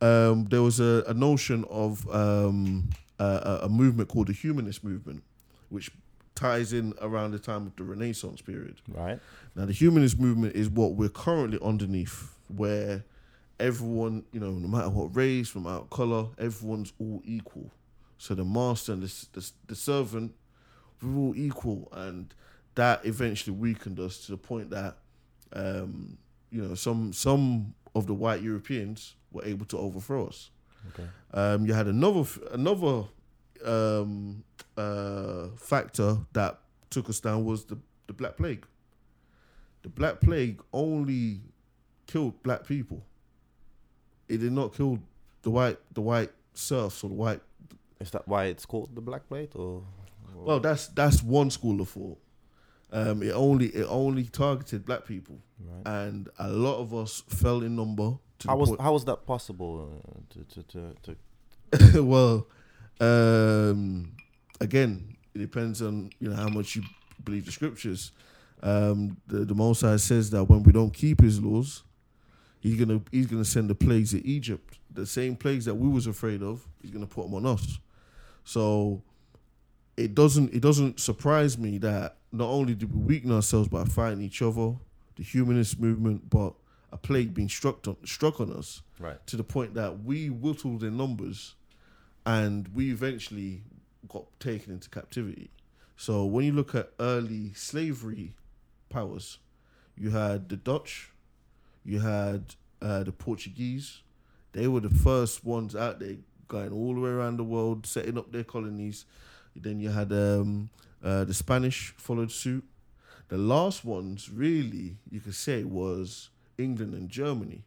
um, 0.00 0.46
there 0.46 0.62
was 0.62 0.80
a, 0.80 1.04
a 1.06 1.14
notion 1.14 1.64
of 1.68 2.08
um, 2.14 2.90
a, 3.18 3.60
a- 3.62 3.68
movement 3.68 4.08
called 4.08 4.28
the 4.28 4.32
humanist 4.32 4.84
movement, 4.84 5.22
which 5.68 5.90
ties 6.34 6.72
in 6.72 6.94
around 7.00 7.32
the 7.32 7.38
time 7.38 7.66
of 7.66 7.76
the 7.76 7.84
Renaissance 7.84 8.40
period. 8.42 8.76
Right. 8.88 9.18
Now, 9.54 9.64
the 9.64 9.72
humanist 9.72 10.18
movement 10.20 10.54
is 10.54 10.68
what 10.68 10.94
we're 10.94 11.08
currently 11.08 11.58
underneath, 11.62 12.34
where 12.48 13.04
everyone, 13.58 14.24
you 14.32 14.40
know, 14.40 14.52
no 14.52 14.68
matter 14.68 14.90
what 14.90 15.16
race, 15.16 15.54
no 15.54 15.62
matter 15.62 15.78
what 15.80 15.90
color, 15.90 16.26
everyone's 16.38 16.92
all 16.98 17.22
equal. 17.24 17.70
So 18.18 18.34
the 18.34 18.44
master 18.44 18.92
and 18.92 19.02
the, 19.02 19.26
the, 19.32 19.50
the 19.68 19.74
servant, 19.74 20.34
we're 21.02 21.16
all 21.16 21.34
equal. 21.36 21.88
And 21.92 22.34
that 22.74 23.04
eventually 23.04 23.56
weakened 23.56 23.98
us 24.00 24.26
to 24.26 24.32
the 24.32 24.36
point 24.36 24.70
that, 24.70 24.98
um, 25.52 26.18
you 26.50 26.62
know, 26.62 26.74
some 26.74 27.12
some 27.12 27.74
of 27.94 28.06
the 28.06 28.14
white 28.14 28.42
Europeans 28.42 29.14
were 29.32 29.44
able 29.44 29.66
to 29.66 29.78
overthrow 29.78 30.26
us. 30.26 30.50
Okay. 30.88 31.08
Um, 31.32 31.66
you 31.66 31.72
had 31.72 31.86
another 31.86 32.24
another 32.52 33.04
um, 33.64 34.44
uh, 34.76 35.48
factor 35.56 36.18
that 36.32 36.60
took 36.90 37.08
us 37.08 37.20
down 37.20 37.44
was 37.44 37.64
the, 37.64 37.78
the 38.06 38.12
Black 38.12 38.36
Plague. 38.36 38.66
The 39.82 39.88
Black 39.88 40.20
Plague 40.20 40.62
only 40.72 41.40
killed 42.06 42.42
black 42.42 42.66
people. 42.66 43.02
It 44.28 44.38
did 44.38 44.52
not 44.52 44.74
kill 44.74 44.98
the 45.42 45.50
white 45.50 45.78
the 45.92 46.00
white 46.00 46.32
serfs 46.54 47.02
or 47.04 47.08
the 47.08 47.14
white. 47.14 47.40
Is 48.00 48.10
that 48.10 48.28
why 48.28 48.46
it's 48.46 48.66
called 48.66 48.94
the 48.94 49.00
Black 49.00 49.28
Plague 49.28 49.54
or? 49.54 49.82
Well, 50.44 50.60
that's 50.60 50.88
that's 50.88 51.22
one 51.22 51.50
school 51.50 51.80
of 51.80 51.88
thought. 51.88 52.18
Um, 52.92 53.22
it 53.22 53.32
only 53.32 53.66
it 53.68 53.86
only 53.88 54.24
targeted 54.24 54.84
black 54.84 55.04
people, 55.06 55.38
Right. 55.60 55.82
and 56.04 56.28
a 56.38 56.48
lot 56.50 56.78
of 56.78 56.94
us 56.94 57.22
fell 57.28 57.62
in 57.62 57.74
number. 57.76 58.16
To 58.40 58.48
How 58.48 58.56
was 58.56 58.68
point- 58.70 58.80
how 58.80 58.92
was 58.92 59.04
that 59.06 59.26
possible 59.26 59.90
uh, 60.06 60.20
to, 60.34 60.62
to 60.62 60.94
to 61.02 61.16
to 61.92 62.02
well, 62.12 62.46
um, 63.00 64.12
again, 64.60 65.16
it 65.34 65.38
depends 65.38 65.82
on 65.82 66.10
you 66.20 66.28
know 66.30 66.36
how 66.36 66.48
much 66.48 66.76
you 66.76 66.82
believe 67.24 67.46
the 67.46 67.52
scriptures. 67.52 68.12
Um, 68.62 69.16
the 69.26 69.44
the 69.44 69.54
Most 69.54 69.82
High 69.82 69.96
says 69.96 70.30
that 70.30 70.44
when 70.44 70.62
we 70.62 70.72
don't 70.72 70.92
keep 70.92 71.20
His 71.20 71.40
laws, 71.40 71.82
He's 72.60 72.76
gonna 72.78 73.00
He's 73.10 73.26
gonna 73.26 73.44
send 73.44 73.68
the 73.70 73.74
plagues 73.74 74.10
to 74.12 74.26
Egypt, 74.26 74.78
the 74.92 75.06
same 75.06 75.36
plagues 75.36 75.64
that 75.66 75.74
we 75.74 75.88
was 75.88 76.06
afraid 76.06 76.42
of. 76.42 76.66
He's 76.82 76.90
gonna 76.90 77.06
put 77.06 77.24
them 77.26 77.34
on 77.34 77.46
us. 77.46 77.78
So 78.44 79.02
it 79.96 80.14
doesn't 80.14 80.52
it 80.52 80.60
doesn't 80.60 81.00
surprise 81.00 81.56
me 81.56 81.78
that 81.78 82.16
not 82.32 82.48
only 82.48 82.74
did 82.74 82.94
we 82.94 83.00
weaken 83.00 83.32
ourselves 83.32 83.68
by 83.68 83.84
fighting 83.84 84.20
each 84.20 84.42
other, 84.42 84.74
the 85.16 85.22
humanist 85.22 85.80
movement, 85.80 86.28
but 86.28 86.54
a 86.92 86.96
plague 86.96 87.34
being 87.34 87.48
struck 87.48 87.86
on, 87.88 87.96
struck 88.04 88.40
on 88.40 88.52
us 88.52 88.82
right? 88.98 89.24
to 89.26 89.36
the 89.36 89.44
point 89.44 89.74
that 89.74 90.04
we 90.04 90.28
whittled 90.30 90.82
in 90.82 90.96
numbers 90.96 91.54
and 92.24 92.68
we 92.74 92.90
eventually 92.90 93.62
got 94.08 94.24
taken 94.40 94.72
into 94.72 94.88
captivity. 94.88 95.50
So 95.96 96.24
when 96.24 96.44
you 96.44 96.52
look 96.52 96.74
at 96.74 96.90
early 97.00 97.52
slavery 97.54 98.34
powers, 98.90 99.38
you 99.96 100.10
had 100.10 100.48
the 100.48 100.56
Dutch, 100.56 101.10
you 101.84 102.00
had 102.00 102.54
uh, 102.82 103.02
the 103.02 103.12
Portuguese. 103.12 104.02
They 104.52 104.68
were 104.68 104.80
the 104.80 104.90
first 104.90 105.44
ones 105.44 105.74
out 105.74 106.00
there 106.00 106.16
going 106.48 106.72
all 106.72 106.94
the 106.94 107.00
way 107.00 107.10
around 107.10 107.38
the 107.38 107.44
world, 107.44 107.86
setting 107.86 108.18
up 108.18 108.32
their 108.32 108.44
colonies. 108.44 109.04
Then 109.60 109.80
you 109.80 109.90
had 109.90 110.12
um, 110.12 110.70
uh, 111.02 111.24
the 111.24 111.34
Spanish 111.34 111.94
followed 111.96 112.30
suit. 112.30 112.64
The 113.28 113.38
last 113.38 113.84
ones, 113.84 114.30
really, 114.30 114.96
you 115.10 115.20
could 115.20 115.34
say, 115.34 115.64
was 115.64 116.30
England 116.58 116.94
and 116.94 117.08
Germany. 117.08 117.64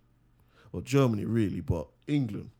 Well, 0.72 0.82
Germany 0.82 1.26
really, 1.26 1.62
but 1.62 1.88
England 2.08 2.52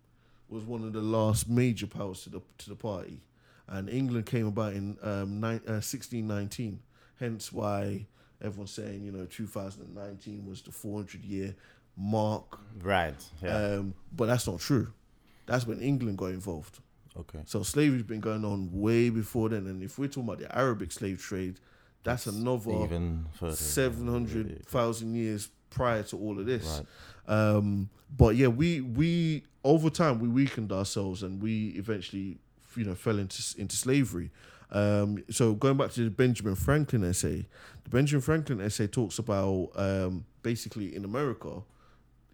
was 0.50 0.64
one 0.64 0.84
of 0.84 0.94
the 0.94 1.02
last 1.02 1.48
major 1.48 1.88
powers 1.88 2.24
to 2.24 2.30
the 2.30 2.42
to 2.58 2.70
the 2.70 2.76
party, 2.76 3.22
and 3.68 3.90
England 3.90 4.26
came 4.26 4.48
about 4.48 4.74
in 4.74 4.98
um, 5.04 5.40
nine, 5.40 5.62
uh, 5.68 5.80
1619. 5.80 6.80
Hence 7.20 7.54
why 7.54 8.08
everyone's 8.42 8.72
saying 8.72 9.04
you 9.04 9.12
know 9.12 9.26
2019 9.26 10.46
was 10.46 10.62
the 10.62 10.72
400 10.72 11.24
year 11.24 11.56
mark. 11.96 12.60
Right. 12.82 13.14
Yeah. 13.44 13.58
Um, 13.58 13.94
but 14.16 14.26
that's 14.28 14.48
not 14.48 14.60
true. 14.60 14.92
That's 15.46 15.68
when 15.68 15.82
England 15.82 16.18
got 16.18 16.28
involved. 16.28 16.80
Okay. 17.18 17.40
So 17.46 17.64
slavery's 17.64 18.04
been 18.04 18.20
going 18.20 18.46
on 18.46 18.70
way 18.72 19.10
before 19.10 19.50
then. 19.50 19.68
And 19.68 19.84
if 19.84 19.98
we're 19.98 20.08
talking 20.08 20.24
about 20.24 20.40
the 20.40 20.56
Arabic 20.56 20.92
slave 20.92 21.22
trade, 21.22 21.60
that's 22.04 22.28
another 22.28 22.72
seven 23.52 24.08
hundred 24.08 24.66
thousand 24.66 25.16
years 25.16 25.50
prior 25.70 26.04
to 26.04 26.18
all 26.18 26.40
of 26.40 26.46
this. 26.46 26.82
Right. 27.28 27.56
Um, 27.56 27.90
but 28.16 28.36
yeah, 28.36 28.48
we 28.48 28.82
we 28.82 29.44
over 29.64 29.90
time 29.90 30.20
we 30.20 30.28
weakened 30.28 30.72
ourselves 30.72 31.24
and 31.24 31.42
we 31.42 31.70
eventually 31.70 32.38
you 32.76 32.86
know 32.86 32.96
fell 32.96 33.20
into 33.20 33.42
into 33.58 33.76
slavery. 33.76 34.32
Um, 34.72 35.24
so 35.30 35.54
going 35.54 35.78
back 35.78 35.92
to 35.92 36.04
the 36.04 36.12
Benjamin 36.12 36.56
Franklin 36.56 37.04
essay, 37.04 37.48
the 37.84 37.90
Benjamin 37.90 38.22
Franklin 38.22 38.62
essay 38.62 38.88
talks 38.88 39.18
about 39.18 39.72
um, 39.76 40.26
basically 40.44 40.96
in 40.96 41.06
America, 41.06 41.64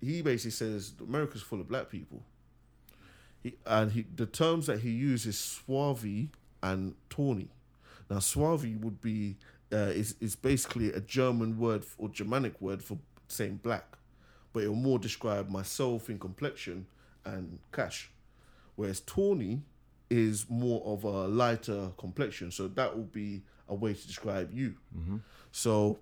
he 0.01 0.21
basically 0.21 0.51
says 0.51 0.93
America's 1.01 1.41
full 1.41 1.61
of 1.61 1.67
black 1.67 1.89
people. 1.89 2.23
He, 3.46 3.54
and 3.68 3.91
he, 3.91 4.08
the 4.16 4.26
terms 4.26 4.66
that 4.66 4.80
he 4.80 4.89
uses 4.89 5.38
swarthy 5.38 6.30
and 6.64 6.96
tawny. 7.12 7.50
Now 8.10 8.18
swarthy 8.18 8.76
would 8.76 9.00
be 9.02 9.38
uh, 9.72 9.93
is 9.93 10.16
is 10.20 10.36
basically 10.36 10.91
a 10.91 11.00
German 11.00 11.60
word 11.60 11.86
or 12.00 12.10
Germanic 12.10 12.60
word 12.60 12.82
for 12.84 12.98
saying 13.28 13.60
black, 13.62 13.98
but 14.52 14.64
it 14.64 14.68
will 14.68 14.76
more 14.76 14.98
describe 14.98 15.48
myself 15.48 16.10
in 16.10 16.18
complexion 16.18 16.88
and 17.24 17.60
cash, 17.72 18.10
whereas 18.78 19.00
tawny 19.02 19.62
is 20.10 20.48
more 20.50 20.82
of 20.84 21.04
a 21.04 21.28
lighter 21.28 21.91
complexion, 21.98 22.50
so 22.50 22.68
that 22.70 22.96
will 22.98 23.04
be 23.04 23.43
a 23.70 23.76
way 23.76 23.93
to 23.93 24.08
describe 24.08 24.52
you. 24.52 24.74
So 25.52 26.00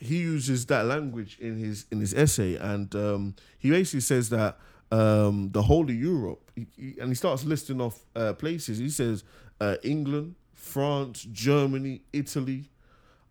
he 0.00 0.18
uses 0.18 0.66
that 0.66 0.86
language 0.86 1.38
in 1.38 1.56
his 1.56 1.86
in 1.92 2.00
his 2.00 2.14
essay, 2.14 2.56
and 2.56 2.92
um, 2.96 3.36
he 3.60 3.70
basically 3.70 4.00
says 4.00 4.28
that 4.30 4.58
um, 4.90 5.50
the 5.52 5.62
whole 5.62 5.84
of 5.84 5.94
Europe, 5.94 6.50
he, 6.54 6.66
he- 6.76 7.00
and 7.00 7.08
he 7.10 7.14
starts 7.14 7.44
listing 7.44 7.80
off 7.80 8.00
uh, 8.16 8.32
places. 8.34 8.78
He 8.78 8.90
says 8.90 9.24
uh, 9.60 9.76
England, 9.82 10.34
France, 10.54 11.26
Germany, 11.32 12.02
Italy, 12.12 12.70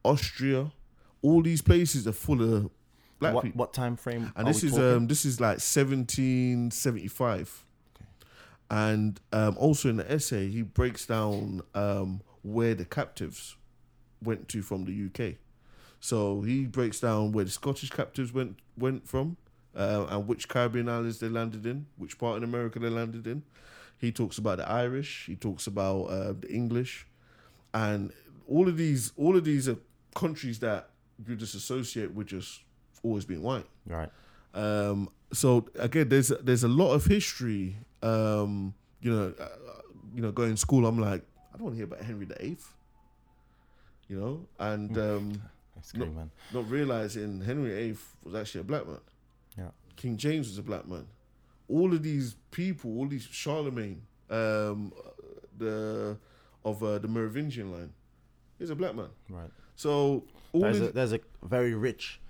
Austria, 0.04 0.72
all 1.22 1.42
these 1.42 1.62
places 1.62 2.08
are 2.08 2.14
full 2.14 2.42
of 2.42 2.70
black 3.20 3.34
what, 3.34 3.44
people. 3.44 3.60
what 3.60 3.74
time 3.74 3.96
frame? 3.98 4.32
And 4.36 4.48
this 4.48 4.64
is 4.64 4.72
talking? 4.72 4.86
um 4.96 5.08
this 5.08 5.26
is 5.26 5.42
like 5.42 5.60
seventeen 5.60 6.72
seventy 6.72 7.08
five. 7.10 7.66
And 8.72 9.20
um, 9.34 9.56
also 9.58 9.90
in 9.90 9.98
the 9.98 10.10
essay, 10.12 10.48
he 10.50 10.62
breaks 10.62 11.06
down 11.08 11.62
um, 11.74 12.22
where 12.44 12.76
the 12.76 12.86
captives 12.86 13.56
went 14.24 14.48
to 14.50 14.62
from 14.62 14.86
the 14.86 15.06
UK. 15.28 15.36
So 16.00 16.42
he 16.42 16.66
breaks 16.66 17.00
down 17.00 17.32
where 17.32 17.44
the 17.46 17.52
Scottish 17.52 17.90
captives 17.90 18.32
went 18.34 18.58
went 18.78 19.08
from, 19.08 19.38
uh, 19.76 20.06
and 20.10 20.28
which 20.28 20.48
Caribbean 20.48 20.90
islands 20.90 21.20
they 21.20 21.30
landed 21.30 21.66
in, 21.66 21.86
which 21.98 22.18
part 22.18 22.38
in 22.38 22.44
America 22.44 22.80
they 22.80 22.90
landed 22.90 23.28
in. 23.28 23.44
He 23.98 24.12
talks 24.12 24.38
about 24.38 24.58
the 24.60 24.70
Irish. 24.70 25.26
He 25.26 25.36
talks 25.36 25.68
about 25.68 26.04
uh, 26.06 26.34
the 26.40 26.50
English, 26.50 27.06
and 27.74 28.12
all 28.48 28.68
of 28.68 28.78
these 28.78 29.12
all 29.18 29.36
of 29.36 29.44
these 29.44 29.68
are 29.70 29.78
countries 30.16 30.60
that 30.60 30.90
you 31.28 31.36
just 31.36 31.54
associate 31.56 32.14
with 32.14 32.28
just 32.28 32.62
always 33.04 33.26
being 33.26 33.44
white. 33.44 33.66
right. 33.86 34.10
Um, 34.54 35.10
so 35.32 35.68
again, 35.78 36.10
there's 36.10 36.30
there's 36.42 36.64
a 36.64 36.68
lot 36.68 36.94
of 36.94 37.06
history. 37.06 37.78
Um, 38.02 38.74
you 39.02 39.12
know, 39.12 39.34
uh, 39.40 39.48
you 40.16 40.22
know, 40.22 40.32
going 40.32 40.52
to 40.52 40.58
school, 40.58 40.86
I'm 40.88 40.98
like, 41.00 41.22
I 41.54 41.58
don't 41.58 41.64
want 41.66 41.74
to 41.74 41.78
hear 41.78 41.86
about 41.86 42.02
Henry 42.02 42.26
VIII. 42.26 42.58
You 44.08 44.20
know, 44.20 44.48
and 44.60 44.98
um, 44.98 45.42
That's 45.76 45.94
No. 45.94 46.06
great, 46.06 46.16
man. 46.16 46.32
not 46.54 46.70
realizing 46.70 47.42
Henry 47.42 47.70
VIII 47.70 47.98
was 48.24 48.36
actually 48.36 48.62
a 48.62 48.64
black 48.64 48.88
man. 48.88 48.98
King 50.00 50.16
James 50.16 50.48
was 50.48 50.58
a 50.58 50.64
black 50.64 50.88
man. 50.88 51.06
All 51.68 51.94
of 51.94 52.02
these 52.02 52.38
people, 52.52 52.98
all 52.98 53.06
these 53.06 53.28
Charlemagne, 53.30 54.02
um, 54.30 54.94
the 55.58 56.18
of 56.64 56.82
uh, 56.82 57.00
the 57.00 57.10
Merovingian 57.10 57.70
line, 57.74 57.92
is 58.60 58.70
a 58.70 58.76
black 58.76 58.96
man. 58.96 59.10
Right. 59.30 59.52
So 59.76 60.24
all 60.54 60.62
There's 60.62 60.80
a, 60.80 60.92
there's 60.94 61.12
a 61.12 61.20
very 61.44 61.74
rich 61.74 62.22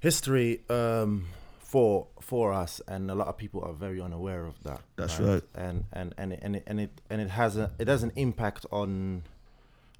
history 0.00 0.62
um, 0.70 1.26
for 1.58 2.06
for 2.22 2.54
us, 2.54 2.80
and 2.88 3.10
a 3.10 3.14
lot 3.14 3.28
of 3.28 3.36
people 3.36 3.62
are 3.62 3.74
very 3.74 4.00
unaware 4.00 4.46
of 4.46 4.62
that. 4.62 4.80
That's 4.96 5.20
right. 5.20 5.42
And 5.54 5.84
and 5.92 6.14
and 6.16 6.32
it, 6.32 6.40
and 6.40 6.56
it 6.56 6.62
and 6.66 6.80
it 6.80 7.00
and 7.10 7.20
it 7.20 7.28
has 7.28 7.58
a 7.58 7.70
it 7.78 7.88
has 7.88 8.02
an 8.02 8.12
impact 8.16 8.64
on 8.72 9.24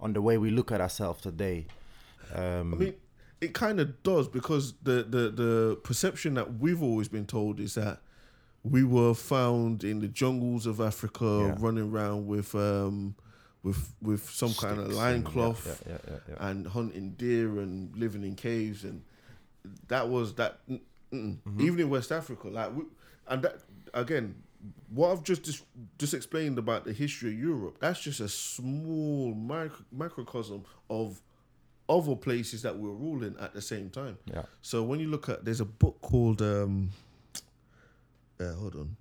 on 0.00 0.14
the 0.14 0.22
way 0.22 0.38
we 0.38 0.48
look 0.48 0.72
at 0.72 0.80
ourselves 0.80 1.20
today. 1.20 1.66
Um, 2.34 2.72
I 2.72 2.76
mean, 2.78 2.94
it 3.44 3.54
kind 3.54 3.78
of 3.80 4.02
does 4.02 4.26
because 4.28 4.74
the, 4.82 5.02
the 5.08 5.30
the 5.30 5.78
perception 5.82 6.34
that 6.34 6.54
we've 6.58 6.82
always 6.82 7.08
been 7.08 7.26
told 7.26 7.60
is 7.60 7.74
that 7.74 8.00
we 8.62 8.82
were 8.82 9.14
found 9.14 9.84
in 9.84 10.00
the 10.00 10.08
jungles 10.08 10.66
of 10.66 10.80
Africa, 10.80 11.24
Yeah. 11.24 11.56
running 11.58 11.90
around 11.92 12.26
with 12.26 12.54
um 12.54 13.14
with 13.62 13.94
with 14.02 14.28
some 14.30 14.54
kind 14.54 14.78
of 14.78 14.86
sticks 14.86 14.98
loincloth 14.98 15.86
and- 15.86 16.00
Yeah, 16.04 16.18
yeah, 16.28 16.48
and 16.48 16.66
hunting 16.66 17.10
deer 17.10 17.48
and 17.60 17.94
living 17.96 18.24
in 18.24 18.34
caves 18.34 18.84
and 18.84 19.02
that 19.88 20.08
was 20.08 20.34
that. 20.34 20.60
mm, 20.68 20.80
mm, 21.12 21.36
Even 21.60 21.80
in 21.80 21.88
West 21.90 22.12
Africa, 22.12 22.48
like 22.48 22.74
we, 22.76 22.82
and 23.28 23.42
that 23.42 23.56
again. 23.92 24.34
What 24.88 25.10
I've 25.12 25.22
just, 25.22 25.42
just 25.42 25.62
just 25.98 26.14
explained 26.14 26.56
about 26.58 26.86
the 26.86 26.92
history 26.94 27.32
of 27.34 27.38
Europe, 27.38 27.76
that's 27.80 28.00
just 28.00 28.20
a 28.20 28.28
small 28.30 29.34
micro, 29.34 29.84
microcosm 29.92 30.64
of 30.88 31.20
other 31.88 32.16
places 32.16 32.62
that 32.62 32.76
we 32.78 32.88
were 32.88 32.94
ruling 32.94 33.36
at 33.40 33.52
the 33.54 33.60
same 33.60 33.90
time. 33.90 34.16
yeah. 34.32 34.42
So 34.62 34.82
when 34.82 35.00
you 35.00 35.08
look 35.08 35.28
at, 35.28 35.44
there's 35.44 35.60
a 35.60 35.64
book 35.66 36.00
called, 36.00 36.40
um, 36.42 36.90
uh, 38.40 38.52
hold 38.54 38.74
on, 38.76 38.96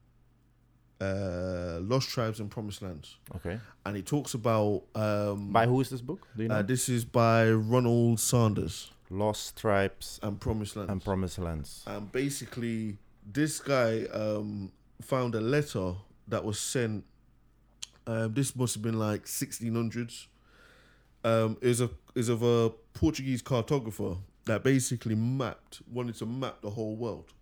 uh, 1.01 1.79
Lost 1.81 2.09
Tribes 2.09 2.39
and 2.39 2.49
Promised 2.49 2.81
Lands, 2.81 3.17
Okay. 3.35 3.59
and 3.85 3.97
it 3.97 4.05
talks 4.05 4.33
about. 4.33 4.83
Um, 4.95 5.51
By 5.51 5.65
who 5.65 5.81
is 5.81 5.89
this 5.89 6.01
book? 6.01 6.27
Do 6.35 6.43
you 6.43 6.49
know? 6.49 6.55
uh, 6.55 6.61
this 6.61 6.87
is 6.89 7.03
by 7.05 7.49
Ronald 7.51 8.19
Sanders 8.19 8.91
Lost 9.09 9.57
Tribes 9.57 10.19
and 10.23 10.39
Promised 10.39 10.75
Lands. 10.75 10.91
and 10.91 11.03
Promised 11.03 11.39
Lands. 11.39 11.83
and 11.87 12.11
basically, 12.11 12.97
this 13.31 13.59
guy 13.59 14.03
um, 14.13 14.71
found 15.01 15.35
a 15.35 15.41
letter 15.41 15.93
that 16.27 16.43
was 16.43 16.59
sent. 16.59 17.03
Um, 18.05 18.33
this 18.33 18.55
must 18.55 18.73
have 18.75 18.83
been 18.83 18.99
like 18.99 19.25
1600s. 19.25 20.27
Um, 21.25 21.57
is 21.61 21.79
a 21.79 21.89
is 22.15 22.29
of 22.29 22.43
a 22.43 22.69
Portuguese 22.93 23.41
cartographer 23.41 24.17
that 24.45 24.63
basically 24.63 25.15
mapped 25.15 25.81
wanted 25.91 26.15
to 26.15 26.25
map 26.25 26.61
the 26.61 26.69
whole 26.71 26.95
world 26.95 27.33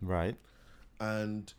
Right. 0.00 0.36
and 1.00 1.52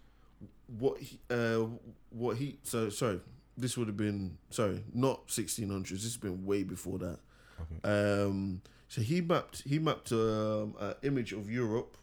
what 0.79 0.99
he, 0.99 1.19
uh, 1.29 1.65
what 2.09 2.37
he 2.37 2.57
so 2.63 2.89
sorry 2.89 3.19
this 3.57 3.77
would 3.77 3.87
have 3.87 3.97
been 3.97 4.37
sorry 4.49 4.83
not 4.93 5.27
1600s 5.27 5.89
this 5.89 6.03
has 6.03 6.17
been 6.17 6.45
way 6.45 6.63
before 6.63 6.97
that 6.99 7.19
okay. 7.61 8.25
um 8.27 8.61
so 8.87 9.01
he 9.01 9.21
mapped 9.21 9.61
he 9.65 9.79
mapped 9.79 10.11
um, 10.11 10.75
an 10.79 10.93
image 11.03 11.31
of 11.33 11.49
Europe 11.49 11.97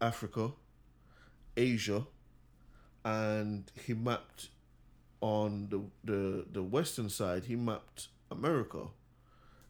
Africa 0.00 0.52
Asia 1.56 2.06
and 3.04 3.70
he 3.86 3.94
mapped 3.94 4.48
on 5.20 5.68
the 5.70 5.80
the 6.04 6.44
the 6.52 6.62
western 6.62 7.08
side 7.08 7.44
he 7.44 7.56
mapped 7.56 8.08
America 8.30 8.86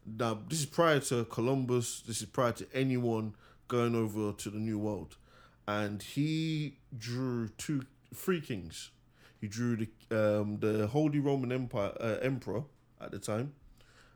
now 0.06 0.38
this 0.48 0.60
is 0.60 0.66
prior 0.66 1.00
to 1.00 1.24
Columbus 1.26 2.02
this 2.06 2.20
is 2.20 2.26
prior 2.28 2.52
to 2.52 2.66
anyone 2.74 3.34
going 3.68 3.94
over 3.94 4.32
to 4.32 4.50
the 4.50 4.58
new 4.58 4.78
world 4.78 5.16
and 5.66 6.02
he 6.02 6.78
drew 6.96 7.48
two 7.56 7.82
three 8.14 8.40
kings. 8.40 8.90
He 9.40 9.48
drew 9.48 9.76
the 9.76 9.88
um, 10.10 10.58
the 10.60 10.86
Holy 10.88 11.18
Roman 11.18 11.50
Empire 11.52 11.92
uh, 12.00 12.16
emperor 12.22 12.64
at 13.00 13.10
the 13.10 13.18
time. 13.18 13.54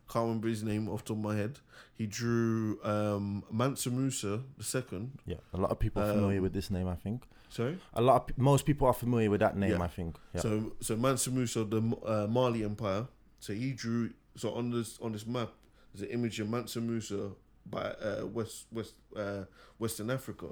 Can't 0.08 0.24
remember 0.26 0.48
his 0.48 0.62
name 0.62 0.88
off 0.88 1.02
the 1.04 1.08
top 1.14 1.16
of 1.16 1.22
my 1.24 1.36
head. 1.36 1.58
He 1.94 2.06
drew 2.06 2.78
um, 2.84 3.42
Mansa 3.50 3.90
Musa 3.90 4.42
the 4.56 4.62
second. 4.64 5.18
Yeah. 5.26 5.36
A 5.52 5.56
lot 5.56 5.70
of 5.72 5.78
people 5.80 6.02
are 6.02 6.12
familiar 6.12 6.38
Um, 6.38 6.42
with 6.44 6.52
this 6.52 6.70
name, 6.70 6.86
I 6.86 6.94
think. 6.94 7.24
Sorry. 7.48 7.78
A 7.94 8.00
lot 8.02 8.30
of 8.30 8.38
most 8.38 8.66
people 8.66 8.86
are 8.86 8.92
familiar 8.92 9.30
with 9.30 9.40
that 9.40 9.56
name, 9.56 9.70
Yeah. 9.70 9.82
I 9.82 9.88
think. 9.88 10.16
Yeah. 10.34 10.42
So 10.42 10.72
so 10.80 10.96
Mansa 10.96 11.30
Musa 11.30 11.64
the 11.64 11.82
uh, 12.04 12.26
Mali 12.28 12.62
Empire. 12.64 13.06
So 13.40 13.52
he 13.52 13.72
drew 13.72 14.10
so 14.36 14.52
on 14.52 14.70
this 14.70 14.98
on 15.00 15.12
this 15.12 15.26
map 15.26 15.50
there's 15.96 16.08
an 16.08 16.14
image 16.14 16.40
of 16.40 16.48
Mansa 16.48 16.80
Musa 16.80 17.30
by 17.68 17.80
uh, 17.80 18.26
West 18.26 18.66
West 18.72 18.94
uh, 19.16 19.44
Western 19.78 20.10
Africa, 20.10 20.46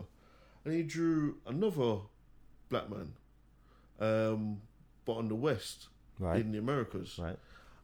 and 0.65 0.75
he 0.75 0.83
drew 0.83 1.37
another 1.47 1.99
black 2.69 2.91
man, 2.91 3.13
um, 4.01 4.61
but 5.05 5.15
on 5.15 5.29
the 5.29 5.35
west 5.35 5.89
right. 6.19 6.41
in 6.41 6.53
the 6.53 6.59
Americas. 6.59 7.19
right. 7.19 7.37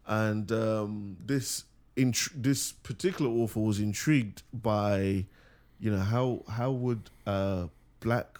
and 0.06 0.50
um, 0.52 1.16
this 1.24 1.64
intr- 1.96 2.32
this 2.34 2.72
particular 2.72 3.30
author 3.30 3.60
was 3.60 3.78
intrigued 3.78 4.42
by, 4.52 5.26
you 5.78 5.90
know, 5.90 6.00
how 6.00 6.42
how 6.48 6.70
would 6.70 7.10
a 7.26 7.68
black 8.00 8.38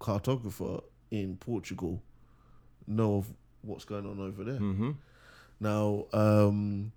cartographer 0.00 0.82
in 1.10 1.36
Portugal 1.36 2.02
know 2.86 3.16
of 3.16 3.26
what's 3.60 3.84
going 3.84 4.06
on 4.06 4.18
over 4.18 4.42
there? 4.42 4.58
Mm-hmm. 4.58 4.92
Now, 5.60 6.06
um, 6.12 6.90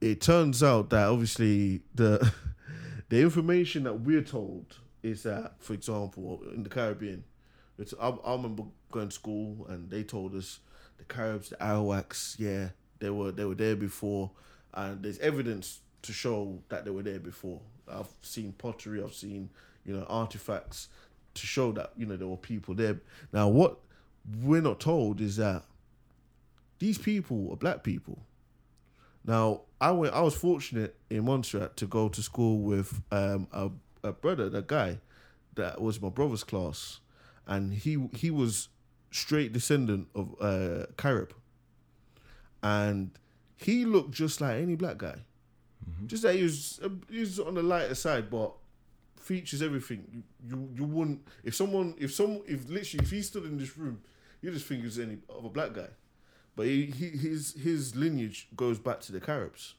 it 0.00 0.20
turns 0.20 0.62
out 0.62 0.90
that 0.90 1.08
obviously 1.08 1.82
the 1.94 2.32
the 3.08 3.20
information 3.20 3.84
that 3.84 4.00
we're 4.00 4.22
told 4.22 4.76
is 5.02 5.22
that, 5.22 5.54
for 5.58 5.74
example, 5.74 6.40
in 6.54 6.62
the 6.62 6.68
Caribbean, 6.68 7.24
it's 7.78 7.94
I, 8.00 8.08
I 8.08 8.32
remember 8.32 8.64
going 8.90 9.08
to 9.08 9.14
school 9.14 9.66
and 9.68 9.90
they 9.90 10.02
told 10.02 10.34
us 10.34 10.60
the 10.98 11.04
Caribs, 11.04 11.50
the 11.50 11.56
Arawaks, 11.56 12.36
yeah, 12.38 12.68
they 12.98 13.10
were 13.10 13.32
they 13.32 13.44
were 13.44 13.54
there 13.54 13.76
before, 13.76 14.30
and 14.74 15.02
there's 15.02 15.18
evidence 15.18 15.80
to 16.02 16.12
show 16.12 16.60
that 16.68 16.84
they 16.84 16.90
were 16.90 17.02
there 17.02 17.20
before. 17.20 17.60
I've 17.90 18.08
seen 18.22 18.52
pottery, 18.52 19.02
I've 19.02 19.14
seen 19.14 19.50
you 19.84 19.96
know 19.96 20.04
artifacts 20.08 20.88
to 21.34 21.46
show 21.46 21.72
that 21.72 21.92
you 21.96 22.06
know 22.06 22.16
there 22.16 22.28
were 22.28 22.36
people 22.36 22.74
there. 22.74 23.00
Now, 23.32 23.48
what 23.48 23.78
we're 24.42 24.62
not 24.62 24.80
told 24.80 25.20
is 25.20 25.36
that 25.36 25.64
these 26.78 26.98
people 26.98 27.50
are 27.52 27.56
black 27.56 27.82
people. 27.82 28.18
Now, 29.24 29.62
I 29.80 29.92
went. 29.92 30.14
I 30.14 30.20
was 30.20 30.34
fortunate 30.34 30.96
in 31.08 31.24
Montserrat 31.24 31.76
to 31.76 31.86
go 31.86 32.08
to 32.08 32.22
school 32.22 32.58
with 32.58 33.00
um, 33.12 33.46
a, 33.52 33.70
a 34.02 34.12
brother, 34.12 34.48
that 34.48 34.66
guy, 34.66 34.98
that 35.54 35.80
was 35.80 36.00
my 36.00 36.08
brother's 36.08 36.44
class, 36.44 37.00
and 37.46 37.72
he 37.74 38.08
he 38.14 38.30
was 38.30 38.68
straight 39.10 39.52
descendant 39.52 40.08
of 40.14 40.34
uh, 40.40 40.86
Carib, 40.96 41.32
and 42.62 43.10
he 43.56 43.84
looked 43.84 44.12
just 44.12 44.40
like 44.40 44.60
any 44.60 44.74
black 44.74 44.98
guy. 44.98 45.20
Just 46.06 46.22
that 46.22 46.34
he 46.34 46.42
was 46.42 46.80
he 47.10 47.20
was 47.20 47.38
on 47.40 47.54
the 47.54 47.62
lighter 47.62 47.94
side, 47.94 48.30
but 48.30 48.52
features 49.20 49.62
everything. 49.62 50.04
You, 50.12 50.22
you 50.48 50.68
you 50.76 50.84
wouldn't 50.84 51.26
if 51.44 51.54
someone 51.54 51.94
if 51.98 52.12
someone 52.12 52.42
if 52.46 52.68
literally 52.68 53.04
if 53.04 53.10
he 53.10 53.22
stood 53.22 53.44
in 53.44 53.58
this 53.58 53.76
room, 53.78 54.00
you 54.42 54.50
just 54.50 54.66
think 54.66 54.80
he 54.80 54.86
was 54.86 54.98
any 54.98 55.18
of 55.28 55.44
a 55.44 55.48
black 55.48 55.72
guy. 55.72 55.88
But 56.58 56.66
he, 56.66 56.86
he 56.86 57.08
his 57.26 57.54
his 57.68 57.94
lineage 57.94 58.48
goes 58.56 58.78
back 58.80 58.98
to 59.06 59.12
the 59.12 59.20
Caribs, 59.20 59.74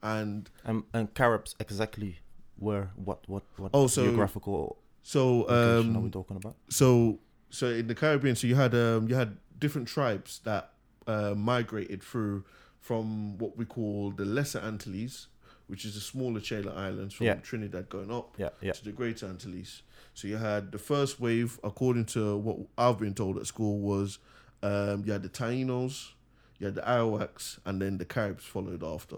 and 0.00 0.48
And 0.64 0.84
and 0.94 1.12
Caribs 1.12 1.56
exactly 1.58 2.12
where 2.56 2.90
what 2.94 3.28
what 3.28 3.42
what 3.56 3.70
Oh, 3.74 3.88
so- 3.88 4.04
geographical 4.04 4.78
so 5.02 5.22
location 5.40 5.96
are 5.96 6.00
we 6.00 6.04
um 6.06 6.10
talking 6.12 6.36
about? 6.36 6.54
so 6.68 7.18
so 7.50 7.66
in 7.66 7.86
the 7.88 7.94
Caribbean, 7.96 8.36
so 8.36 8.46
you 8.46 8.54
had 8.54 8.74
um 8.74 9.08
you 9.08 9.16
had 9.16 9.30
different 9.58 9.88
tribes 9.88 10.40
that 10.44 10.64
uh, 11.08 11.34
migrated 11.36 12.00
through 12.10 12.44
from 12.78 13.36
what 13.38 13.56
we 13.56 13.64
call 13.64 14.12
the 14.12 14.24
Lesser 14.24 14.60
Antilles, 14.60 15.26
which 15.66 15.84
is 15.84 15.94
the 15.94 16.00
smaller 16.00 16.40
Chayla 16.40 16.72
Islands 16.76 17.12
from 17.14 17.26
Yeah. 17.26 17.34
Trinidad 17.48 17.88
going 17.88 18.10
up 18.12 18.36
Yeah, 18.38 18.50
yeah. 18.60 18.72
to 18.72 18.84
the 18.84 18.92
Greater 18.92 19.26
Antilles. 19.26 19.82
So 20.14 20.28
you 20.28 20.36
had 20.38 20.70
the 20.70 20.78
first 20.78 21.18
wave, 21.20 21.58
according 21.64 22.06
to 22.16 22.36
what 22.36 22.56
I've 22.78 22.98
been 23.00 23.14
told 23.14 23.36
at 23.38 23.46
school, 23.46 23.80
was 23.80 24.18
um, 24.62 25.02
you 25.04 25.12
had 25.12 25.22
the 25.22 25.28
Tainos, 25.42 26.12
you 26.60 26.66
had 26.66 26.76
the 26.76 26.82
Arawaks, 26.82 27.58
and 27.64 27.82
then 27.82 27.98
the 27.98 28.04
Caribs 28.04 28.44
followed 28.44 28.84
after. 28.84 29.16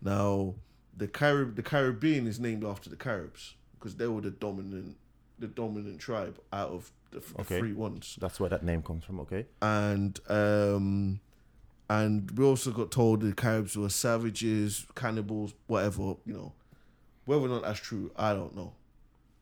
Now, 0.00 0.54
the 0.96 1.08
Carib, 1.08 1.56
the 1.56 1.62
Caribbean 1.62 2.26
is 2.28 2.38
named 2.38 2.64
after 2.64 2.88
the 2.88 2.96
Caribs 2.96 3.54
because 3.78 3.96
they 3.96 4.06
were 4.06 4.20
the 4.20 4.30
dominant, 4.30 4.96
the 5.38 5.46
dominant 5.48 5.98
tribe 5.98 6.38
out 6.52 6.68
of 6.68 6.92
the, 7.10 7.18
f- 7.18 7.34
the 7.38 7.44
three 7.44 7.72
ones 7.72 8.16
That's 8.20 8.38
where 8.38 8.50
that 8.50 8.62
name 8.62 8.82
comes 8.82 9.02
from. 9.04 9.18
Okay. 9.20 9.46
and 9.60 10.20
um 10.28 11.18
and 11.88 12.30
we 12.38 12.44
also 12.44 12.70
got 12.70 12.92
told 12.92 13.20
the 13.22 13.32
Caribs 13.32 13.76
were 13.76 13.88
savages, 13.88 14.86
cannibals, 14.94 15.54
whatever, 15.66 16.14
you 16.24 16.34
know. 16.34 16.52
Whether 17.24 17.46
or 17.46 17.48
not 17.48 17.62
that's 17.62 17.80
true, 17.80 18.12
I 18.16 18.32
don't 18.32 18.54
know. 18.54 18.72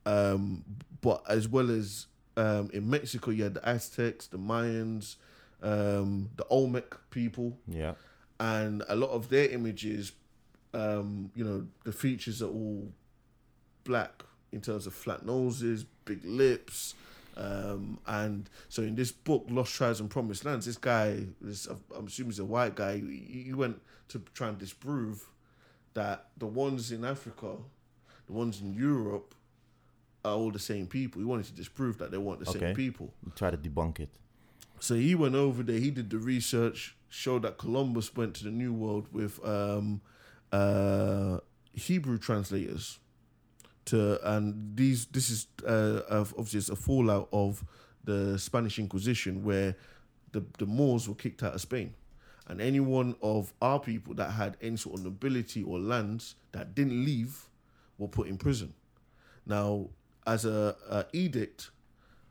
Um 0.05 0.63
but 1.01 1.21
as 1.29 1.47
well 1.47 1.69
as 1.69 2.07
um 2.37 2.69
in 2.73 2.89
Mexico 2.89 3.31
you 3.31 3.43
had 3.43 3.53
the 3.55 3.67
Aztecs, 3.67 4.27
the 4.27 4.39
Mayans, 4.39 5.17
um, 5.61 6.29
the 6.37 6.45
Olmec 6.49 6.95
people, 7.09 7.57
Yeah. 7.67 7.93
and 8.39 8.83
a 8.87 8.95
lot 8.95 9.09
of 9.11 9.29
their 9.29 9.49
images, 9.49 10.13
um, 10.73 11.31
you 11.35 11.43
know, 11.43 11.67
the 11.83 11.91
features 11.91 12.41
are 12.41 12.49
all 12.49 12.91
black 13.83 14.23
in 14.51 14.61
terms 14.61 14.87
of 14.87 14.93
flat 14.93 15.25
noses, 15.25 15.85
big 16.05 16.23
lips, 16.23 16.95
um, 17.37 17.99
and 18.07 18.49
so 18.67 18.81
in 18.81 18.95
this 18.95 19.11
book, 19.11 19.45
Lost 19.49 19.73
Tribes 19.75 19.99
and 19.99 20.09
Promised 20.09 20.43
Lands, 20.45 20.65
this 20.65 20.77
guy, 20.77 21.25
this 21.41 21.67
I'm 21.95 22.07
assuming 22.07 22.31
he's 22.31 22.39
a 22.39 22.45
white 22.45 22.75
guy, 22.75 22.97
he, 22.97 23.43
he 23.45 23.53
went 23.53 23.81
to 24.09 24.19
try 24.33 24.49
and 24.49 24.57
disprove 24.57 25.29
that 25.93 26.27
the 26.37 26.47
ones 26.47 26.91
in 26.91 27.05
Africa, 27.05 27.55
the 28.27 28.33
ones 28.33 28.61
in 28.61 28.73
Europe, 28.73 29.33
are 30.25 30.33
all 30.35 30.51
the 30.51 30.59
same 30.59 30.85
people. 30.87 31.21
He 31.21 31.25
wanted 31.25 31.45
to 31.45 31.53
disprove 31.53 31.97
that 31.99 32.11
they 32.11 32.17
weren't 32.17 32.41
the 32.43 32.49
Okay. 32.49 32.59
same 32.59 32.75
people. 32.75 33.13
Try 33.35 33.51
to 33.51 33.57
debunk 33.57 33.99
it. 34.01 34.09
So 34.79 34.95
he 34.95 35.15
went 35.15 35.35
over 35.35 35.63
there. 35.63 35.79
He 35.79 35.91
did 35.91 36.09
the 36.09 36.17
research, 36.17 36.95
showed 37.09 37.43
that 37.43 37.57
Columbus 37.57 38.15
went 38.15 38.35
to 38.35 38.45
the 38.45 38.51
New 38.51 38.73
World 38.73 39.07
with 39.11 39.43
um, 39.45 40.01
uh, 40.51 41.39
Hebrew 41.73 42.17
translators. 42.17 42.99
To 43.85 44.19
and 44.35 44.75
these 44.75 45.07
this 45.07 45.29
is 45.29 45.47
uh, 45.65 46.01
obviously 46.11 46.59
it's 46.59 46.69
a 46.69 46.75
fallout 46.75 47.27
of 47.31 47.63
the 48.03 48.37
Spanish 48.37 48.77
Inquisition 48.77 49.43
where 49.43 49.75
the 50.31 50.43
the 50.59 50.65
Moors 50.65 51.09
were 51.09 51.15
kicked 51.15 51.41
out 51.41 51.55
of 51.55 51.61
Spain, 51.61 51.95
and 52.47 52.61
anyone 52.61 53.15
of 53.21 53.51
our 53.61 53.79
people 53.79 54.13
that 54.15 54.31
had 54.31 54.57
any 54.61 54.77
sort 54.77 54.99
of 54.99 55.05
nobility 55.05 55.63
or 55.63 55.79
lands 55.79 56.35
that 56.51 56.75
didn't 56.75 57.03
leave 57.03 57.49
were 57.97 58.07
put 58.07 58.27
in 58.27 58.37
prison. 58.37 58.73
Now, 59.45 59.89
as 60.27 60.45
a, 60.45 60.75
a 60.89 61.05
edict, 61.11 61.71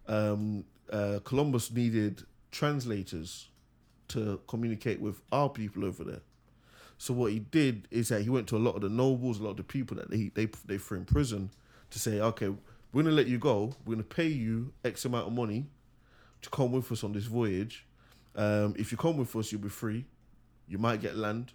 um, 0.07 0.65
uh, 0.93 1.19
Columbus 1.25 1.73
needed 1.73 2.23
translators 2.51 3.49
to 4.09 4.41
communicate 4.47 5.01
with 5.01 5.21
our 5.33 5.49
people 5.49 5.85
over 5.85 6.05
there. 6.05 6.21
So 6.99 7.15
what 7.15 7.33
he 7.33 7.39
did 7.39 7.87
is 7.91 8.09
that 8.09 8.23
he 8.23 8.31
went 8.31 8.49
to 8.49 8.57
a 8.57 8.59
lot 8.59 8.75
of 8.75 8.83
the 8.83 8.89
nobles, 8.89 9.39
a 9.39 9.45
lot 9.45 9.51
of 9.51 9.57
the 9.59 9.63
people 9.63 9.97
that 9.99 10.11
they 10.11 10.31
they 10.35 10.49
they 10.67 10.79
threw 10.79 10.99
in 10.99 11.05
prison 11.05 11.51
to 11.91 11.99
say, 11.99 12.21
okay, 12.21 12.49
we're 12.93 13.03
gonna 13.03 13.15
let 13.15 13.29
you 13.29 13.39
go. 13.39 13.75
We're 13.85 13.95
gonna 13.95 14.05
pay 14.05 14.27
you 14.27 14.73
X 14.85 15.05
amount 15.05 15.29
of 15.29 15.33
money 15.33 15.67
to 16.43 16.51
come 16.51 16.73
with 16.73 16.91
us 16.91 17.05
on 17.05 17.13
this 17.13 17.25
voyage. 17.25 17.87
Um, 18.35 18.75
if 18.79 18.91
you 18.91 18.99
come 18.99 19.17
with 19.17 19.35
us, 19.37 19.53
you'll 19.53 19.61
be 19.61 19.69
free. 19.69 20.07
You 20.67 20.79
might 20.79 21.01
get 21.01 21.17
land, 21.17 21.53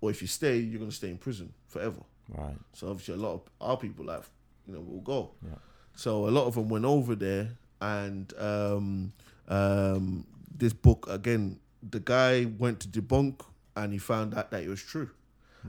or 0.00 0.10
if 0.10 0.22
you 0.22 0.28
stay, 0.28 0.58
you're 0.58 0.80
gonna 0.80 0.92
stay 0.92 1.10
in 1.10 1.18
prison 1.18 1.52
forever. 1.66 2.00
Right. 2.28 2.56
So 2.72 2.88
obviously, 2.88 3.14
a 3.14 3.18
lot 3.18 3.34
of 3.34 3.42
our 3.60 3.76
people, 3.76 4.04
like 4.04 4.22
you 4.66 4.74
know, 4.74 4.80
will 4.80 5.00
go. 5.00 5.30
Yeah. 5.42 5.56
So 5.96 6.28
a 6.28 6.30
lot 6.30 6.46
of 6.46 6.54
them 6.54 6.68
went 6.68 6.84
over 6.84 7.14
there, 7.16 7.48
and 7.80 8.32
um, 8.38 9.12
um, 9.48 10.26
this 10.56 10.72
book 10.72 11.06
again, 11.08 11.58
the 11.88 12.00
guy 12.00 12.44
went 12.58 12.80
to 12.80 12.88
debunk, 12.88 13.40
and 13.76 13.92
he 13.92 13.98
found 13.98 14.34
out 14.34 14.50
that 14.50 14.62
it 14.62 14.68
was 14.68 14.82
true. 14.82 15.10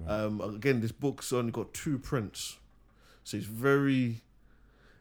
Um, 0.07 0.39
again, 0.41 0.79
this 0.81 0.91
book's 0.93 1.33
only 1.33 1.51
got 1.51 1.73
two 1.73 1.97
prints, 1.99 2.57
so 3.23 3.35
it's 3.37 3.45
very, 3.45 4.21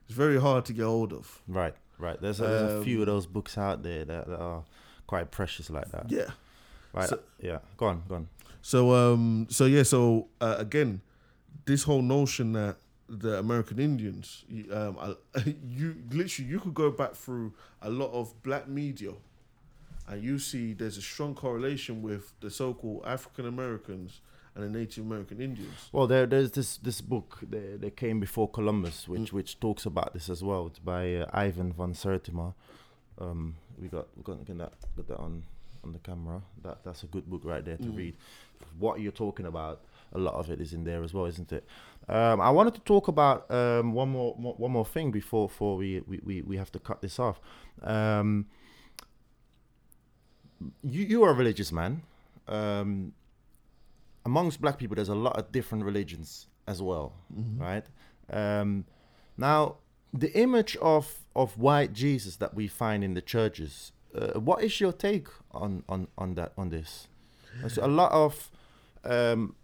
it's 0.07 0.14
very 0.16 0.41
hard 0.41 0.64
to 0.64 0.72
get 0.72 0.85
hold 0.87 1.12
of. 1.12 1.41
Right. 1.47 1.74
Right. 1.99 2.20
There's 2.20 2.41
a, 2.41 2.45
there's 2.45 2.72
a 2.81 2.83
few 2.85 2.97
Um, 2.97 3.01
of 3.03 3.07
those 3.07 3.26
books 3.26 3.57
out 3.59 3.83
there 3.83 4.05
that, 4.05 4.26
that 4.26 4.39
are 4.41 4.64
quite 5.07 5.31
precious 5.31 5.70
like 5.70 5.91
that. 5.93 6.11
Yeah. 6.11 6.31
Right. 6.93 7.09
so- 7.09 7.20
yeah. 7.41 7.59
Go 7.76 7.87
on. 7.87 8.03
Go 8.09 8.14
on. 8.16 8.29
So 8.62 8.93
um 8.95 9.47
so 9.51 9.66
yeah 9.66 9.83
so 9.85 10.29
uh, 10.41 10.57
again 10.59 11.01
this 11.64 11.85
whole 11.85 12.03
notion 12.03 12.53
that 12.55 12.76
the 13.09 13.38
American 13.38 13.78
Indians 13.78 14.44
you, 14.48 14.66
um 14.72 14.98
I- 15.00 15.54
you 15.68 15.96
literally 16.11 16.50
you 16.50 16.61
could 16.61 16.74
go 16.74 16.90
back 16.90 17.14
through 17.14 17.52
a 17.82 17.88
lot 17.90 18.11
of 18.12 18.34
black 18.42 18.68
media 18.68 19.12
and 20.06 20.22
you 20.22 20.38
see 20.38 20.72
there's 20.74 20.96
a 20.98 21.02
strong 21.02 21.34
correlation 21.34 22.02
with 22.02 22.32
the 22.40 22.50
so-called 22.50 23.02
African 23.06 23.46
Americans 23.46 24.20
and 24.54 24.64
the 24.64 24.78
Native 24.78 25.04
American 25.04 25.40
Indians. 25.40 25.88
Well, 25.92 26.06
there, 26.06 26.26
there's 26.26 26.50
this 26.52 26.78
this 26.78 27.00
book 27.00 27.38
that, 27.50 27.80
that 27.80 27.96
came 27.96 28.18
before 28.18 28.48
Columbus, 28.48 29.04
Mm. 29.04 29.09
which 29.09 29.32
which 29.32 29.61
talks 29.61 29.86
about 29.86 30.12
this 30.14 30.28
as 30.28 30.42
well. 30.42 30.66
It's 30.66 30.78
by 30.80 31.14
uh, 31.16 31.26
Ivan 31.32 31.72
Van 31.72 31.92
Sertima. 31.94 32.54
Um, 33.18 33.56
we 33.80 33.88
got 33.88 34.06
we 34.16 34.22
got, 34.22 34.44
get 34.46 34.59
that 34.59 34.72
got 34.96 35.06
that 35.09 35.18
on 35.18 35.44
on 35.84 35.92
the 35.92 35.98
camera. 36.00 36.42
That 36.62 36.82
that's 36.84 37.02
a 37.04 37.06
good 37.06 37.26
book 37.30 37.42
right 37.44 37.64
there 37.64 37.76
to 37.76 37.84
Mm. 37.84 37.96
read. 37.96 38.16
What 38.78 39.00
you're 39.00 39.12
talking 39.12 39.46
about, 39.46 39.80
a 40.12 40.18
lot 40.18 40.34
of 40.34 40.50
it 40.50 40.61
is 40.61 40.72
in 40.72 40.84
there 40.84 41.02
as 41.02 41.12
well, 41.12 41.26
isn't 41.26 41.52
it? 41.52 41.64
Um, 42.09 42.40
I 42.40 42.50
wanted 42.50 42.74
to 42.74 42.80
talk 42.80 43.09
about 43.09 43.50
um, 43.50 43.92
one 43.92 44.09
more, 44.09 44.32
one 44.34 44.70
more 44.70 44.86
thing 44.86 45.11
before 45.11 45.48
before 45.48 45.76
we, 45.76 46.00
we, 46.06 46.42
we, 46.42 46.56
have 46.56 46.72
to 46.72 46.78
cut 46.78 47.02
this 47.02 47.18
off. 47.18 47.38
Um, 47.82 48.46
you 50.82 51.04
you 51.04 51.22
are 51.24 51.30
a 51.30 51.34
religious 51.34 51.70
man. 51.70 52.02
Um, 52.46 53.12
amongst 54.24 54.61
black 54.61 54.78
people, 54.78 54.96
there's 54.96 55.11
a 55.11 55.14
lot 55.14 55.36
of 55.36 55.52
different 55.52 55.84
religions 55.84 56.46
as 56.66 56.80
well, 56.80 57.12
right? 57.56 57.84
Um, 58.30 58.86
now, 59.36 59.76
the 60.12 60.32
image 60.38 60.76
of 60.76 61.14
of 61.36 61.59
white 61.59 61.92
Jesus 61.92 62.36
that 62.36 62.54
we 62.54 62.68
find 62.68 63.04
in 63.04 63.14
the 63.14 63.22
churches. 63.22 63.92
Uh, 64.14 64.40
what 64.40 64.64
is 64.64 64.80
your 64.80 64.92
take 64.92 65.28
on, 65.52 65.84
on, 65.86 66.09
on 66.16 66.34
that 66.34 66.52
on 66.56 66.70
this? 66.70 67.09
So 67.68 67.84
a 67.84 67.86
lot 67.86 68.11
of 68.12 68.50
um, 69.04 69.54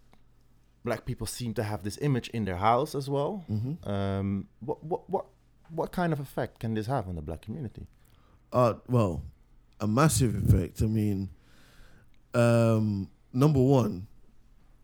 black 0.85 1.05
people 1.05 1.27
seem 1.27 1.53
to 1.55 1.63
have 1.63 1.83
this 1.83 1.97
image 2.01 2.29
in 2.29 2.45
their 2.45 2.57
house 2.57 2.95
as 2.95 3.09
well. 3.09 3.43
Mm-hmm. 3.51 3.89
Um, 3.89 4.47
what 4.61 4.83
what 4.83 5.09
what 5.09 5.25
what 5.69 5.91
kind 5.91 6.13
of 6.13 6.19
effect 6.19 6.59
can 6.59 6.75
this 6.75 6.87
have 6.87 7.09
on 7.09 7.15
the 7.15 7.21
black 7.21 7.41
community? 7.41 7.87
Uh, 8.53 8.75
well, 8.87 9.23
a 9.81 9.87
massive 9.87 10.35
effect. 10.35 10.81
I 10.81 10.85
mean, 10.85 11.29
um, 12.33 13.09
number 13.33 13.61
one, 13.61 14.07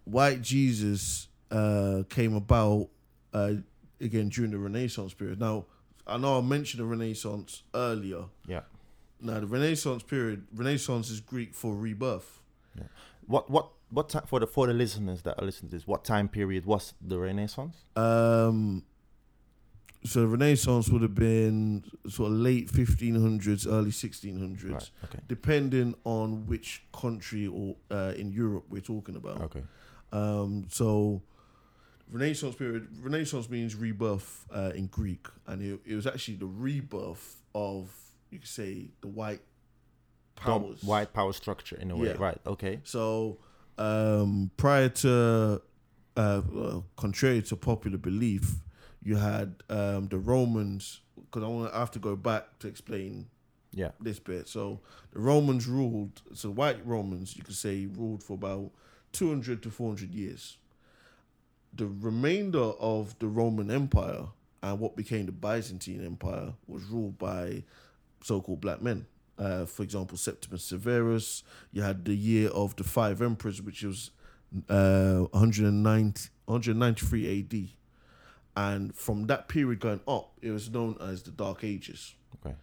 white 0.04 0.42
Jesus 0.42 1.28
uh, 1.52 2.04
came 2.10 2.36
about 2.36 2.90
uh, 3.34 3.54
again 4.02 4.30
during 4.30 4.52
the 4.52 4.58
Renaissance 4.58 5.14
period. 5.14 5.40
Now, 5.40 5.66
I 6.08 6.18
know 6.18 6.40
I 6.40 6.42
mentioned 6.42 6.82
the 6.82 6.86
Renaissance 6.86 7.64
earlier. 7.74 8.26
Yeah. 8.48 8.62
Now, 9.22 9.40
the 9.40 9.46
Renaissance 9.46 10.02
period, 10.02 10.48
Renaissance 10.54 11.12
is 11.12 11.20
Greek 11.20 11.54
for 11.54 11.76
rebirth. 11.76 12.42
Yeah. 12.76 12.86
What 13.28 13.50
what 13.52 13.70
what 13.92 14.10
time 14.10 14.24
for 14.26 14.40
the 14.40 14.48
for 14.48 14.68
the 14.68 14.74
listeners 14.74 15.22
that 15.24 15.40
are 15.40 15.46
listening 15.46 15.70
to 15.70 15.76
this? 15.76 15.86
What 15.88 16.04
time 16.04 16.28
period 16.28 16.66
was 16.66 16.94
the 17.02 17.20
Renaissance? 17.20 17.76
Um, 17.96 18.84
so 20.04 20.26
Renaissance 20.26 20.90
would 20.90 21.04
have 21.04 21.14
been 21.14 21.84
sort 22.10 22.32
of 22.32 22.38
late 22.40 22.72
1500s, 22.72 23.68
early 23.68 23.92
1600s, 23.92 24.72
Right. 24.72 24.90
Okay. 25.04 25.20
depending 25.28 25.94
on 26.06 26.48
which 26.48 26.84
country 26.92 27.46
or 27.46 27.76
uh, 27.92 28.14
in 28.18 28.32
Europe 28.32 28.66
we're 28.70 28.82
talking 28.82 29.16
about. 29.16 29.42
Okay. 29.42 29.62
Um, 30.12 30.66
so 30.70 31.22
Renaissance 32.12 32.56
period. 32.56 32.88
Renaissance 33.00 33.48
means 33.50 33.76
rebirth 33.76 34.48
uh, 34.52 34.72
in 34.74 34.88
Greek, 34.88 35.28
and 35.48 35.62
it, 35.62 35.80
it 35.86 35.96
was 35.96 36.08
actually 36.08 36.36
the 36.38 36.48
rebirth 36.48 37.38
of 37.54 37.90
you 38.32 38.40
could 38.40 38.48
say 38.48 38.90
the 39.02 39.08
white 39.08 39.42
powers. 40.36 40.84
white 40.84 41.14
power 41.14 41.32
structure 41.34 41.76
in 41.78 41.92
a 41.92 41.96
way. 41.96 42.08
Yeah. 42.08 42.16
Right. 42.18 42.38
Okay. 42.48 42.80
So 42.84 43.38
um, 43.82 44.52
prior 44.58 44.90
to, 45.04 45.62
uh, 46.16 46.42
well, 46.52 46.86
contrary 46.96 47.42
to 47.44 47.56
popular 47.56 47.98
belief, 47.98 48.56
you 49.04 49.16
had 49.16 49.56
um, 49.70 50.08
the 50.08 50.18
Romans. 50.18 51.02
Because 51.16 51.44
I 51.44 51.48
want 51.48 51.72
to 51.72 51.78
have 51.78 51.92
to 51.92 52.00
go 52.00 52.16
back 52.16 52.60
to 52.60 52.68
explain 52.68 53.28
Yeah. 53.72 53.92
this 54.02 54.20
bit. 54.20 54.48
So 54.50 54.82
the 55.14 55.20
Romans 55.20 55.66
ruled. 55.68 56.22
So 56.34 56.50
white 56.50 56.86
Romans, 56.86 57.36
you 57.38 57.44
could 57.44 57.56
say, 57.56 57.86
ruled 57.86 58.22
for 58.24 58.34
about 58.34 58.72
two 59.12 59.30
hundred 59.30 59.64
to 59.64 59.70
four 59.70 59.88
hundred 59.90 60.14
years. 60.14 60.58
The 61.74 61.88
remainder 61.88 62.68
of 62.80 63.18
the 63.20 63.28
Roman 63.28 63.72
Empire 63.72 64.26
and 64.62 64.80
what 64.80 64.96
became 64.98 65.26
the 65.26 65.32
Byzantine 65.32 66.06
Empire 66.06 66.54
was 66.68 66.84
ruled 66.84 67.18
by 67.18 67.64
so-called 68.24 68.60
black 68.62 68.82
men. 68.82 69.06
Uh, 69.42 69.66
for 69.66 69.82
example, 69.82 70.18
Septimus 70.18 70.64
Severus. 70.64 71.44
You 71.72 71.82
had 71.82 72.06
the 72.06 72.14
year 72.14 72.50
of 72.50 72.76
the 72.76 72.84
five 72.84 73.24
emperors, 73.24 73.60
which 73.60 73.82
was 73.84 74.12
uh, 74.70 75.26
190, 75.32 76.30
193 76.46 77.40
AD. 77.40 77.70
And 78.56 78.94
from 78.94 79.26
that 79.28 79.48
period 79.48 79.80
going 79.80 80.02
up, 80.08 80.34
it 80.42 80.52
was 80.52 80.70
known 80.70 80.96
as 81.02 81.24
the 81.24 81.32
Dark 81.32 81.64
Ages. 81.64 82.14
Okay. 82.46 82.56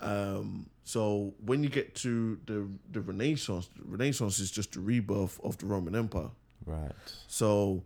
Um, 0.00 0.70
so 0.82 1.34
when 1.44 1.62
you 1.62 1.68
get 1.68 1.94
to 1.96 2.40
the 2.46 2.66
the 2.90 3.00
Renaissance, 3.00 3.68
the 3.76 3.84
Renaissance 3.84 4.40
is 4.40 4.50
just 4.50 4.72
the 4.72 4.80
rebirth 4.80 5.38
of 5.44 5.58
the 5.58 5.66
Roman 5.66 5.94
Empire. 5.94 6.30
Right. 6.66 6.92
So 7.28 7.84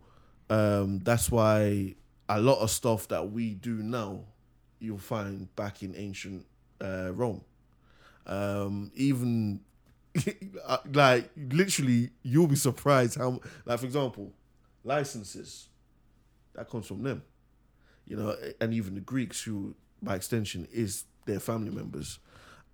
um, 0.49 0.99
that's 0.99 1.29
why 1.29 1.95
a 2.29 2.41
lot 2.41 2.59
of 2.59 2.71
stuff 2.71 3.07
that 3.09 3.31
we 3.31 3.53
do 3.53 3.83
now, 3.83 4.21
you'll 4.79 4.97
find 4.97 5.53
back 5.55 5.83
in 5.83 5.95
ancient 5.95 6.45
uh, 6.81 7.11
Rome. 7.13 7.41
Um, 8.25 8.91
even 8.95 9.61
uh, 10.65 10.77
like 10.93 11.29
literally, 11.35 12.11
you'll 12.21 12.47
be 12.47 12.55
surprised 12.55 13.17
how, 13.17 13.39
like 13.65 13.79
for 13.79 13.85
example, 13.85 14.31
licenses 14.83 15.69
that 16.53 16.69
comes 16.69 16.87
from 16.87 17.03
them. 17.03 17.23
You 18.05 18.17
know, 18.17 18.35
and 18.59 18.73
even 18.73 18.95
the 18.95 19.01
Greeks, 19.01 19.41
who 19.41 19.75
by 20.01 20.15
extension 20.15 20.67
is 20.71 21.05
their 21.25 21.39
family 21.39 21.71
members. 21.71 22.19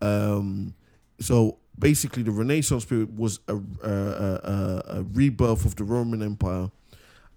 Um, 0.02 0.74
so 1.20 1.60
basically, 1.78 2.24
the 2.24 2.32
Renaissance 2.32 2.86
period 2.86 3.18
was 3.18 3.40
a, 3.48 3.56
a, 3.56 3.92
a, 3.92 4.84
a 4.88 5.04
rebirth 5.14 5.66
of 5.66 5.76
the 5.76 5.84
Roman 5.84 6.24
Empire. 6.24 6.72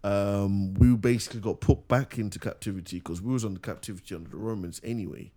Um, 0.05 0.75
we 0.75 0.97
basically 0.97 1.41
got 1.41 1.61
put 1.61 1.87
back 1.87 2.19
into 2.19 2.39
captivity 2.39 2.99
because 2.99 3.21
we 3.21 3.33
was 3.33 3.45
under 3.45 3.61
captivity 3.61 4.15
under 4.15 4.31
the 4.31 4.37
Romans 4.37 4.81
anyway. 4.83 5.33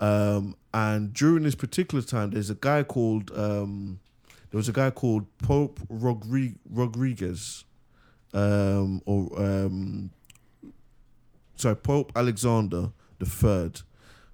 Um, 0.00 0.56
and 0.72 1.12
during 1.12 1.42
this 1.42 1.54
particular 1.54 2.02
time, 2.04 2.30
there's 2.30 2.50
a 2.50 2.54
guy 2.54 2.82
called 2.82 3.30
um, 3.36 4.00
there 4.50 4.58
was 4.58 4.68
a 4.68 4.72
guy 4.72 4.90
called 4.90 5.26
Pope 5.38 5.80
Rodri- 5.88 6.56
Rodriguez, 6.70 7.64
um, 8.32 9.02
or 9.04 9.28
um, 9.40 10.10
sorry, 11.56 11.76
Pope 11.76 12.12
Alexander 12.16 12.90
the 13.18 13.26
Third, 13.26 13.82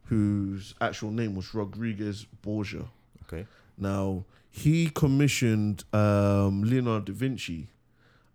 whose 0.04 0.74
actual 0.80 1.10
name 1.10 1.34
was 1.34 1.54
Rodriguez 1.54 2.26
Borgia. 2.42 2.84
Okay. 3.26 3.46
Now 3.78 4.24
he 4.50 4.88
commissioned 4.90 5.84
um, 5.92 6.62
Leonardo 6.62 7.06
da 7.06 7.12
Vinci, 7.12 7.68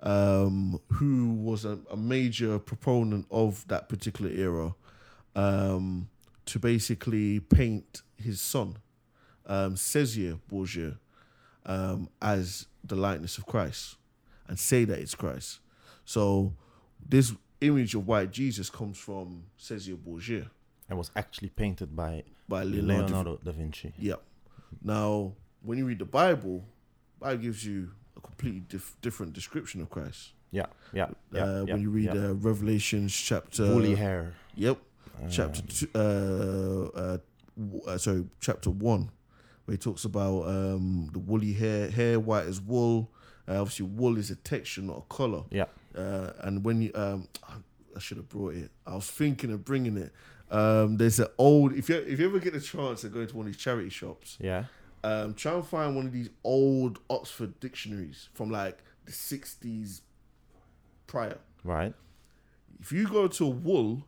um, 0.01 0.79
who 0.93 1.33
was 1.33 1.63
a, 1.63 1.79
a 1.89 1.95
major 1.95 2.59
proponent 2.59 3.25
of 3.31 3.65
that 3.67 3.87
particular 3.87 4.31
era, 4.31 4.73
um, 5.35 6.09
to 6.49 6.59
basically 6.59 7.39
paint 7.39 8.01
his 8.17 8.41
son, 8.41 8.77
um, 9.45 9.75
Cesare 9.75 10.37
Borgia, 10.47 10.97
um, 11.65 12.09
as 12.21 12.67
the 12.83 12.95
likeness 12.95 13.37
of 13.37 13.45
Christ, 13.45 13.97
and 14.47 14.57
say 14.57 14.85
that 14.85 14.99
it's 14.99 15.15
Christ. 15.15 15.59
So 16.05 16.53
this 17.07 17.33
image 17.61 17.93
of 17.95 18.07
white 18.07 18.31
Jesus 18.31 18.69
comes 18.69 18.97
from 18.97 19.43
Cesare 19.57 19.95
Borgia 19.95 20.49
And 20.89 20.97
was 20.97 21.11
actually 21.15 21.49
painted 21.49 21.95
by 21.95 22.23
by 22.47 22.63
Leonardo. 22.63 23.03
Leonardo 23.05 23.39
da 23.43 23.51
Vinci. 23.51 23.93
Yeah. 23.99 24.15
Now, 24.83 25.33
when 25.61 25.77
you 25.77 25.85
read 25.85 25.99
the 25.99 26.05
Bible, 26.05 26.63
Bible 27.19 27.43
gives 27.43 27.63
you 27.63 27.91
a 28.17 28.21
completely 28.21 28.61
dif- 28.61 28.95
different 29.01 29.33
description 29.33 29.81
of 29.81 29.89
Christ. 29.89 30.33
Yeah. 30.51 30.65
Yeah. 30.93 31.09
Yeah. 31.31 31.43
uh, 31.43 31.65
yeah, 31.65 31.73
when 31.73 31.81
you 31.81 31.91
read 31.91 32.05
yeah. 32.13 32.29
uh, 32.29 32.33
Revelations 32.33 33.13
chapter, 33.13 33.67
woolly 33.67 33.93
hair. 33.95 34.33
yep, 34.55 34.77
chapter 35.29 35.61
two, 35.63 35.87
uh, 35.95 36.97
uh, 36.97 37.17
uh, 37.87 37.97
sorry, 37.97 38.25
chapter 38.39 38.69
one, 38.69 39.09
where 39.65 39.73
he 39.73 39.77
talks 39.77 40.05
about 40.05 40.47
um, 40.47 41.09
the 41.13 41.19
woolly 41.19 41.53
hair, 41.53 41.89
hair 41.89 42.19
white 42.19 42.45
as 42.45 42.61
wool. 42.61 43.11
Uh, 43.47 43.59
obviously, 43.61 43.85
wool 43.85 44.17
is 44.17 44.29
a 44.29 44.35
texture, 44.35 44.81
not 44.81 44.97
a 44.97 45.13
color. 45.13 45.43
Yeah. 45.51 45.65
Uh, 45.95 46.31
and 46.41 46.63
when 46.63 46.81
you, 46.83 46.91
um, 46.93 47.27
I 47.95 47.99
should 47.99 48.17
have 48.17 48.29
brought 48.29 48.53
it. 48.55 48.69
I 48.85 48.95
was 48.95 49.09
thinking 49.09 49.51
of 49.51 49.65
bringing 49.65 49.97
it. 49.97 50.11
Um, 50.51 50.97
there's 50.97 51.19
an 51.19 51.27
old. 51.37 51.73
If 51.73 51.89
you 51.89 51.95
if 51.97 52.19
you 52.19 52.27
ever 52.27 52.39
get 52.39 52.55
a 52.55 52.61
chance 52.61 53.01
to 53.01 53.09
go 53.09 53.19
into 53.21 53.35
one 53.35 53.47
of 53.47 53.53
these 53.53 53.61
charity 53.61 53.89
shops, 53.89 54.37
Yeah. 54.39 54.65
um, 55.03 55.33
try 55.33 55.53
and 55.53 55.65
find 55.65 55.95
one 55.95 56.05
of 56.07 56.11
these 56.13 56.29
old 56.43 56.99
Oxford 57.09 57.59
dictionaries 57.59 58.29
from 58.33 58.49
like 58.51 58.79
the 59.05 59.11
sixties 59.11 60.01
prior. 61.07 61.37
Right. 61.63 61.93
If 62.79 62.91
you 62.91 63.07
go 63.07 63.27
to 63.27 63.45
wool, 63.45 64.05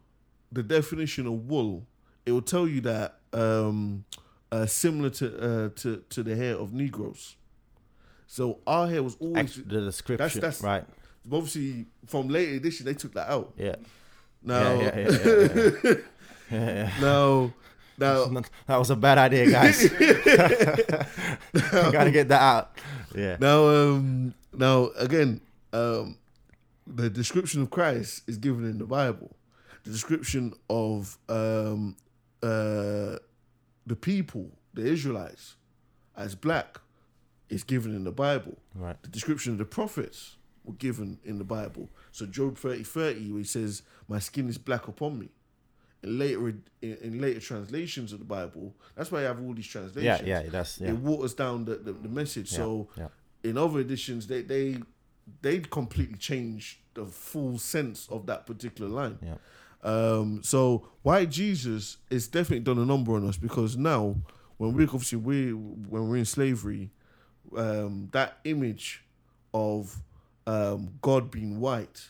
the 0.52 0.64
definition 0.64 1.28
of 1.28 1.48
wool, 1.48 1.86
it 2.26 2.32
will 2.32 2.42
tell 2.42 2.68
you 2.68 2.82
that 2.82 3.20
um, 3.34 4.06
uh, 4.52 4.66
similar 4.66 5.10
to 5.12 5.38
uh, 5.40 5.70
to 5.78 6.04
to 6.10 6.24
the 6.24 6.36
hair 6.36 6.56
of 6.56 6.74
Negroes. 6.74 7.36
So 8.28 8.60
our 8.66 8.88
hair 8.88 9.04
was 9.04 9.16
always 9.20 9.38
Actually, 9.38 9.64
the 9.64 9.82
description. 9.82 10.42
that's- 10.42 10.62
right. 10.62 10.86
obviously 11.32 11.86
from 12.06 12.30
later 12.30 12.54
edition 12.56 12.86
they 12.86 12.94
took 12.94 13.14
that 13.14 13.30
out. 13.30 13.54
Yeah. 13.58 13.76
Now, 14.44 14.74
yeah, 14.74 14.98
yeah, 14.98 15.10
yeah, 15.10 15.10
yeah, 15.10 15.72
yeah. 15.84 15.94
yeah, 16.52 16.66
yeah. 16.74 16.92
now, 17.00 17.54
now, 17.98 18.42
that 18.66 18.78
was 18.78 18.90
a 18.90 18.96
bad 18.96 19.18
idea, 19.20 19.52
guys. 19.52 19.88
Gotta 21.92 22.12
get 22.12 22.28
that 22.30 22.42
out. 22.42 22.72
Yeah. 23.16 23.38
Now, 23.40 23.68
um, 23.68 24.34
now 24.54 24.90
again, 24.98 25.42
um, 25.74 26.18
the 26.88 27.10
description 27.10 27.62
of 27.62 27.70
Christ 27.70 28.24
is 28.28 28.38
given 28.38 28.66
in 28.66 28.78
the 28.80 28.86
Bible. 28.86 29.36
The 29.84 29.92
description 29.92 30.54
of 30.70 31.18
um, 31.30 31.96
uh, 32.44 33.18
the 33.88 33.96
people, 34.00 34.50
the 34.74 34.84
Israelites, 34.86 35.56
as 36.16 36.36
black, 36.36 36.80
is 37.50 37.64
given 37.64 37.96
in 37.96 38.04
the 38.04 38.12
Bible. 38.12 38.58
Right. 38.76 39.02
The 39.02 39.10
description 39.10 39.54
of 39.54 39.58
the 39.58 39.66
prophets 39.66 40.36
were 40.64 40.74
given 40.74 41.20
in 41.24 41.38
the 41.40 41.44
Bible. 41.44 41.90
So 42.12 42.26
Job 42.26 42.58
thirty 42.58 42.84
thirty, 42.84 43.30
where 43.32 43.40
he 43.40 43.44
says, 43.44 43.82
"My 44.08 44.20
skin 44.20 44.48
is 44.50 44.58
black 44.58 44.88
upon 44.88 45.18
me." 45.20 45.30
In 46.04 46.18
later 46.18 46.48
in, 46.50 46.64
in 46.82 47.22
later 47.22 47.40
translations 47.40 48.14
of 48.14 48.20
the 48.20 48.26
Bible, 48.26 48.74
that's 48.96 49.12
why 49.12 49.20
I 49.20 49.24
have 49.24 49.40
all 49.42 49.54
these 49.54 49.68
Yeah, 49.68 49.82
translations 49.82 50.28
yeah, 50.28 50.42
that's 50.50 50.80
yeah. 50.80 50.90
it 50.90 50.98
waters 50.98 51.34
down 51.34 51.66
the, 51.66 51.76
the, 51.76 51.94
the 51.94 52.10
message. 52.10 52.52
Yeah, 52.52 52.58
So 52.58 52.88
yeah. 52.98 53.08
in 53.44 53.58
other 53.58 53.80
editions, 53.80 54.28
they 54.28 54.42
they 54.42 54.78
they 55.42 55.60
completely 55.60 56.18
change 56.18 56.82
the 56.94 57.06
full 57.06 57.58
sense 57.58 58.08
of 58.10 58.26
that 58.28 58.46
particular 58.46 58.90
line. 58.90 59.18
Yeah. 59.22 59.36
Um, 59.84 60.42
so 60.44 60.88
white 61.02 61.30
Jesus 61.30 61.98
is 62.10 62.28
definitely 62.28 62.64
done 62.64 62.78
a 62.78 62.86
number 62.86 63.16
on 63.16 63.28
us 63.28 63.38
because 63.38 63.76
now 63.76 64.16
when 64.58 64.74
we 64.74 64.84
obviously 64.84 65.18
we 65.18 65.54
when 65.54 66.10
we're 66.10 66.18
in 66.18 66.26
slavery, 66.26 66.92
um, 67.58 68.10
that 68.12 68.38
image 68.44 69.04
of 69.54 70.02
um, 70.46 70.94
God 71.02 71.32
being 71.32 71.60
white 71.60 72.10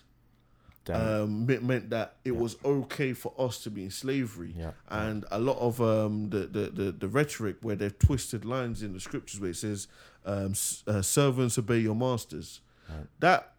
um, 0.89 1.45
meant, 1.45 1.63
meant 1.63 1.89
that 1.91 2.15
it 2.26 2.36
was 2.36 2.57
okay 2.65 3.13
for 3.13 3.34
us 3.38 3.63
to 3.63 3.69
be 3.69 3.84
in 3.84 3.91
slavery. 3.91 4.53
Yeah. 4.57 4.72
And 4.89 5.26
a 5.32 5.39
lot 5.39 5.57
of 5.59 5.82
um, 5.82 6.30
the, 6.30 6.39
the, 6.39 6.69
the, 6.69 6.91
the 6.91 7.07
rhetoric 7.07 7.57
where 7.61 7.76
they've 7.76 7.97
twisted 7.97 8.45
lines 8.45 8.82
in 8.82 8.93
the 8.93 8.99
scriptures 8.99 9.39
where 9.39 9.51
it 9.51 9.55
says, 9.57 9.88
um, 10.26 10.53
uh, 10.88 11.01
servants 11.01 11.57
obey 11.57 11.80
your 11.80 11.95
masters. 11.95 12.61
Right. 12.89 13.07
That 13.19 13.53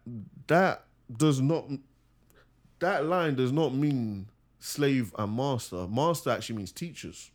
that 0.47 0.83
does 1.15 1.41
not 1.41 1.65
that 2.83 3.05
line 3.05 3.35
does 3.35 3.51
not 3.51 3.73
mean 3.73 4.27
slave 4.59 5.13
and 5.17 5.35
master. 5.35 5.87
Master 5.87 6.29
actually 6.29 6.57
means 6.57 6.71
teachers. 6.71 7.31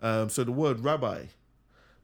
Um, 0.00 0.28
so 0.28 0.44
the 0.44 0.52
word 0.52 0.80
rabbi, 0.80 1.24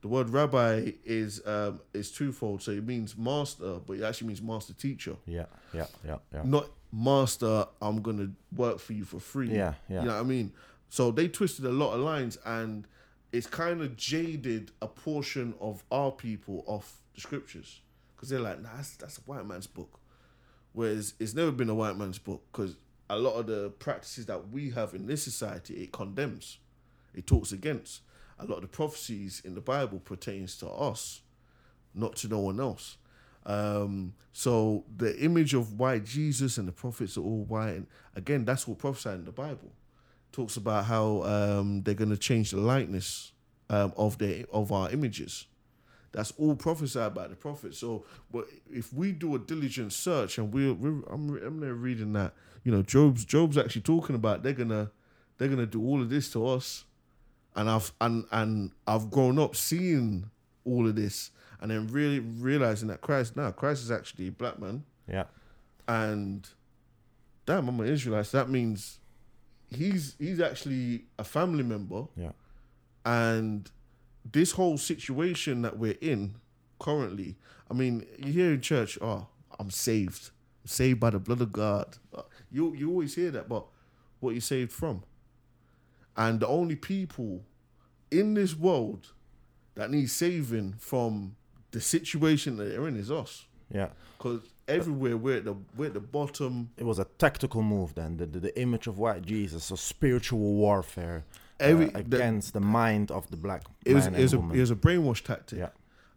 the 0.00 0.08
word 0.08 0.30
rabbi 0.30 0.92
is 1.04 1.40
um, 1.46 1.80
is 1.92 2.10
twofold. 2.10 2.62
So 2.62 2.70
it 2.72 2.86
means 2.86 3.16
master, 3.16 3.78
but 3.86 3.98
it 3.98 4.02
actually 4.02 4.28
means 4.28 4.42
master 4.42 4.72
teacher 4.72 5.16
yeah, 5.26 5.44
yeah, 5.72 5.86
yeah, 6.04 6.16
yeah. 6.32 6.42
not 6.44 6.68
master 6.94 7.64
i'm 7.80 8.02
gonna 8.02 8.30
work 8.54 8.78
for 8.78 8.92
you 8.92 9.02
for 9.02 9.18
free 9.18 9.48
Yeah, 9.48 9.72
yeah. 9.88 10.00
you 10.02 10.08
know 10.08 10.14
what 10.14 10.20
i 10.20 10.22
mean 10.24 10.52
so 10.90 11.10
they 11.10 11.26
twisted 11.26 11.64
a 11.64 11.70
lot 11.72 11.94
of 11.94 12.00
lines 12.00 12.36
and 12.44 12.86
it's 13.32 13.46
kind 13.46 13.80
of 13.80 13.96
jaded 13.96 14.72
a 14.82 14.86
portion 14.86 15.54
of 15.58 15.82
our 15.90 16.10
people 16.10 16.62
off 16.66 16.98
the 17.14 17.22
scriptures 17.22 17.80
because 18.14 18.28
they're 18.28 18.40
like 18.40 18.60
nah 18.60 18.68
that's, 18.76 18.96
that's 18.96 19.16
a 19.16 19.22
white 19.22 19.46
man's 19.46 19.66
book 19.66 19.98
whereas 20.72 21.14
it's 21.18 21.34
never 21.34 21.52
been 21.52 21.68
a 21.70 21.74
white 21.74 21.96
man's 21.96 22.18
book 22.18 22.42
because 22.50 22.76
a 23.10 23.18
lot 23.18 23.34
of 23.34 23.46
the 23.46 23.70
practices 23.78 24.26
that 24.26 24.50
we 24.50 24.70
have 24.70 24.94
in 24.94 25.06
this 25.06 25.22
society 25.22 25.74
it 25.74 25.92
condemns 25.92 26.58
it 27.14 27.26
talks 27.26 27.52
against 27.52 28.02
a 28.38 28.44
lot 28.44 28.56
of 28.56 28.62
the 28.62 28.68
prophecies 28.68 29.42
in 29.44 29.54
the 29.54 29.60
bible 29.60 29.98
pertains 29.98 30.56
to 30.56 30.68
us 30.68 31.22
not 31.94 32.16
to 32.16 32.28
no 32.28 32.40
one 32.40 32.58
else 32.58 32.96
um, 33.44 34.14
so 34.32 34.84
the 34.96 35.18
image 35.20 35.54
of 35.54 35.78
white 35.78 36.04
Jesus 36.04 36.58
and 36.58 36.66
the 36.66 36.72
prophets 36.72 37.16
are 37.16 37.22
all 37.22 37.44
white. 37.44 37.74
And 37.74 37.86
again, 38.14 38.44
that's 38.44 38.66
what 38.66 38.78
prophesied 38.78 39.18
in 39.18 39.24
the 39.24 39.32
Bible. 39.32 39.72
Talks 40.32 40.56
about 40.56 40.86
how 40.86 41.22
um, 41.24 41.82
they're 41.82 41.94
going 41.94 42.10
to 42.10 42.16
change 42.16 42.52
the 42.52 42.58
likeness 42.58 43.32
um, 43.68 43.92
of 43.96 44.18
their 44.18 44.44
of 44.52 44.72
our 44.72 44.90
images. 44.90 45.46
That's 46.12 46.32
all 46.38 46.54
prophesied 46.54 47.14
by 47.14 47.26
the 47.28 47.34
prophet. 47.34 47.74
So, 47.74 48.04
but 48.30 48.46
if 48.70 48.92
we 48.92 49.12
do 49.12 49.34
a 49.34 49.38
diligent 49.38 49.92
search 49.94 50.36
and 50.38 50.52
we're, 50.52 50.74
we're 50.74 51.02
I'm, 51.10 51.36
I'm 51.42 51.60
there 51.60 51.74
reading 51.74 52.12
that, 52.12 52.34
you 52.64 52.70
know, 52.72 52.82
Job's 52.82 53.24
Job's 53.24 53.56
actually 53.56 53.82
talking 53.82 54.14
about 54.14 54.42
they're 54.42 54.52
gonna 54.52 54.90
they're 55.38 55.48
gonna 55.48 55.66
do 55.66 55.82
all 55.82 56.02
of 56.02 56.10
this 56.10 56.30
to 56.32 56.46
us, 56.46 56.84
and 57.56 57.68
I've 57.70 57.92
and 58.00 58.24
and 58.30 58.72
I've 58.86 59.10
grown 59.10 59.38
up 59.38 59.56
seeing 59.56 60.30
all 60.64 60.86
of 60.86 60.94
this, 60.96 61.30
and 61.60 61.70
then 61.70 61.86
really 61.88 62.20
realizing 62.20 62.88
that 62.88 63.00
Christ 63.00 63.34
now 63.36 63.50
Christ 63.50 63.82
is 63.82 63.90
actually 63.90 64.28
a 64.28 64.32
black 64.32 64.58
man, 64.58 64.84
yeah. 65.10 65.24
and 65.88 66.46
damn, 67.46 67.68
I'm 67.68 67.80
an 67.80 67.88
Israelite. 67.88 68.26
So 68.26 68.36
that 68.38 68.50
means 68.50 69.00
he's 69.74 70.14
he's 70.18 70.40
actually 70.40 71.06
a 71.18 71.24
family 71.24 71.62
member, 71.64 72.04
Yeah. 72.16 72.32
and 73.06 73.70
this 74.30 74.52
whole 74.52 74.78
situation 74.78 75.62
that 75.62 75.78
we're 75.78 75.98
in 76.00 76.36
currently. 76.78 77.36
I 77.70 77.74
mean, 77.74 78.06
you 78.18 78.32
hear 78.32 78.52
in 78.52 78.60
church, 78.60 78.98
"Oh, 79.00 79.26
I'm 79.58 79.70
saved, 79.70 80.30
I'm 80.62 80.68
saved 80.68 81.00
by 81.00 81.10
the 81.10 81.18
blood 81.18 81.40
of 81.40 81.52
God." 81.52 81.98
Uh, 82.14 82.22
You 82.50 82.74
you 82.74 82.90
always 82.90 83.14
hear 83.14 83.30
that, 83.30 83.48
but 83.48 83.64
what 84.20 84.30
are 84.30 84.34
you 84.34 84.40
saved 84.40 84.72
from? 84.72 85.02
And 86.16 86.40
the 86.40 86.46
only 86.46 86.76
people 86.76 87.44
in 88.10 88.34
this 88.34 88.54
world 88.54 89.12
that 89.74 89.90
need 89.90 90.10
saving 90.10 90.74
from 90.78 91.36
the 91.70 91.80
situation 91.80 92.56
that 92.56 92.64
they're 92.64 92.86
in 92.88 92.96
is 92.96 93.10
us. 93.10 93.46
Yeah. 93.74 93.88
Because 94.18 94.40
everywhere 94.68 95.16
we're 95.16 95.38
at 95.38 95.44
the 95.44 95.54
we're 95.76 95.86
at 95.86 95.94
the 95.94 96.00
bottom. 96.00 96.70
It 96.76 96.84
was 96.84 96.98
a 96.98 97.06
tactical 97.18 97.62
move 97.62 97.94
then. 97.94 98.18
The, 98.18 98.26
the, 98.26 98.40
the 98.40 98.60
image 98.60 98.86
of 98.86 98.98
white 98.98 99.22
Jesus, 99.22 99.70
a 99.70 99.76
spiritual 99.76 100.38
warfare 100.38 101.24
Every 101.62 101.86
the- 101.86 101.98
against 101.98 102.52
the, 102.52 102.60
mind 102.60 103.10
of 103.10 103.30
the 103.30 103.36
black 103.36 103.62
it 103.84 103.94
was 103.94 104.04
man 104.04 104.14
it 104.18 104.22
was, 104.22 104.32
a, 104.32 104.38
woman. 104.38 104.56
it 104.56 104.60
was 104.60 104.70
a 104.70 104.76
brainwash 104.76 105.22
tactic. 105.24 105.58
Yeah. 105.58 105.68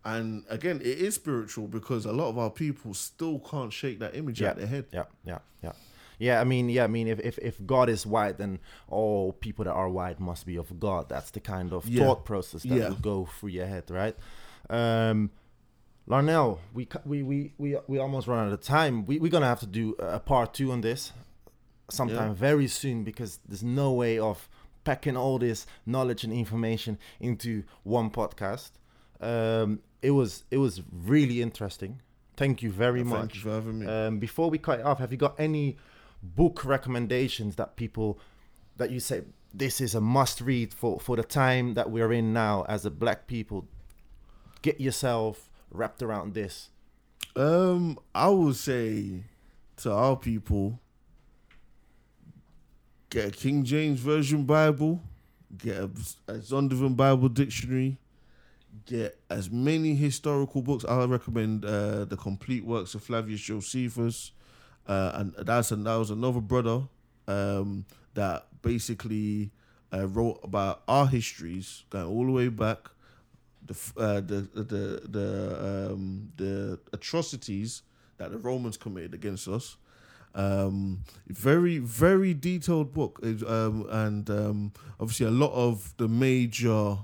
And 0.03 0.43
again, 0.49 0.81
it 0.81 0.99
is 0.99 1.15
spiritual 1.15 1.67
because 1.67 2.05
a 2.05 2.11
lot 2.13 2.29
of 2.29 2.37
our 2.37 2.51
people 2.51 2.93
still 2.93 3.39
can't 3.39 3.73
shake 3.73 3.99
that 3.99 4.15
image 4.15 4.41
out 4.43 4.51
of 4.53 4.57
their 4.59 4.67
head. 4.67 4.85
Yeah, 4.91 5.05
yeah, 5.23 5.39
yeah. 5.63 5.71
Yeah, 6.19 6.39
I 6.39 6.43
mean, 6.45 6.69
yeah, 6.69 6.83
I 6.85 6.87
mean, 6.87 7.07
if, 7.07 7.19
if, 7.19 7.37
if 7.39 7.65
God 7.65 7.89
is 7.89 8.05
white, 8.05 8.37
then 8.37 8.59
all 8.87 9.33
people 9.33 9.65
that 9.65 9.71
are 9.73 9.89
white 9.89 10.19
must 10.19 10.45
be 10.45 10.55
of 10.57 10.79
God. 10.79 11.09
That's 11.09 11.31
the 11.31 11.39
kind 11.41 11.73
of 11.73 11.87
Yeah. 11.89 12.05
thought 12.05 12.23
process 12.23 12.63
that 12.63 12.69
Yeah. 12.75 12.89
would 12.89 13.01
go 13.01 13.25
through 13.25 13.49
your 13.49 13.65
head, 13.65 13.89
right? 13.89 14.15
Um, 14.69 15.31
Larnell, 16.07 16.59
we 16.73 16.87
we 17.03 17.23
we 17.23 17.53
we 17.57 17.77
we 17.87 17.97
almost 17.97 18.27
run 18.27 18.45
out 18.47 18.53
of 18.53 18.61
time. 18.61 19.05
We 19.07 19.17
we're 19.19 19.31
gonna 19.31 19.47
have 19.47 19.59
to 19.61 19.65
do 19.65 19.95
a 19.97 20.19
part 20.19 20.53
two 20.53 20.71
on 20.71 20.81
this 20.81 21.11
sometime 21.89 22.29
Yeah. 22.29 22.33
very 22.35 22.67
soon 22.67 23.03
because 23.03 23.39
there's 23.47 23.63
no 23.63 23.91
way 23.91 24.19
of 24.19 24.47
packing 24.85 25.17
all 25.17 25.37
this 25.37 25.65
knowledge 25.85 26.23
and 26.23 26.31
information 26.31 26.97
into 27.19 27.63
one 27.83 28.09
podcast. 28.09 28.71
Um, 29.19 29.81
it 30.01 30.11
was 30.11 30.45
it 30.51 30.57
was 30.57 30.81
really 30.91 31.41
interesting. 31.41 32.01
Thank 32.37 32.61
you 32.61 32.71
very 32.71 33.03
much. 33.03 33.19
Thank 33.19 33.23
much. 33.23 33.35
you 33.35 33.41
for 33.41 33.51
having 33.51 33.79
me. 33.79 33.87
Um, 33.87 34.19
before 34.19 34.49
we 34.49 34.57
cut 34.57 34.79
it 34.79 34.85
off, 34.85 34.99
have 34.99 35.11
you 35.11 35.17
got 35.17 35.35
any 35.39 35.77
book 36.21 36.63
recommendations 36.65 37.55
that 37.55 37.75
people 37.75 38.19
that 38.77 38.91
you 38.91 38.99
say 38.99 39.23
this 39.53 39.79
is 39.79 39.95
a 39.95 40.01
must 40.01 40.41
read 40.41 40.73
for 40.73 40.99
for 40.99 41.15
the 41.15 41.23
time 41.23 41.73
that 41.73 41.89
we're 41.89 42.13
in 42.13 42.31
now 42.33 42.65
as 42.69 42.85
a 42.85 42.91
black 42.91 43.27
people? 43.27 43.67
Get 44.61 44.79
yourself 44.79 45.49
wrapped 45.71 46.01
around 46.01 46.33
this. 46.33 46.69
Um, 47.35 47.99
I 48.13 48.29
would 48.29 48.55
say 48.55 49.23
to 49.77 49.91
our 49.91 50.15
people, 50.15 50.79
get 53.15 53.27
a 53.27 53.31
King 53.31 53.63
James 53.63 54.01
Version 54.01 54.43
Bible, 54.43 55.01
get 55.57 55.77
a, 55.77 55.89
a 56.27 56.33
Zondervan 56.39 56.97
Bible 56.97 57.29
Dictionary, 57.29 57.97
get 58.85 59.17
as 59.29 59.49
many 59.49 59.95
historical 59.95 60.61
books. 60.61 60.83
I 60.83 61.05
recommend 61.05 61.63
uh, 61.63 62.03
the 62.03 62.17
complete 62.17 62.65
works 62.65 62.93
of 62.93 63.03
Flavius 63.03 63.39
Josephus, 63.39 64.31
uh, 64.85 65.11
and 65.15 65.33
that's 65.47 65.71
and 65.71 65.85
that 65.85 65.95
was 65.95 66.11
another 66.11 66.41
brother 66.41 66.81
um, 67.29 67.85
that 68.15 68.47
basically 68.61 69.51
uh, 69.93 70.05
wrote 70.07 70.41
about 70.43 70.83
our 70.89 71.07
histories 71.07 71.85
going 71.89 72.05
all 72.05 72.25
the 72.25 72.33
way 72.33 72.49
back 72.49 72.89
the 73.65 73.77
uh, 73.95 74.15
the 74.15 74.49
the 74.53 75.07
the 75.07 75.89
um, 75.91 76.33
the 76.35 76.77
atrocities 76.91 77.81
that 78.17 78.31
the 78.31 78.37
Romans 78.37 78.75
committed 78.75 79.13
against 79.13 79.47
us. 79.47 79.77
Um, 80.35 80.99
very 81.27 81.77
very 81.77 82.33
detailed 82.33 82.93
book, 82.93 83.19
um, 83.23 83.85
and 83.89 84.29
um, 84.29 84.73
obviously 84.99 85.25
a 85.27 85.31
lot 85.31 85.53
of 85.53 85.93
the 85.95 86.09
major 86.09 86.97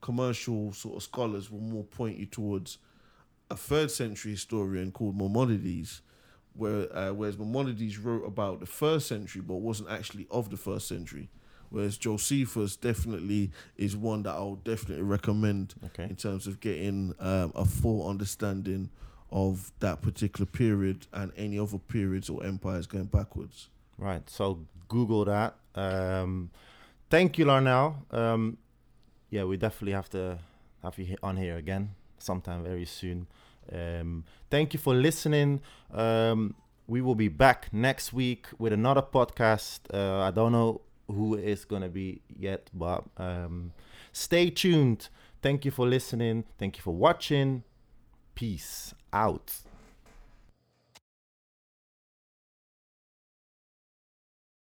commercial 0.00 0.72
sort 0.72 0.96
of 0.96 1.02
scholars 1.02 1.50
will 1.50 1.60
more 1.60 1.84
point 1.84 2.16
you 2.18 2.26
towards 2.26 2.78
a 3.50 3.56
third 3.56 3.90
century 3.90 4.30
historian 4.32 4.92
called 4.92 5.16
Maimonides, 5.16 6.02
where 6.54 6.86
uh, 6.96 7.12
whereas 7.12 7.36
Maimonides 7.36 7.98
wrote 7.98 8.24
about 8.24 8.60
the 8.60 8.66
first 8.66 9.08
century 9.08 9.42
but 9.42 9.56
wasn't 9.56 9.90
actually 9.90 10.28
of 10.30 10.50
the 10.50 10.56
first 10.56 10.86
century. 10.86 11.28
Whereas 11.70 11.96
Josephus 11.98 12.74
definitely 12.76 13.52
is 13.76 13.96
one 13.96 14.24
that 14.24 14.30
I'll 14.34 14.56
definitely 14.56 15.04
recommend 15.04 15.74
Okay. 15.86 16.04
in 16.04 16.16
terms 16.16 16.48
of 16.48 16.58
getting 16.58 17.14
um, 17.20 17.52
a 17.54 17.64
full 17.64 18.08
understanding 18.08 18.90
of 19.32 19.72
that 19.80 20.02
particular 20.02 20.46
period 20.46 21.06
and 21.12 21.32
any 21.36 21.58
other 21.58 21.78
periods 21.78 22.28
or 22.28 22.44
empires 22.44 22.86
going 22.86 23.04
backwards. 23.04 23.68
Right. 23.98 24.28
So 24.28 24.66
Google 24.88 25.24
that. 25.26 25.56
Um, 25.74 26.50
thank 27.10 27.38
you, 27.38 27.44
Larnell. 27.44 28.12
Um, 28.12 28.58
yeah, 29.30 29.44
we 29.44 29.56
definitely 29.56 29.92
have 29.92 30.10
to 30.10 30.38
have 30.82 30.98
you 30.98 31.16
on 31.22 31.36
here 31.36 31.56
again 31.56 31.90
sometime 32.18 32.64
very 32.64 32.84
soon. 32.84 33.26
Um, 33.72 34.24
thank 34.50 34.74
you 34.74 34.80
for 34.80 34.94
listening. 34.94 35.60
Um, 35.92 36.54
we 36.86 37.00
will 37.00 37.14
be 37.14 37.28
back 37.28 37.72
next 37.72 38.12
week 38.12 38.46
with 38.58 38.72
another 38.72 39.02
podcast. 39.02 39.80
Uh, 39.94 40.22
I 40.22 40.32
don't 40.32 40.52
know 40.52 40.80
who 41.06 41.36
is 41.36 41.64
going 41.64 41.82
to 41.82 41.88
be 41.88 42.20
yet, 42.28 42.68
but 42.74 43.04
um, 43.16 43.72
stay 44.12 44.50
tuned. 44.50 45.08
Thank 45.40 45.64
you 45.64 45.70
for 45.70 45.86
listening. 45.86 46.44
Thank 46.58 46.78
you 46.78 46.82
for 46.82 46.94
watching. 46.94 47.62
Peace 48.34 48.94
out. 49.12 49.52